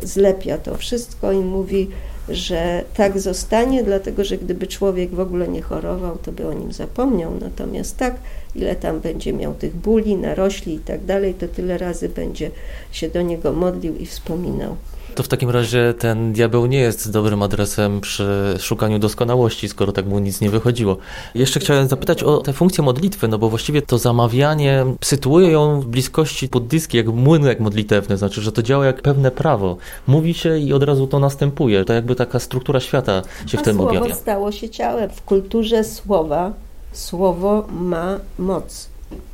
zlepia 0.03 0.59
to 0.59 0.77
wszystko 0.77 1.33
i 1.33 1.39
mówi, 1.39 1.89
że 2.29 2.85
tak 2.95 3.20
zostanie, 3.20 3.85
dlatego 3.85 4.24
że 4.24 4.39
gdyby 4.39 4.66
człowiek 4.66 5.11
w 5.11 5.20
ogóle 5.20 5.49
nie 5.49 5.62
chorował, 5.62 6.18
to 6.18 6.33
by 6.33 6.49
o 6.49 6.53
nim 6.53 6.72
zapomniał. 6.72 7.33
Natomiast 7.41 7.97
tak, 7.97 8.14
ile 8.55 8.77
tam 8.77 9.01
będzie 9.01 9.33
miał 9.33 9.55
tych 9.55 9.77
bóli, 9.77 10.16
narośli 10.16 10.74
i 10.74 10.79
tak 10.79 11.05
dalej, 11.05 11.35
to 11.35 11.49
tyle 11.49 11.79
razy 11.79 12.09
będzie 12.09 12.51
się 12.93 13.09
do 13.09 13.22
niego 13.22 13.53
modlił 13.53 13.97
i 13.97 14.07
wspominał. 14.07 14.77
To 15.16 15.22
w 15.22 15.28
takim 15.28 15.50
razie 15.50 15.94
ten 15.98 16.32
diabeł 16.32 16.66
nie 16.66 16.78
jest 16.78 17.10
dobrym 17.10 17.42
adresem 17.42 18.00
przy 18.00 18.54
szukaniu 18.58 18.98
doskonałości, 18.98 19.68
skoro 19.68 19.92
tak 19.92 20.06
mu 20.06 20.18
nic 20.18 20.40
nie 20.40 20.50
wychodziło. 20.50 20.96
Jeszcze 21.34 21.60
chciałem 21.60 21.88
zapytać 21.88 22.22
o 22.22 22.38
tę 22.38 22.52
funkcję 22.52 22.84
modlitwy, 22.84 23.28
no 23.28 23.38
bo 23.38 23.48
właściwie 23.48 23.82
to 23.82 23.98
zamawianie 23.98 24.84
sytuuje 25.04 25.50
ją 25.50 25.80
w 25.80 25.86
bliskości 25.86 26.48
buddyjskiej 26.48 26.98
jak 26.98 27.06
młynek 27.06 27.60
modlitewny, 27.60 28.16
znaczy, 28.16 28.40
że 28.40 28.52
to 28.52 28.62
działa 28.62 28.86
jak 28.86 29.02
pewne 29.02 29.30
prawo. 29.30 29.76
Mówi 30.06 30.34
się 30.34 30.58
i 30.58 30.72
od 30.72 30.82
razu 30.82 31.06
to 31.06 31.18
następuje. 31.18 31.84
To 31.84 31.92
jakby 31.92 32.14
taka 32.14 32.38
struktura 32.38 32.80
świata 32.80 33.22
się 33.46 33.58
A 33.58 33.60
w 33.60 33.64
tym 33.64 33.76
słowo 33.76 33.90
objawia. 33.90 34.14
stało 34.14 34.52
się 34.52 34.68
ciałem. 34.68 35.10
W 35.10 35.22
kulturze 35.22 35.84
słowa 35.84 36.52
słowo 36.92 37.66
ma 37.70 38.18
moc. 38.38 38.88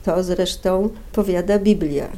To 0.04 0.22
zresztą 0.22 0.88
powiada 1.12 1.58
Biblia 1.58 2.08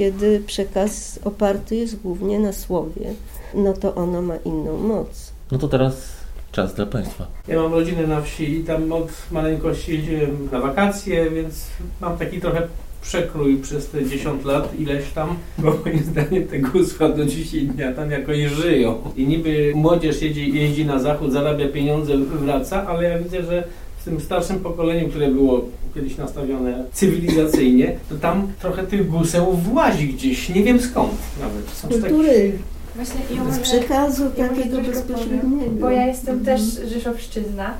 kiedy 0.00 0.40
przekaz 0.46 1.20
oparty 1.24 1.76
jest 1.76 2.02
głównie 2.02 2.38
na 2.38 2.52
słowie, 2.52 3.14
no 3.54 3.72
to 3.72 3.94
ono 3.94 4.22
ma 4.22 4.36
inną 4.36 4.78
moc. 4.78 5.32
No 5.52 5.58
to 5.58 5.68
teraz 5.68 6.12
czas 6.52 6.74
dla 6.74 6.86
Państwa. 6.86 7.26
Ja 7.48 7.62
mam 7.62 7.72
rodzinę 7.72 8.06
na 8.06 8.20
wsi 8.20 8.58
i 8.58 8.64
tam 8.64 8.92
od 8.92 9.08
maleńkości 9.30 9.92
jeździłem 9.92 10.48
na 10.52 10.60
wakacje, 10.60 11.30
więc 11.30 11.66
mam 12.00 12.18
taki 12.18 12.40
trochę 12.40 12.62
przekrój 13.02 13.56
przez 13.56 13.88
te 13.88 14.04
10 14.04 14.44
lat 14.44 14.80
ileś 14.80 15.10
tam, 15.14 15.36
bo 15.58 15.78
moim 15.84 16.04
zdaniem 16.04 16.48
te 16.48 16.58
gusła 16.58 17.08
do 17.08 17.24
dzisiaj 17.24 17.60
dnia 17.60 17.92
tam 17.92 18.10
jakoś 18.10 18.38
żyją. 18.38 18.98
I 19.16 19.26
niby 19.26 19.72
młodzież 19.74 20.22
jeździ, 20.22 20.54
jeździ 20.54 20.86
na 20.86 20.98
zachód, 20.98 21.32
zarabia 21.32 21.68
pieniądze, 21.68 22.18
wraca, 22.18 22.86
ale 22.86 23.08
ja 23.08 23.18
widzę, 23.18 23.42
że 23.42 23.64
w 24.00 24.04
tym 24.04 24.20
starszym 24.20 24.60
pokoleniu, 24.60 25.08
które 25.08 25.28
było 25.28 25.64
kiedyś 25.94 26.16
nastawione 26.16 26.84
cywilizacyjnie, 26.92 27.96
to 28.08 28.14
tam 28.14 28.52
trochę 28.60 28.82
tych 28.82 29.10
guseł 29.10 29.52
włazi 29.52 30.08
gdzieś, 30.08 30.48
nie 30.48 30.62
wiem 30.64 30.80
skąd 30.80 31.12
nawet. 31.40 31.70
Są 31.70 31.88
Kultury. 31.88 32.52
Właśnie 32.96 33.20
ja 33.36 33.52
z 33.52 33.58
przekazu 33.58 34.24
ja 34.38 34.48
takiego 34.48 34.80
bezpośredniego. 34.80 35.70
Bo 35.80 35.90
ja 35.90 36.06
jestem 36.06 36.38
mhm. 36.38 36.58
też 36.58 36.90
Rzeszowszczyzna. 36.92 37.74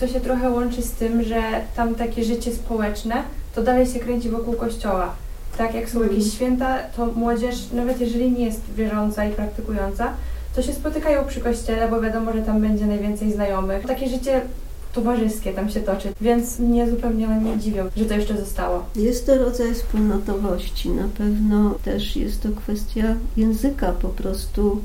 To 0.00 0.08
się 0.08 0.20
trochę 0.20 0.50
łączy 0.50 0.82
z 0.82 0.90
tym, 0.90 1.22
że 1.22 1.42
tam 1.76 1.94
takie 1.94 2.24
życie 2.24 2.52
społeczne, 2.52 3.22
to 3.54 3.62
dalej 3.62 3.86
się 3.86 3.98
kręci 3.98 4.30
wokół 4.30 4.54
kościoła. 4.54 5.14
Tak 5.58 5.74
jak 5.74 5.90
są 5.90 6.02
jakieś 6.02 6.16
mhm. 6.16 6.32
święta, 6.32 6.78
to 6.96 7.06
młodzież, 7.06 7.56
nawet 7.72 8.00
jeżeli 8.00 8.32
nie 8.32 8.44
jest 8.44 8.60
wierząca 8.76 9.24
i 9.24 9.32
praktykująca, 9.32 10.12
to 10.56 10.62
się 10.62 10.72
spotykają 10.72 11.24
przy 11.24 11.40
kościele, 11.40 11.88
bo 11.88 12.00
wiadomo, 12.00 12.32
że 12.32 12.42
tam 12.42 12.60
będzie 12.60 12.86
najwięcej 12.86 13.32
znajomych. 13.32 13.86
Takie 13.86 14.08
życie 14.08 14.40
towarzyskie 14.94 15.52
tam 15.52 15.70
się 15.70 15.80
toczy, 15.80 16.12
więc 16.20 16.58
mnie 16.58 16.90
zupełnie 16.90 17.28
nie 17.28 17.58
dziwią, 17.58 17.84
że 17.96 18.04
to 18.04 18.14
jeszcze 18.14 18.36
zostało. 18.36 18.84
Jest 18.96 19.26
to 19.26 19.38
rodzaj 19.38 19.74
wspólnotowości. 19.74 20.88
Na 20.90 21.08
pewno 21.18 21.74
też 21.84 22.16
jest 22.16 22.42
to 22.42 22.48
kwestia 22.56 23.16
języka. 23.36 23.92
Po 23.92 24.08
prostu 24.08 24.80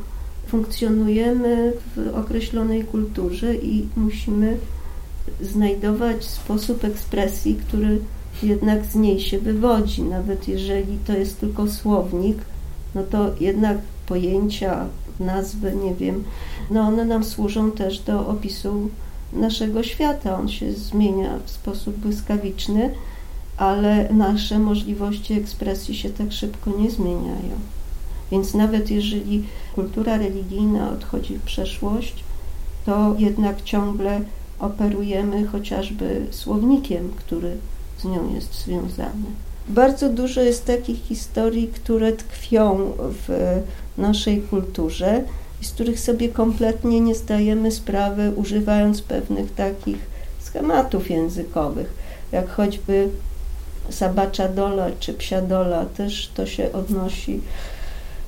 funkcjonujemy 0.47 1.73
w 1.95 2.17
określonej 2.17 2.83
kulturze 2.83 3.55
i 3.55 3.87
musimy 3.95 4.57
znajdować 5.41 6.23
sposób 6.23 6.83
ekspresji, 6.83 7.55
który 7.55 7.99
jednak 8.43 8.85
z 8.85 8.95
niej 8.95 9.19
się 9.19 9.39
wywodzi. 9.39 10.03
Nawet 10.03 10.47
jeżeli 10.47 10.97
to 11.07 11.13
jest 11.13 11.39
tylko 11.39 11.67
słownik, 11.67 12.37
no 12.95 13.03
to 13.03 13.29
jednak 13.39 13.77
pojęcia, 14.07 14.85
nazwy, 15.19 15.75
nie 15.83 15.95
wiem, 15.95 16.23
no 16.71 16.81
one 16.81 17.05
nam 17.05 17.23
służą 17.23 17.71
też 17.71 17.99
do 17.99 18.27
opisu 18.27 18.89
naszego 19.33 19.83
świata. 19.83 20.39
On 20.39 20.49
się 20.49 20.73
zmienia 20.73 21.39
w 21.45 21.49
sposób 21.49 21.97
błyskawiczny, 21.97 22.93
ale 23.57 24.09
nasze 24.13 24.59
możliwości 24.59 25.33
ekspresji 25.33 25.95
się 25.95 26.09
tak 26.09 26.31
szybko 26.31 26.71
nie 26.79 26.91
zmieniają. 26.91 27.59
Więc 28.31 28.53
nawet 28.53 28.91
jeżeli 28.91 29.43
kultura 29.75 30.17
religijna 30.17 30.91
odchodzi 30.91 31.37
w 31.37 31.41
przeszłość, 31.41 32.23
to 32.85 33.15
jednak 33.17 33.61
ciągle 33.63 34.21
operujemy 34.59 35.47
chociażby 35.47 36.27
słownikiem, 36.31 37.11
który 37.15 37.57
z 37.97 38.05
nią 38.05 38.35
jest 38.35 38.63
związany. 38.65 39.25
Bardzo 39.67 40.09
dużo 40.09 40.41
jest 40.41 40.65
takich 40.65 41.03
historii, 41.03 41.67
które 41.67 42.11
tkwią 42.11 42.91
w 42.97 43.57
naszej 43.97 44.41
kulturze 44.41 45.23
z 45.61 45.71
których 45.71 45.99
sobie 45.99 46.29
kompletnie 46.29 47.01
nie 47.01 47.15
zdajemy 47.15 47.71
sprawy, 47.71 48.31
używając 48.35 49.01
pewnych 49.01 49.53
takich 49.53 49.97
schematów 50.39 51.09
językowych, 51.09 51.93
jak 52.31 52.49
choćby 52.49 53.09
sabacza 53.89 54.47
dola 54.47 54.87
czy 54.99 55.13
psia 55.13 55.41
dola, 55.41 55.85
też 55.85 56.31
to 56.35 56.45
się 56.45 56.71
odnosi 56.73 57.41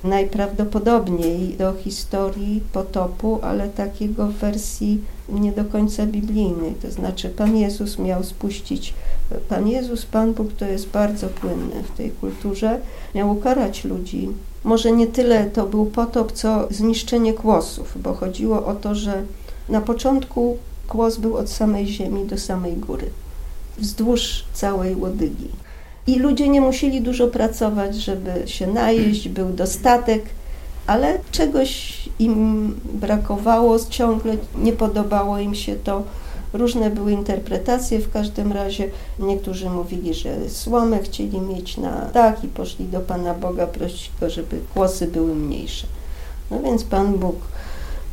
najprawdopodobniej 0.04 1.54
do 1.54 1.74
historii 1.74 2.62
potopu, 2.72 3.38
ale 3.42 3.68
takiego 3.68 4.26
w 4.26 4.32
wersji 4.32 5.00
nie 5.28 5.52
do 5.52 5.64
końca 5.64 6.06
biblijnej. 6.06 6.74
To 6.82 6.90
znaczy, 6.90 7.28
Pan 7.28 7.56
Jezus 7.56 7.98
miał 7.98 8.24
spuścić, 8.24 8.94
Pan 9.48 9.68
Jezus, 9.68 10.06
Pan 10.06 10.32
Bóg 10.34 10.52
to 10.52 10.64
jest 10.64 10.88
bardzo 10.88 11.28
płynne 11.28 11.82
w 11.82 11.96
tej 11.96 12.10
kulturze, 12.10 12.80
miał 13.14 13.30
ukarać 13.30 13.84
ludzi 13.84 14.28
może 14.64 14.92
nie 14.92 15.06
tyle 15.06 15.50
to 15.50 15.66
był 15.66 15.86
potop, 15.86 16.32
co 16.32 16.68
zniszczenie 16.70 17.32
kłosów, 17.32 18.02
bo 18.02 18.14
chodziło 18.14 18.66
o 18.66 18.74
to, 18.74 18.94
że 18.94 19.22
na 19.68 19.80
początku 19.80 20.56
kłos 20.88 21.16
był 21.16 21.36
od 21.36 21.50
samej 21.50 21.86
ziemi 21.86 22.26
do 22.26 22.38
samej 22.38 22.72
góry, 22.72 23.10
wzdłuż 23.78 24.44
całej 24.52 24.96
łodygi. 24.96 25.48
i 26.06 26.18
ludzie 26.18 26.48
nie 26.48 26.60
musieli 26.60 27.00
dużo 27.00 27.28
pracować, 27.28 27.96
żeby 27.96 28.42
się 28.46 28.66
najeść, 28.66 29.28
był 29.28 29.48
dostatek, 29.48 30.24
ale 30.86 31.18
czegoś 31.30 32.02
im 32.18 32.74
brakowało, 32.92 33.78
ciągle 33.90 34.36
nie 34.58 34.72
podobało 34.72 35.38
im 35.38 35.54
się 35.54 35.76
to. 35.76 36.02
Różne 36.52 36.90
były 36.90 37.12
interpretacje, 37.12 37.98
w 37.98 38.12
każdym 38.12 38.52
razie 38.52 38.88
niektórzy 39.18 39.70
mówili, 39.70 40.14
że 40.14 40.50
słomę 40.50 41.02
chcieli 41.02 41.40
mieć 41.40 41.76
na 41.76 42.06
dach 42.06 42.44
i 42.44 42.48
poszli 42.48 42.84
do 42.84 43.00
Pana 43.00 43.34
Boga 43.34 43.66
prosić 43.66 44.10
go, 44.20 44.30
żeby 44.30 44.60
głosy 44.74 45.06
były 45.06 45.34
mniejsze. 45.34 45.86
No 46.50 46.60
więc 46.60 46.84
Pan 46.84 47.18
Bóg 47.18 47.36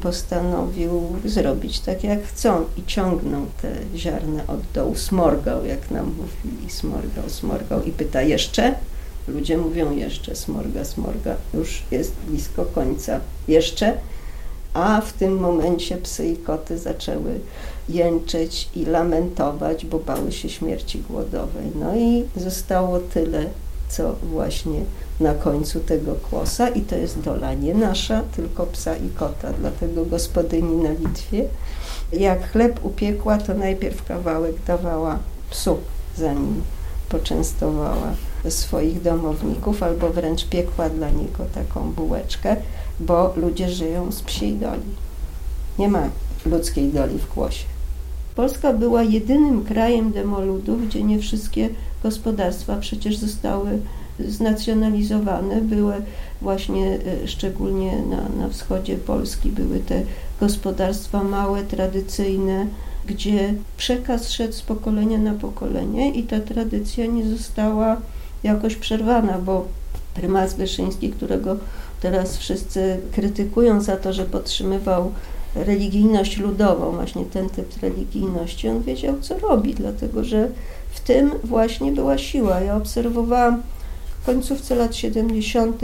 postanowił 0.02 1.02
zrobić 1.26 1.80
tak 1.80 2.04
jak 2.04 2.24
chcą 2.24 2.66
i 2.78 2.84
ciągnął 2.86 3.46
te 3.62 3.98
ziarna 3.98 4.44
od 4.48 4.60
dołu, 4.74 4.96
smorgał, 4.96 5.66
jak 5.66 5.92
nam 5.92 6.06
mówili, 6.06 6.70
smorgał, 6.70 7.30
smorgał 7.30 7.84
i 7.84 7.92
pyta 7.92 8.22
jeszcze? 8.22 8.76
Ludzie 9.28 9.58
mówią 9.58 9.96
jeszcze, 9.96 10.36
smorga, 10.36 10.86
smorga, 10.86 11.36
już 11.54 11.84
jest 11.92 12.14
blisko 12.28 12.66
końca, 12.66 13.20
jeszcze? 13.48 13.98
A 14.74 15.02
w 15.02 15.14
tym 15.14 15.40
momencie 15.40 15.98
psy 15.98 16.28
i 16.28 16.38
koty 16.38 16.78
zaczęły 16.78 17.40
jęczeć 17.90 18.70
i 18.76 18.86
lamentować, 18.86 19.86
bo 19.86 20.00
bały 20.00 20.32
się 20.32 20.50
śmierci 20.50 21.04
głodowej. 21.10 21.72
No 21.76 21.96
i 21.96 22.26
zostało 22.36 23.00
tyle, 23.00 23.46
co 23.90 24.16
właśnie 24.24 24.80
na 25.20 25.34
końcu 25.34 25.80
tego 25.80 26.16
kłosa 26.16 26.70
i 26.70 26.82
to 26.82 26.96
jest 26.96 27.20
dola 27.20 27.54
nie 27.54 27.74
nasza, 27.74 28.24
tylko 28.36 28.66
psa 28.66 28.96
i 28.96 29.10
kota, 29.10 29.54
dlatego 29.60 30.06
gospodyni 30.06 30.84
na 30.84 30.92
Litwie. 30.92 31.46
Jak 32.14 32.52
chleb 32.52 32.80
upiekła, 32.86 33.38
to 33.38 33.54
najpierw 33.54 34.06
kawałek 34.06 34.56
dawała 34.68 35.20
psu, 35.50 35.78
zanim 36.18 36.62
poczęstowała 37.10 38.14
swoich 38.50 39.02
domowników, 39.02 39.84
albo 39.84 40.10
wręcz 40.10 40.46
piekła 40.46 40.90
dla 40.90 41.10
niego 41.10 41.46
taką 41.56 41.92
bułeczkę, 41.92 42.56
bo 43.00 43.34
ludzie 43.36 43.70
żyją 43.70 44.12
z 44.12 44.22
psiej 44.22 44.54
doli. 44.54 44.82
Nie 45.80 45.88
ma 45.88 46.10
ludzkiej 46.46 46.90
doli 46.90 47.20
w 47.20 47.28
kłosie. 47.28 47.66
Polska 48.36 48.74
była 48.74 49.04
jedynym 49.04 49.64
krajem 49.66 50.12
demoludów, 50.12 50.88
gdzie 50.88 51.04
nie 51.04 51.20
wszystkie 51.20 51.70
gospodarstwa 52.04 52.78
przecież 52.78 53.18
zostały 53.18 53.80
znacjonalizowane. 54.28 55.62
Były 55.62 55.94
właśnie 56.42 57.00
e, 57.24 57.28
szczególnie 57.28 58.02
na, 58.10 58.44
na 58.44 58.50
wschodzie 58.50 58.98
Polski 58.98 59.50
były 59.50 59.80
te 59.80 60.02
gospodarstwa 60.40 61.24
małe, 61.24 61.64
tradycyjne, 61.64 62.68
gdzie 63.06 63.54
przekaz 63.78 64.30
szedł 64.30 64.54
z 64.54 64.62
pokolenia 64.62 65.18
na 65.18 65.34
pokolenie 65.34 66.12
i 66.12 66.24
ta 66.24 66.40
tradycja 66.40 67.06
nie 67.06 67.26
została 67.26 67.98
jakoś 68.44 68.76
przerwana, 68.76 69.38
bo 69.38 69.66
prymas 70.14 70.54
Wyszyński, 70.54 71.10
którego 71.10 71.56
teraz 72.02 72.38
wszyscy 72.38 73.00
krytykują 73.12 73.82
za 73.82 73.98
to, 73.98 74.14
że 74.14 74.26
podtrzymywał 74.26 75.12
religijność 75.56 76.38
ludową, 76.38 76.92
właśnie 76.92 77.26
ten 77.26 77.50
typ 77.50 77.82
religijności, 77.82 78.70
on 78.70 78.82
wiedział, 78.82 79.16
co 79.22 79.40
robi, 79.40 79.74
dlatego 79.76 80.24
że 80.24 80.50
w 80.90 81.00
tym 81.00 81.32
właśnie 81.44 81.92
była 81.92 82.18
siła. 82.18 82.62
Ja 82.62 82.76
obserwowałam 82.76 83.62
w 84.22 84.26
końcówce 84.26 84.76
lat 84.76 84.96
70. 84.96 85.82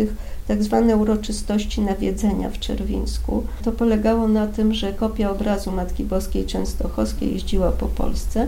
tak 0.47 0.63
zwane 0.63 0.97
uroczystości 0.97 1.81
nawiedzenia 1.81 2.49
w 2.49 2.59
Czerwińsku. 2.59 3.43
To 3.63 3.71
polegało 3.71 4.27
na 4.27 4.47
tym, 4.47 4.73
że 4.73 4.93
kopia 4.93 5.31
obrazu 5.31 5.71
Matki 5.71 6.03
Boskiej 6.03 6.45
Częstochowskiej 6.45 7.33
jeździła 7.33 7.71
po 7.71 7.85
Polsce. 7.85 8.47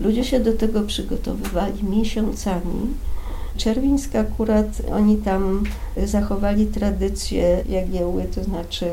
Ludzie 0.00 0.24
się 0.24 0.40
do 0.40 0.52
tego 0.52 0.82
przygotowywali 0.82 1.84
miesiącami. 1.84 2.86
Czerwińska 3.58 4.20
akurat 4.20 4.66
oni 4.92 5.16
tam 5.16 5.64
zachowali 6.04 6.66
tradycję 6.66 7.64
Jagiełły, 7.68 8.24
to 8.34 8.44
znaczy 8.44 8.86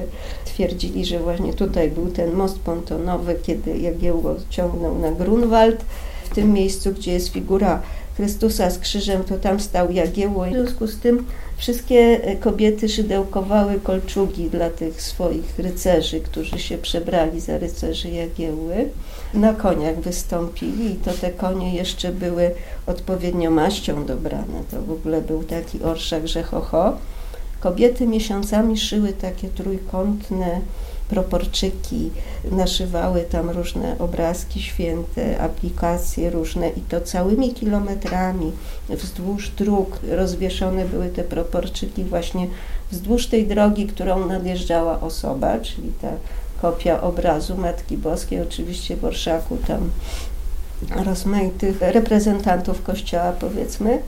twierdzili, 0.46 1.06
że 1.06 1.20
właśnie 1.20 1.54
tutaj 1.54 1.92
był 1.92 2.08
ten 2.08 2.34
most 2.34 2.60
pontonowy, 2.60 3.36
kiedy 3.44 3.78
Jagiełło 3.78 4.36
ciągnął 4.50 5.00
na 5.00 5.12
Grunwald, 5.12 5.86
w 6.32 6.36
tym 6.36 6.54
miejscu, 6.54 6.92
gdzie 6.92 7.14
jest 7.14 7.30
figura 7.30 7.82
Chrystusa 8.18 8.70
z 8.70 8.80
krzyżem, 8.80 9.24
to 9.24 9.38
tam 9.38 9.60
stał 9.60 9.92
Jagiełło. 9.92 10.46
W 10.46 10.50
związku 10.50 10.88
z 10.88 11.00
tym 11.00 11.26
wszystkie 11.58 12.20
kobiety 12.40 12.90
szydełkowały 12.90 13.80
kolczugi 13.80 14.50
dla 14.50 14.70
tych 14.70 15.02
swoich 15.02 15.60
rycerzy, 15.60 16.20
którzy 16.20 16.60
się 16.60 16.78
przebrali 16.78 17.40
za 17.40 17.58
rycerzy 17.58 18.10
Jagiełły. 18.10 18.90
Na 19.34 19.54
koniach 19.54 20.00
wystąpili 20.00 20.92
i 20.92 20.96
to 20.96 21.12
te 21.12 21.32
konie 21.32 21.76
jeszcze 21.76 22.12
były 22.12 22.52
odpowiednio 22.88 23.52
maścią 23.52 24.06
dobrane. 24.06 24.64
To 24.72 24.82
w 24.82 24.92
ogóle 24.92 25.22
był 25.22 25.44
taki 25.44 25.84
orszak, 25.84 26.28
że 26.28 26.44
ho, 26.44 26.62
ho. 26.62 26.98
Kobiety 27.60 28.08
miesiącami 28.08 28.78
szyły 28.78 29.14
takie 29.14 29.48
trójkątne 29.48 30.62
proporczyki, 31.10 32.12
naszywały 32.52 33.22
tam 33.22 33.50
różne 33.50 33.96
obrazki 34.00 34.62
święte, 34.62 35.42
aplikacje 35.42 36.30
różne 36.30 36.70
i 36.70 36.82
to 36.82 37.02
całymi 37.02 37.54
kilometrami 37.54 38.52
wzdłuż 38.90 39.50
dróg 39.50 40.00
rozwieszone 40.10 40.86
były 40.86 41.10
te 41.10 41.24
proporczyki 41.24 42.04
właśnie 42.04 42.48
wzdłuż 42.92 43.28
tej 43.28 43.48
drogi, 43.48 43.88
którą 43.88 44.26
nadjeżdżała 44.26 45.02
osoba, 45.02 45.60
czyli 45.60 45.92
ta 46.02 46.10
kopia 46.62 47.02
obrazu 47.02 47.58
Matki 47.58 47.98
Boskiej, 47.98 48.42
oczywiście 48.42 48.98
w 48.98 49.06
orszaku 49.06 49.58
tam 49.68 49.90
rozmaitych 51.06 51.82
reprezentantów 51.82 52.84
kościoła 52.84 53.32
powiedzmy. 53.40 54.00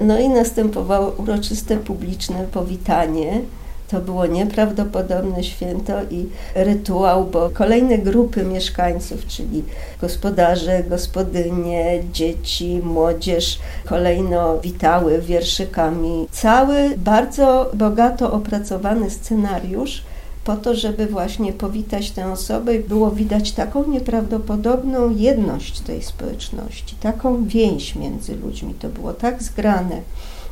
No 0.00 0.18
i 0.18 0.28
następowało 0.28 1.10
uroczyste 1.10 1.76
publiczne 1.76 2.44
powitanie 2.52 3.40
to 3.88 4.00
było 4.00 4.26
nieprawdopodobne 4.26 5.44
święto 5.44 5.92
i 6.10 6.26
rytuał, 6.54 7.24
bo 7.24 7.50
kolejne 7.50 7.98
grupy 7.98 8.44
mieszkańców, 8.44 9.26
czyli 9.26 9.64
gospodarze, 10.00 10.84
gospodynie, 10.84 12.02
dzieci, 12.12 12.80
młodzież, 12.84 13.58
kolejno 13.84 14.58
witały 14.58 15.20
wierszykami. 15.20 16.28
Cały 16.30 16.90
bardzo 16.96 17.70
bogato 17.74 18.32
opracowany 18.32 19.10
scenariusz 19.10 20.02
po 20.46 20.56
to, 20.56 20.74
żeby 20.74 21.06
właśnie 21.06 21.52
powitać 21.52 22.10
tę 22.10 22.32
osobę, 22.32 22.78
było 22.78 23.10
widać 23.10 23.52
taką 23.52 23.88
nieprawdopodobną 23.88 25.16
jedność 25.16 25.80
tej 25.80 26.02
społeczności, 26.02 26.96
taką 27.00 27.44
więź 27.44 27.94
między 27.94 28.36
ludźmi. 28.36 28.74
To 28.74 28.88
było 28.88 29.12
tak 29.12 29.42
zgrane. 29.42 30.00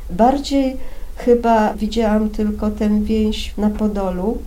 Bardziej 0.09 0.77
Chyba 1.15 1.73
widziałam 1.73 2.29
tylko 2.29 2.71
tę 2.71 2.89
więź 3.03 3.53
na 3.57 3.69
Podolu, 3.69 4.37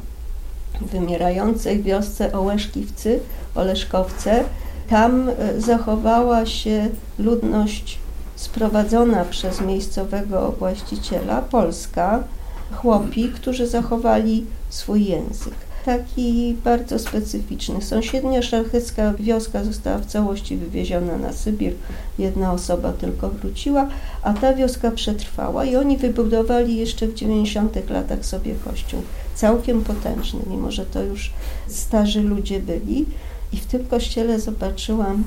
w 0.81 0.91
wymierającej 0.91 1.83
wiosce 1.83 2.33
Ołeszkiwcy, 2.33 3.21
Oleszkowce. 3.55 4.45
Tam 4.91 5.29
e, 5.29 5.61
zachowała 5.61 6.47
się 6.47 6.89
ludność 7.19 7.99
sprowadzona 8.37 9.25
przez 9.25 9.61
miejscowego 9.61 10.55
właściciela, 10.59 11.43
polska, 11.43 12.25
chłopi, 12.73 13.29
którzy 13.29 13.67
zachowali 13.67 14.47
swój 14.71 15.05
język 15.05 15.69
taki 15.89 16.57
bardzo 16.65 16.99
specyficzny. 16.99 17.83
Sąsiednia 17.83 18.43
szlachecka 18.43 19.15
wioska 19.15 19.65
została 19.65 19.99
w 19.99 20.07
całości 20.07 20.57
wywieziona 20.57 21.17
na 21.17 21.33
Sybir. 21.33 21.75
Jedna 22.19 22.53
osoba 22.53 22.93
tylko 22.93 23.29
wróciła, 23.29 23.89
a 24.23 24.35
ta 24.35 24.55
wioska 24.55 24.91
przetrwała 24.91 25.65
i 25.65 25.77
oni 25.77 25.97
wybudowali 25.97 26.77
jeszcze 26.77 27.07
w 27.07 27.15
90 27.15 27.91
latach 27.91 28.25
sobie 28.25 28.55
kościół. 28.65 29.03
Całkiem 29.35 29.85
potężny, 29.85 30.41
mimo 30.51 30.71
że 30.71 30.87
to 30.87 31.03
już 31.03 31.33
starzy 31.69 32.23
ludzie 32.23 32.61
byli. 32.61 33.07
I 33.53 33.57
w 33.57 33.67
tym 33.67 33.87
kościele 33.87 34.41
zobaczyłam, 34.41 35.25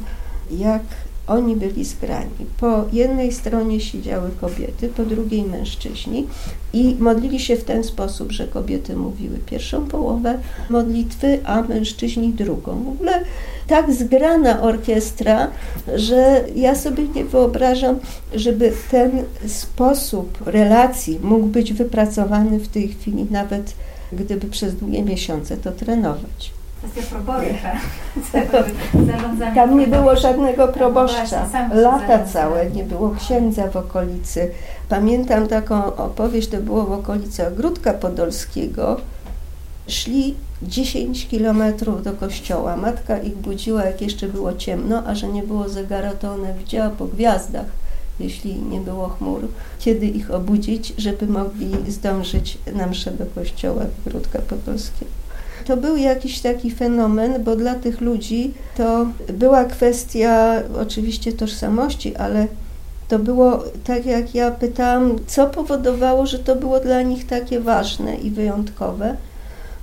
jak 0.51 0.83
oni 1.31 1.55
byli 1.55 1.85
zgrani. 1.85 2.45
Po 2.59 2.85
jednej 2.93 3.31
stronie 3.31 3.79
siedziały 3.79 4.29
kobiety, 4.41 4.89
po 4.89 5.03
drugiej 5.03 5.43
mężczyźni 5.43 6.27
i 6.73 6.95
modlili 6.99 7.39
się 7.39 7.55
w 7.55 7.63
ten 7.63 7.83
sposób, 7.83 8.31
że 8.31 8.47
kobiety 8.47 8.95
mówiły 8.95 9.37
pierwszą 9.45 9.87
połowę 9.87 10.39
modlitwy, 10.69 11.39
a 11.43 11.61
mężczyźni 11.61 12.33
drugą. 12.33 12.83
W 12.83 12.87
ogóle 12.87 13.21
tak 13.67 13.93
zgrana 13.93 14.61
orkiestra, 14.61 15.47
że 15.95 16.45
ja 16.55 16.75
sobie 16.75 17.07
nie 17.15 17.25
wyobrażam, 17.25 17.99
żeby 18.33 18.73
ten 18.91 19.11
sposób 19.47 20.37
relacji 20.45 21.19
mógł 21.23 21.45
być 21.45 21.73
wypracowany 21.73 22.59
w 22.59 22.67
tej 22.67 22.87
chwili, 22.87 23.25
nawet 23.31 23.73
gdyby 24.13 24.47
przez 24.47 24.75
długie 24.75 25.03
miesiące 25.03 25.57
to 25.57 25.71
trenować. 25.71 26.60
Kwestia 26.81 27.01
proboszcza. 27.09 27.71
Tam 29.55 29.79
nie 29.79 29.87
było 29.87 30.15
żadnego 30.15 30.67
proboszcza. 30.67 31.49
Lata 31.73 32.25
całe 32.25 32.69
nie 32.69 32.83
było 32.83 33.15
księdza 33.19 33.67
w 33.67 33.77
okolicy. 33.77 34.51
Pamiętam 34.89 35.47
taką 35.47 35.95
opowieść, 35.95 36.47
to 36.47 36.57
było 36.57 36.83
w 36.83 36.91
okolicy 36.91 37.47
Ogródka 37.47 37.93
Podolskiego. 37.93 38.97
Szli 39.87 40.35
10 40.63 41.27
kilometrów 41.27 42.03
do 42.03 42.13
kościoła. 42.13 42.77
Matka 42.77 43.17
ich 43.17 43.37
budziła, 43.37 43.85
jak 43.85 44.01
jeszcze 44.01 44.27
było 44.27 44.53
ciemno, 44.53 45.03
a 45.07 45.15
że 45.15 45.27
nie 45.27 45.43
było 45.43 45.69
zegara, 45.69 46.11
to 46.13 46.33
ona 46.33 46.53
widziała 46.53 46.89
po 46.89 47.05
gwiazdach 47.05 47.65
jeśli 48.19 48.55
nie 48.55 48.79
było 48.79 49.09
chmur, 49.09 49.47
kiedy 49.79 50.05
ich 50.05 50.31
obudzić, 50.31 50.93
żeby 50.97 51.27
mogli 51.27 51.91
zdążyć 51.91 52.57
na 52.73 52.87
mszę 52.87 53.11
do 53.11 53.25
kościoła 53.25 53.85
Gródka 54.05 54.39
Podolskiego. 54.39 55.20
To 55.65 55.77
był 55.77 55.97
jakiś 55.97 56.39
taki 56.39 56.71
fenomen, 56.71 57.43
bo 57.43 57.55
dla 57.55 57.75
tych 57.75 58.01
ludzi 58.01 58.53
to 58.77 59.05
była 59.33 59.65
kwestia 59.65 60.63
oczywiście 60.81 61.33
tożsamości, 61.33 62.15
ale 62.15 62.47
to 63.07 63.19
było 63.19 63.63
tak, 63.83 64.05
jak 64.05 64.35
ja 64.35 64.51
pytałam, 64.51 65.15
co 65.27 65.47
powodowało, 65.47 66.25
że 66.25 66.39
to 66.39 66.55
było 66.55 66.79
dla 66.79 67.01
nich 67.01 67.27
takie 67.27 67.59
ważne 67.59 68.15
i 68.15 68.29
wyjątkowe. 68.29 69.15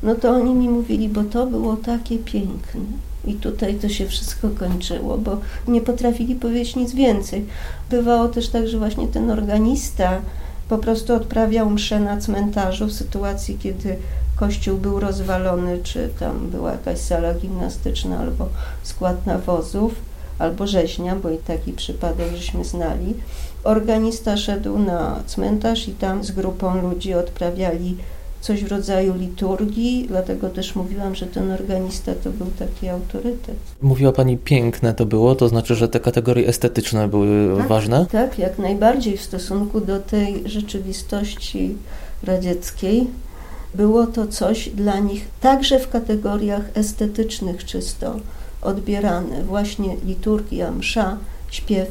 No 0.03 0.15
to 0.15 0.31
oni 0.31 0.55
mi 0.55 0.69
mówili, 0.69 1.09
bo 1.09 1.25
to 1.25 1.47
było 1.47 1.77
takie 1.77 2.19
piękne. 2.19 2.81
I 3.25 3.35
tutaj 3.35 3.75
to 3.75 3.89
się 3.89 4.07
wszystko 4.07 4.49
kończyło, 4.59 5.19
bo 5.19 5.41
nie 5.69 5.81
potrafili 5.81 6.35
powiedzieć 6.35 6.77
nic 6.77 6.95
więcej. 6.95 7.45
Bywało 7.91 8.29
też 8.29 8.49
tak, 8.49 8.69
że 8.69 8.79
właśnie 8.79 9.09
ten 9.09 9.31
organista 9.31 10.21
po 10.69 10.79
prostu 10.79 11.15
odprawiał 11.15 11.71
mszę 11.71 12.01
na 12.01 12.17
cmentarzu 12.17 12.87
w 12.87 12.93
sytuacji, 12.93 13.59
kiedy 13.63 13.97
kościół 14.41 14.79
był 14.79 15.01
rozwalony, 15.01 15.79
czy 15.83 16.09
tam 16.21 16.51
była 16.51 16.73
jakaś 16.73 16.99
sala 16.99 17.35
gimnastyczna 17.35 18.19
albo 18.19 18.49
skład 18.83 19.27
nawozów, 19.27 19.95
albo 20.39 20.67
rzeźnia, 20.67 21.17
bo 21.17 21.31
i 21.31 21.39
taki 21.39 21.73
przypadek 21.73 22.27
żeśmy 22.37 22.65
znali. 22.65 23.15
Organista 23.65 24.37
szedł 24.37 24.79
na 24.79 25.23
cmentarz 25.27 25.89
i 25.89 25.93
tam 25.93 26.25
z 26.25 26.31
grupą 26.31 26.83
ludzi 26.83 27.15
odprawiali 27.15 27.97
coś 28.41 28.65
w 28.65 28.69
rodzaju 28.69 29.15
liturgii, 29.15 30.05
dlatego 30.09 30.49
też 30.49 30.75
mówiłam, 30.75 31.15
że 31.15 31.27
ten 31.27 31.51
organista 31.51 32.13
to 32.25 32.31
był 32.31 32.47
taki 32.59 32.89
autorytet. 32.89 33.57
Mówiła 33.83 34.13
Pani 34.13 34.37
piękne 34.37 34.95
to 34.95 35.07
było, 35.07 35.35
to 35.35 35.49
znaczy, 35.49 35.75
że 35.75 35.89
te 35.89 36.01
kategorie 36.01 36.49
estetyczne 36.49 37.09
były 37.09 37.57
tak, 37.59 37.69
ważne? 37.69 38.07
Tak, 38.13 38.39
jak 38.39 38.59
najbardziej 38.59 39.17
w 39.17 39.23
stosunku 39.23 39.81
do 39.81 40.01
tej 40.01 40.43
rzeczywistości 40.49 41.77
radzieckiej. 42.23 43.07
Było 43.79 44.07
to 44.07 44.27
coś 44.27 44.69
dla 44.69 44.99
nich 44.99 45.29
także 45.41 45.79
w 45.79 45.89
kategoriach 45.89 46.63
estetycznych 46.75 47.65
czysto 47.65 48.17
odbierane. 48.63 49.43
Właśnie 49.43 49.97
liturgia, 50.05 50.71
msza, 50.71 51.17
śpiew, 51.51 51.89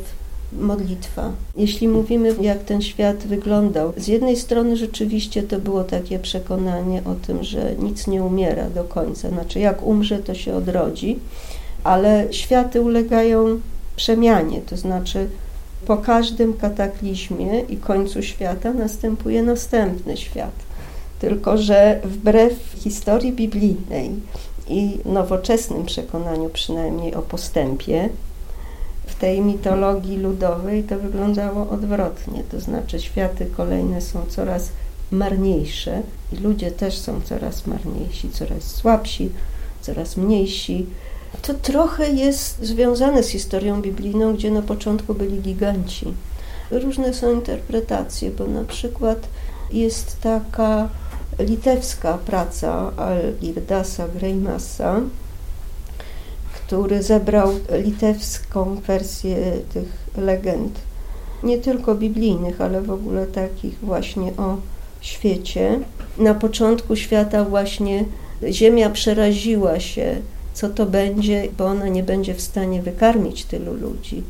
modlitwa. 0.59 1.31
Jeśli 1.57 1.87
mówimy, 1.87 2.35
jak 2.41 2.63
ten 2.63 2.81
świat 2.81 3.17
wyglądał, 3.17 3.93
z 3.97 4.07
jednej 4.07 4.37
strony 4.37 4.77
rzeczywiście 4.77 5.43
to 5.43 5.59
było 5.59 5.83
takie 5.83 6.19
przekonanie 6.19 7.01
o 7.05 7.15
tym, 7.15 7.43
że 7.43 7.75
nic 7.79 8.07
nie 8.07 8.23
umiera 8.23 8.69
do 8.69 8.83
końca, 8.83 9.29
znaczy 9.29 9.59
jak 9.59 9.83
umrze, 9.83 10.19
to 10.19 10.33
się 10.33 10.55
odrodzi, 10.55 11.19
ale 11.83 12.27
światy 12.31 12.81
ulegają 12.81 13.59
przemianie, 13.95 14.61
to 14.61 14.77
znaczy 14.77 15.27
po 15.85 15.97
każdym 15.97 16.53
kataklizmie 16.53 17.59
i 17.59 17.77
końcu 17.77 18.21
świata 18.21 18.73
następuje 18.73 19.43
następny 19.43 20.17
świat. 20.17 20.66
Tylko, 21.19 21.57
że 21.57 22.01
wbrew 22.03 22.53
historii 22.75 23.33
biblijnej 23.33 24.11
i 24.67 24.99
nowoczesnym 25.05 25.85
przekonaniu 25.85 26.49
przynajmniej 26.49 27.15
o 27.15 27.21
postępie, 27.21 28.09
w 29.05 29.15
tej 29.15 29.41
mitologii 29.41 30.17
ludowej 30.17 30.83
to 30.83 30.99
wyglądało 30.99 31.69
odwrotnie, 31.69 32.43
to 32.51 32.59
znaczy 32.59 32.99
światy 32.99 33.45
kolejne 33.45 34.01
są 34.01 34.25
coraz 34.29 34.69
marniejsze 35.11 36.01
i 36.33 36.35
ludzie 36.35 36.71
też 36.71 36.97
są 36.97 37.21
coraz 37.21 37.67
marniejsi, 37.67 38.29
coraz 38.29 38.63
słabsi, 38.63 39.29
coraz 39.81 40.17
mniejsi. 40.17 40.85
To 41.41 41.53
trochę 41.53 42.09
jest 42.09 42.65
związane 42.65 43.23
z 43.23 43.29
historią 43.29 43.81
biblijną, 43.81 44.33
gdzie 44.33 44.51
na 44.51 44.61
początku 44.61 45.13
byli 45.13 45.39
giganci. 45.39 46.13
Różne 46.71 47.13
są 47.13 47.33
interpretacje, 47.33 48.31
bo 48.31 48.47
na 48.47 48.63
przykład 48.63 49.27
jest 49.71 50.21
taka 50.21 50.89
litewska 51.39 52.17
praca 52.17 52.91
Algirdasa 52.97 54.07
Greimasa, 54.07 55.01
który 56.53 57.03
zebrał 57.03 57.49
litewską 57.83 58.75
wersję 58.75 59.37
tych 59.73 60.07
legend, 60.17 60.79
nie 61.43 61.57
tylko 61.57 61.95
biblijnych, 61.95 62.61
ale 62.61 62.81
w 62.81 62.91
ogóle 62.91 63.27
takich 63.27 63.79
właśnie 63.79 64.31
o 64.37 64.57
świecie. 65.01 65.79
Na 66.17 66.33
początku 66.33 66.95
świata 66.95 67.45
właśnie 67.45 68.05
Ziemia 68.51 68.89
przeraziła 68.89 69.79
się, 69.79 70.15
co 70.53 70.69
to 70.69 70.85
będzie, 70.85 71.47
bo 71.57 71.65
ona 71.65 71.87
nie 71.87 72.03
będzie 72.03 72.33
w 72.33 72.41
stanie 72.41 72.81
wykarmić 72.81 73.45
tylu 73.45 73.73
ludzi. 73.73 74.23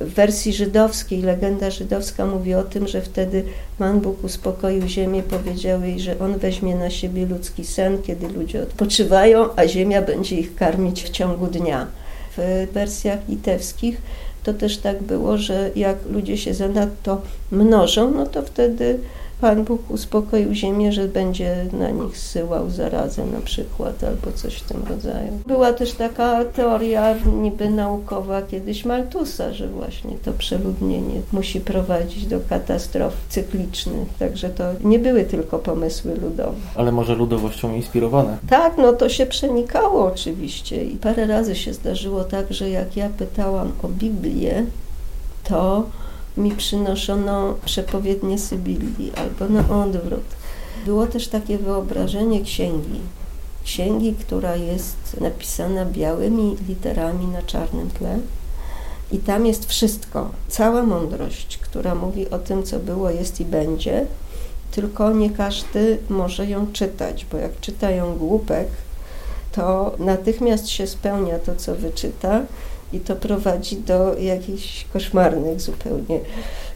W 0.00 0.14
wersji 0.14 0.52
żydowskiej, 0.52 1.22
legenda 1.22 1.70
żydowska 1.70 2.26
mówi 2.26 2.54
o 2.54 2.62
tym, 2.62 2.88
że 2.88 3.02
wtedy 3.02 3.44
Pan 3.78 4.00
Bóg 4.00 4.24
uspokoił 4.24 4.88
ziemię, 4.88 5.22
powiedział 5.22 5.82
jej, 5.82 6.00
że 6.00 6.18
On 6.18 6.38
weźmie 6.38 6.74
na 6.74 6.90
siebie 6.90 7.26
ludzki 7.26 7.64
sen, 7.64 8.02
kiedy 8.02 8.28
ludzie 8.28 8.62
odpoczywają, 8.62 9.48
a 9.56 9.66
ziemia 9.66 10.02
będzie 10.02 10.36
ich 10.36 10.54
karmić 10.54 11.02
w 11.02 11.10
ciągu 11.10 11.46
dnia. 11.46 11.86
W 12.36 12.66
wersjach 12.72 13.18
litewskich 13.28 14.00
to 14.44 14.54
też 14.54 14.78
tak 14.78 15.02
było, 15.02 15.38
że 15.38 15.70
jak 15.76 15.96
ludzie 16.10 16.38
się 16.38 16.54
zanadto 16.54 17.20
mnożą, 17.50 18.10
no 18.10 18.26
to 18.26 18.42
wtedy 18.42 18.98
Pan 19.40 19.64
Bóg 19.64 19.90
uspokoił 19.90 20.54
ziemię, 20.54 20.92
że 20.92 21.08
będzie 21.08 21.66
na 21.72 21.90
nich 21.90 22.18
zsyłał 22.18 22.70
zarazę 22.70 23.26
na 23.26 23.40
przykład 23.40 24.04
albo 24.04 24.32
coś 24.32 24.54
w 24.54 24.62
tym 24.62 24.82
rodzaju. 24.88 25.32
Była 25.46 25.72
też 25.72 25.92
taka 25.92 26.44
teoria 26.44 27.14
niby 27.42 27.70
naukowa 27.70 28.42
kiedyś 28.42 28.84
Maltusa, 28.84 29.52
że 29.52 29.68
właśnie 29.68 30.10
to 30.24 30.32
przeludnienie 30.32 31.20
musi 31.32 31.60
prowadzić 31.60 32.26
do 32.26 32.40
katastrof 32.48 33.12
cyklicznych, 33.28 34.08
także 34.18 34.48
to 34.48 34.64
nie 34.84 34.98
były 34.98 35.24
tylko 35.24 35.58
pomysły 35.58 36.14
ludowe. 36.14 36.56
Ale 36.74 36.92
może 36.92 37.14
ludowością 37.14 37.74
inspirowane? 37.74 38.38
Tak, 38.48 38.78
no 38.78 38.92
to 38.92 39.08
się 39.08 39.26
przenikało 39.26 40.06
oczywiście 40.06 40.84
i 40.84 40.96
parę 40.96 41.26
razy 41.26 41.56
się 41.56 41.74
zdarzyło 41.74 42.24
tak, 42.24 42.52
że 42.52 42.70
jak 42.70 42.96
ja 42.96 43.08
pytałam 43.08 43.72
o 43.82 43.88
Biblię, 43.88 44.64
to 45.44 45.86
mi 46.36 46.50
przynoszono 46.52 47.54
przepowiednie 47.64 48.38
Sybilii 48.38 49.12
albo 49.16 49.54
na 49.54 49.82
odwrót. 49.82 50.24
Było 50.86 51.06
też 51.06 51.28
takie 51.28 51.58
wyobrażenie 51.58 52.40
księgi. 52.40 53.00
Księgi, 53.64 54.14
która 54.14 54.56
jest 54.56 55.20
napisana 55.20 55.84
białymi 55.84 56.56
literami 56.68 57.26
na 57.26 57.42
czarnym 57.42 57.90
tle. 57.90 58.18
I 59.12 59.18
tam 59.18 59.46
jest 59.46 59.68
wszystko, 59.68 60.30
cała 60.48 60.82
mądrość, 60.82 61.58
która 61.58 61.94
mówi 61.94 62.30
o 62.30 62.38
tym, 62.38 62.62
co 62.62 62.78
było, 62.78 63.10
jest 63.10 63.40
i 63.40 63.44
będzie, 63.44 64.06
tylko 64.70 65.12
nie 65.12 65.30
każdy 65.30 65.98
może 66.08 66.46
ją 66.46 66.72
czytać, 66.72 67.26
bo 67.32 67.38
jak 67.38 67.60
czytają 67.60 68.16
głupek, 68.16 68.68
to 69.52 69.94
natychmiast 69.98 70.68
się 70.68 70.86
spełnia 70.86 71.38
to, 71.38 71.56
co 71.56 71.74
wyczyta, 71.74 72.42
i 72.92 73.00
to 73.00 73.16
prowadzi 73.16 73.76
do 73.76 74.18
jakichś 74.18 74.84
koszmarnych 74.92 75.60
zupełnie 75.60 76.20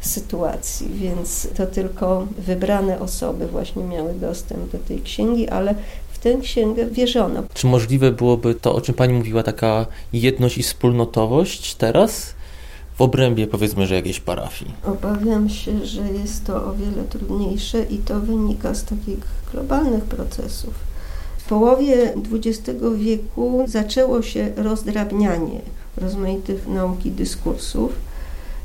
sytuacji, 0.01 0.89
więc 0.95 1.49
to 1.57 1.67
tylko 1.67 2.27
wybrane 2.39 3.01
osoby 3.01 3.47
właśnie 3.47 3.85
miały 3.85 4.15
dostęp 4.15 4.73
do 4.73 4.79
tej 4.79 5.01
księgi, 5.01 5.49
ale 5.49 5.75
w 6.13 6.19
tę 6.19 6.37
księgę 6.37 6.87
wierzono. 6.87 7.43
Czy 7.55 7.67
możliwe 7.67 8.13
byłoby 8.13 8.55
to, 8.55 8.75
o 8.75 8.81
czym 8.81 8.95
Pani 8.95 9.13
mówiła, 9.13 9.43
taka 9.43 9.87
jedność 10.13 10.59
i 10.59 10.63
wspólnotowość 10.63 11.75
teraz? 11.75 12.35
w 12.95 13.03
obrębie 13.03 13.47
powiedzmy, 13.47 13.87
że 13.87 13.95
jakiejś 13.95 14.21
parafii? 14.21 14.75
Obawiam 14.85 15.49
się, 15.49 15.87
że 15.87 16.01
jest 16.01 16.47
to 16.47 16.67
o 16.67 16.75
wiele 16.75 17.05
trudniejsze 17.11 17.83
i 17.83 17.99
to 17.99 18.21
wynika 18.21 18.75
z 18.75 18.85
takich 18.85 19.19
globalnych 19.53 20.05
procesów. 20.05 20.75
W 21.45 21.49
połowie 21.49 22.15
XX 22.33 22.81
wieku 22.97 23.65
zaczęło 23.69 24.23
się 24.23 24.53
rozdrabnianie 24.57 25.61
rozmaitych 25.97 26.69
nauk 26.69 27.07
i 27.07 27.11
dyskursów. 27.11 27.93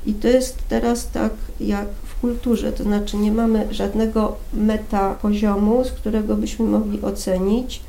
I 0.06 0.14
to 0.14 0.28
jest 0.28 0.58
teraz 0.70 1.08
tak 1.12 1.34
jak 1.60 1.88
w 2.04 2.20
kulturze, 2.22 2.72
to 2.72 2.84
znaczy 2.84 3.18
nie 3.18 3.32
mamy 3.32 3.68
żadnego 3.72 4.36
meta 4.54 5.14
poziomu, 5.14 5.84
z 5.84 5.92
którego 5.92 6.36
byśmy 6.36 6.66
mogli 6.66 7.02
ocenić, 7.02 7.82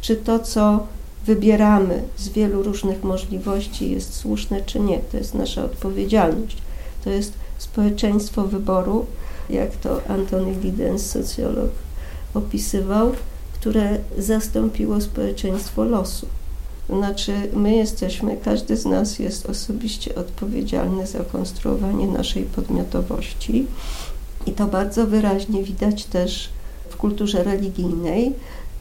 czy 0.00 0.16
to, 0.16 0.38
co 0.38 0.86
wybieramy 1.26 2.02
z 2.16 2.28
wielu 2.28 2.62
różnych 2.62 3.04
możliwości 3.04 3.90
jest 3.90 4.14
słuszne, 4.14 4.60
czy 4.60 4.80
nie. 4.80 4.98
To 4.98 5.16
jest 5.16 5.34
nasza 5.34 5.64
odpowiedzialność. 5.64 6.56
To 7.04 7.10
jest 7.10 7.32
społeczeństwo 7.58 8.44
wyboru, 8.44 9.06
jak 9.50 9.76
to 9.76 10.00
Antony 10.08 10.54
Giddens, 10.54 11.06
socjolog, 11.06 11.70
opisywał, 12.34 13.12
które 13.64 13.98
zastąpiło 14.18 15.00
społeczeństwo 15.00 15.84
losu. 15.84 16.26
Znaczy, 16.88 17.32
my 17.52 17.76
jesteśmy, 17.76 18.36
każdy 18.36 18.76
z 18.76 18.84
nas 18.84 19.18
jest 19.18 19.46
osobiście 19.46 20.14
odpowiedzialny 20.14 21.06
za 21.06 21.18
konstruowanie 21.18 22.06
naszej 22.06 22.42
podmiotowości. 22.42 23.66
I 24.46 24.52
to 24.52 24.66
bardzo 24.66 25.06
wyraźnie 25.06 25.62
widać 25.62 26.04
też 26.04 26.48
w 26.88 26.96
kulturze 26.96 27.44
religijnej, 27.44 28.32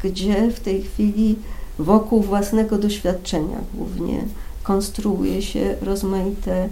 gdzie 0.03 0.51
w 0.51 0.59
tej 0.59 0.81
chwili 0.81 1.35
wokół 1.79 2.21
własnego 2.21 2.77
doświadczenia 2.77 3.57
głównie 3.73 4.23
konstruuje 4.63 5.41
się 5.41 5.75
rozmaite 5.81 6.69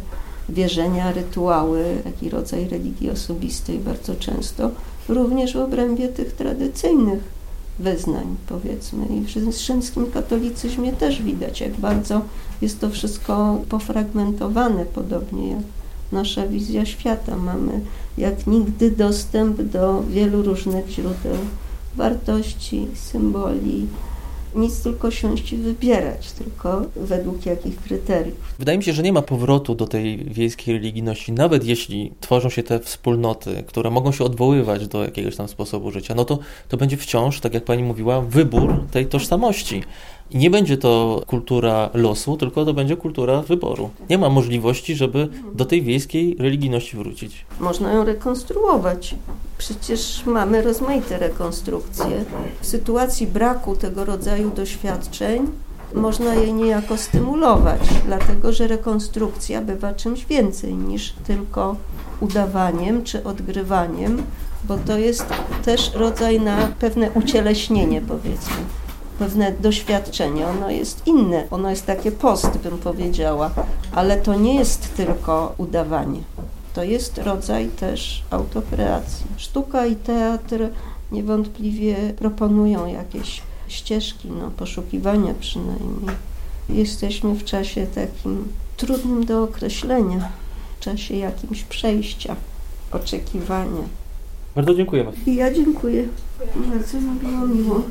wierzenia, 0.49 1.12
rytuały, 1.12 2.01
taki 2.03 2.30
rodzaj 2.30 2.70
religii 2.70 3.09
osobistej 3.09 3.80
bardzo 3.80 4.16
często, 4.16 4.72
również 5.09 5.53
w 5.53 5.59
obrębie 5.59 6.07
tych 6.07 6.32
tradycyjnych 6.32 7.41
wyznań, 7.82 8.36
powiedzmy. 8.47 9.05
I 9.05 9.21
w 9.21 9.29
rzymskim 9.57 10.11
katolicyzmie 10.11 10.93
też 10.93 11.21
widać, 11.21 11.61
jak 11.61 11.77
bardzo 11.77 12.21
jest 12.61 12.79
to 12.79 12.89
wszystko 12.89 13.61
pofragmentowane, 13.69 14.86
podobnie 14.86 15.49
jak 15.49 15.63
nasza 16.11 16.47
wizja 16.47 16.86
świata. 16.86 17.36
Mamy 17.38 17.82
jak 18.17 18.47
nigdy 18.47 18.91
dostęp 18.91 19.61
do 19.61 20.03
wielu 20.09 20.43
różnych 20.43 20.89
źródeł 20.89 21.38
wartości, 21.95 22.88
symboli, 22.95 23.88
nic 24.56 24.84
tylko 24.84 25.12
siąść 25.12 25.54
i 25.54 25.58
wybierać, 25.58 26.32
tylko 26.32 26.82
według 26.95 27.45
jakich 27.45 27.82
kryteriów. 27.82 28.38
Wydaje 28.60 28.78
mi 28.78 28.84
się, 28.84 28.93
że 28.93 29.04
nie 29.04 29.14
ma 29.14 29.22
powrotu 29.22 29.76
do 29.76 29.88
tej 29.88 30.18
wiejskiej 30.18 30.74
religijności, 30.74 31.32
nawet 31.32 31.66
jeśli 31.66 32.12
tworzą 32.20 32.49
się 32.49 32.64
te 32.64 32.80
wspólnoty, 32.80 33.64
które 33.68 33.89
mogą 33.89 34.12
się 34.12 34.24
odwoływać 34.24 34.88
do 34.88 35.04
jakiegoś 35.04 35.36
tam 35.36 35.47
sposobu 35.47 35.91
życia, 35.91 36.16
no 36.16 36.26
to, 36.26 36.39
to 36.70 36.78
będzie 36.78 36.97
wciąż, 36.97 37.39
tak 37.39 37.54
jak 37.54 37.64
pani 37.64 37.84
mówiła, 37.84 38.22
wybór 38.22 38.84
tej 38.91 39.06
tożsamości. 39.06 39.84
I 40.32 40.38
nie 40.38 40.49
będzie 40.49 40.77
to 40.77 41.21
kultura 41.27 41.89
losu, 41.93 42.38
tylko 42.38 42.65
to 42.65 42.73
będzie 42.73 42.97
kultura 42.97 43.41
wyboru. 43.41 43.89
Nie 44.09 44.17
ma 44.17 44.29
możliwości, 44.29 44.95
żeby 44.95 45.27
do 45.53 45.65
tej 45.65 45.82
wiejskiej 45.82 46.36
religijności 46.39 46.97
wrócić. 46.97 47.45
Można 47.59 47.93
ją 47.93 48.03
rekonstruować. 48.03 49.15
Przecież 49.57 50.25
mamy 50.25 50.61
rozmaite 50.61 51.17
rekonstrukcje. 51.17 52.25
W 52.61 52.65
sytuacji 52.65 53.27
braku 53.27 53.75
tego 53.75 54.05
rodzaju 54.05 54.51
doświadczeń 54.51 55.47
można 55.95 56.36
je 56.36 56.53
niejako 56.53 56.97
stymulować, 56.97 57.82
dlatego 58.05 58.53
że 58.53 58.67
rekonstrukcja 58.67 59.61
bywa 59.61 59.93
czymś 59.93 60.25
więcej 60.25 60.73
niż 60.73 61.13
tylko 61.27 61.75
udawaniem 62.19 63.03
czy 63.03 63.23
odgrywaniem, 63.23 64.23
bo 64.63 64.77
to 64.77 64.97
jest 64.97 65.25
też 65.65 65.91
rodzaj 65.93 66.41
na 66.41 66.67
pewne 66.79 67.11
ucieleśnienie, 67.11 68.01
powiedzmy 68.01 68.55
pewne 69.22 69.51
doświadczenie. 69.51 70.47
Ono 70.47 70.69
jest 70.69 71.07
inne, 71.07 71.43
ono 71.51 71.69
jest 71.69 71.86
takie 71.86 72.11
post, 72.11 72.57
bym 72.57 72.78
powiedziała, 72.78 73.51
ale 73.91 74.17
to 74.17 74.36
nie 74.36 74.55
jest 74.55 74.95
tylko 74.95 75.55
udawanie. 75.57 76.19
To 76.74 76.84
jest 76.84 77.17
rodzaj 77.17 77.67
też 77.67 78.24
autokreacji. 78.30 79.26
Sztuka 79.38 79.86
i 79.86 79.95
teatr 79.95 80.69
niewątpliwie 81.11 81.95
proponują 82.17 82.86
jakieś 82.86 83.41
ścieżki, 83.67 84.30
no, 84.32 84.51
poszukiwania 84.51 85.34
przynajmniej. 85.39 86.15
Jesteśmy 86.69 87.34
w 87.34 87.43
czasie 87.43 87.88
takim 87.88 88.47
trudnym 88.78 89.26
do 89.26 89.43
określenia, 89.43 90.30
w 90.80 90.84
czasie 90.84 91.15
jakimś 91.15 91.63
przejścia, 91.63 92.36
oczekiwania. 92.91 93.84
Bardzo 94.55 94.76
dziękujemy. 94.76 95.11
Ja 95.28 95.53
dziękuję. 95.53 96.03
Bardzo 96.55 96.97
mi 96.97 97.19
było 97.19 97.47
miło. 97.47 97.82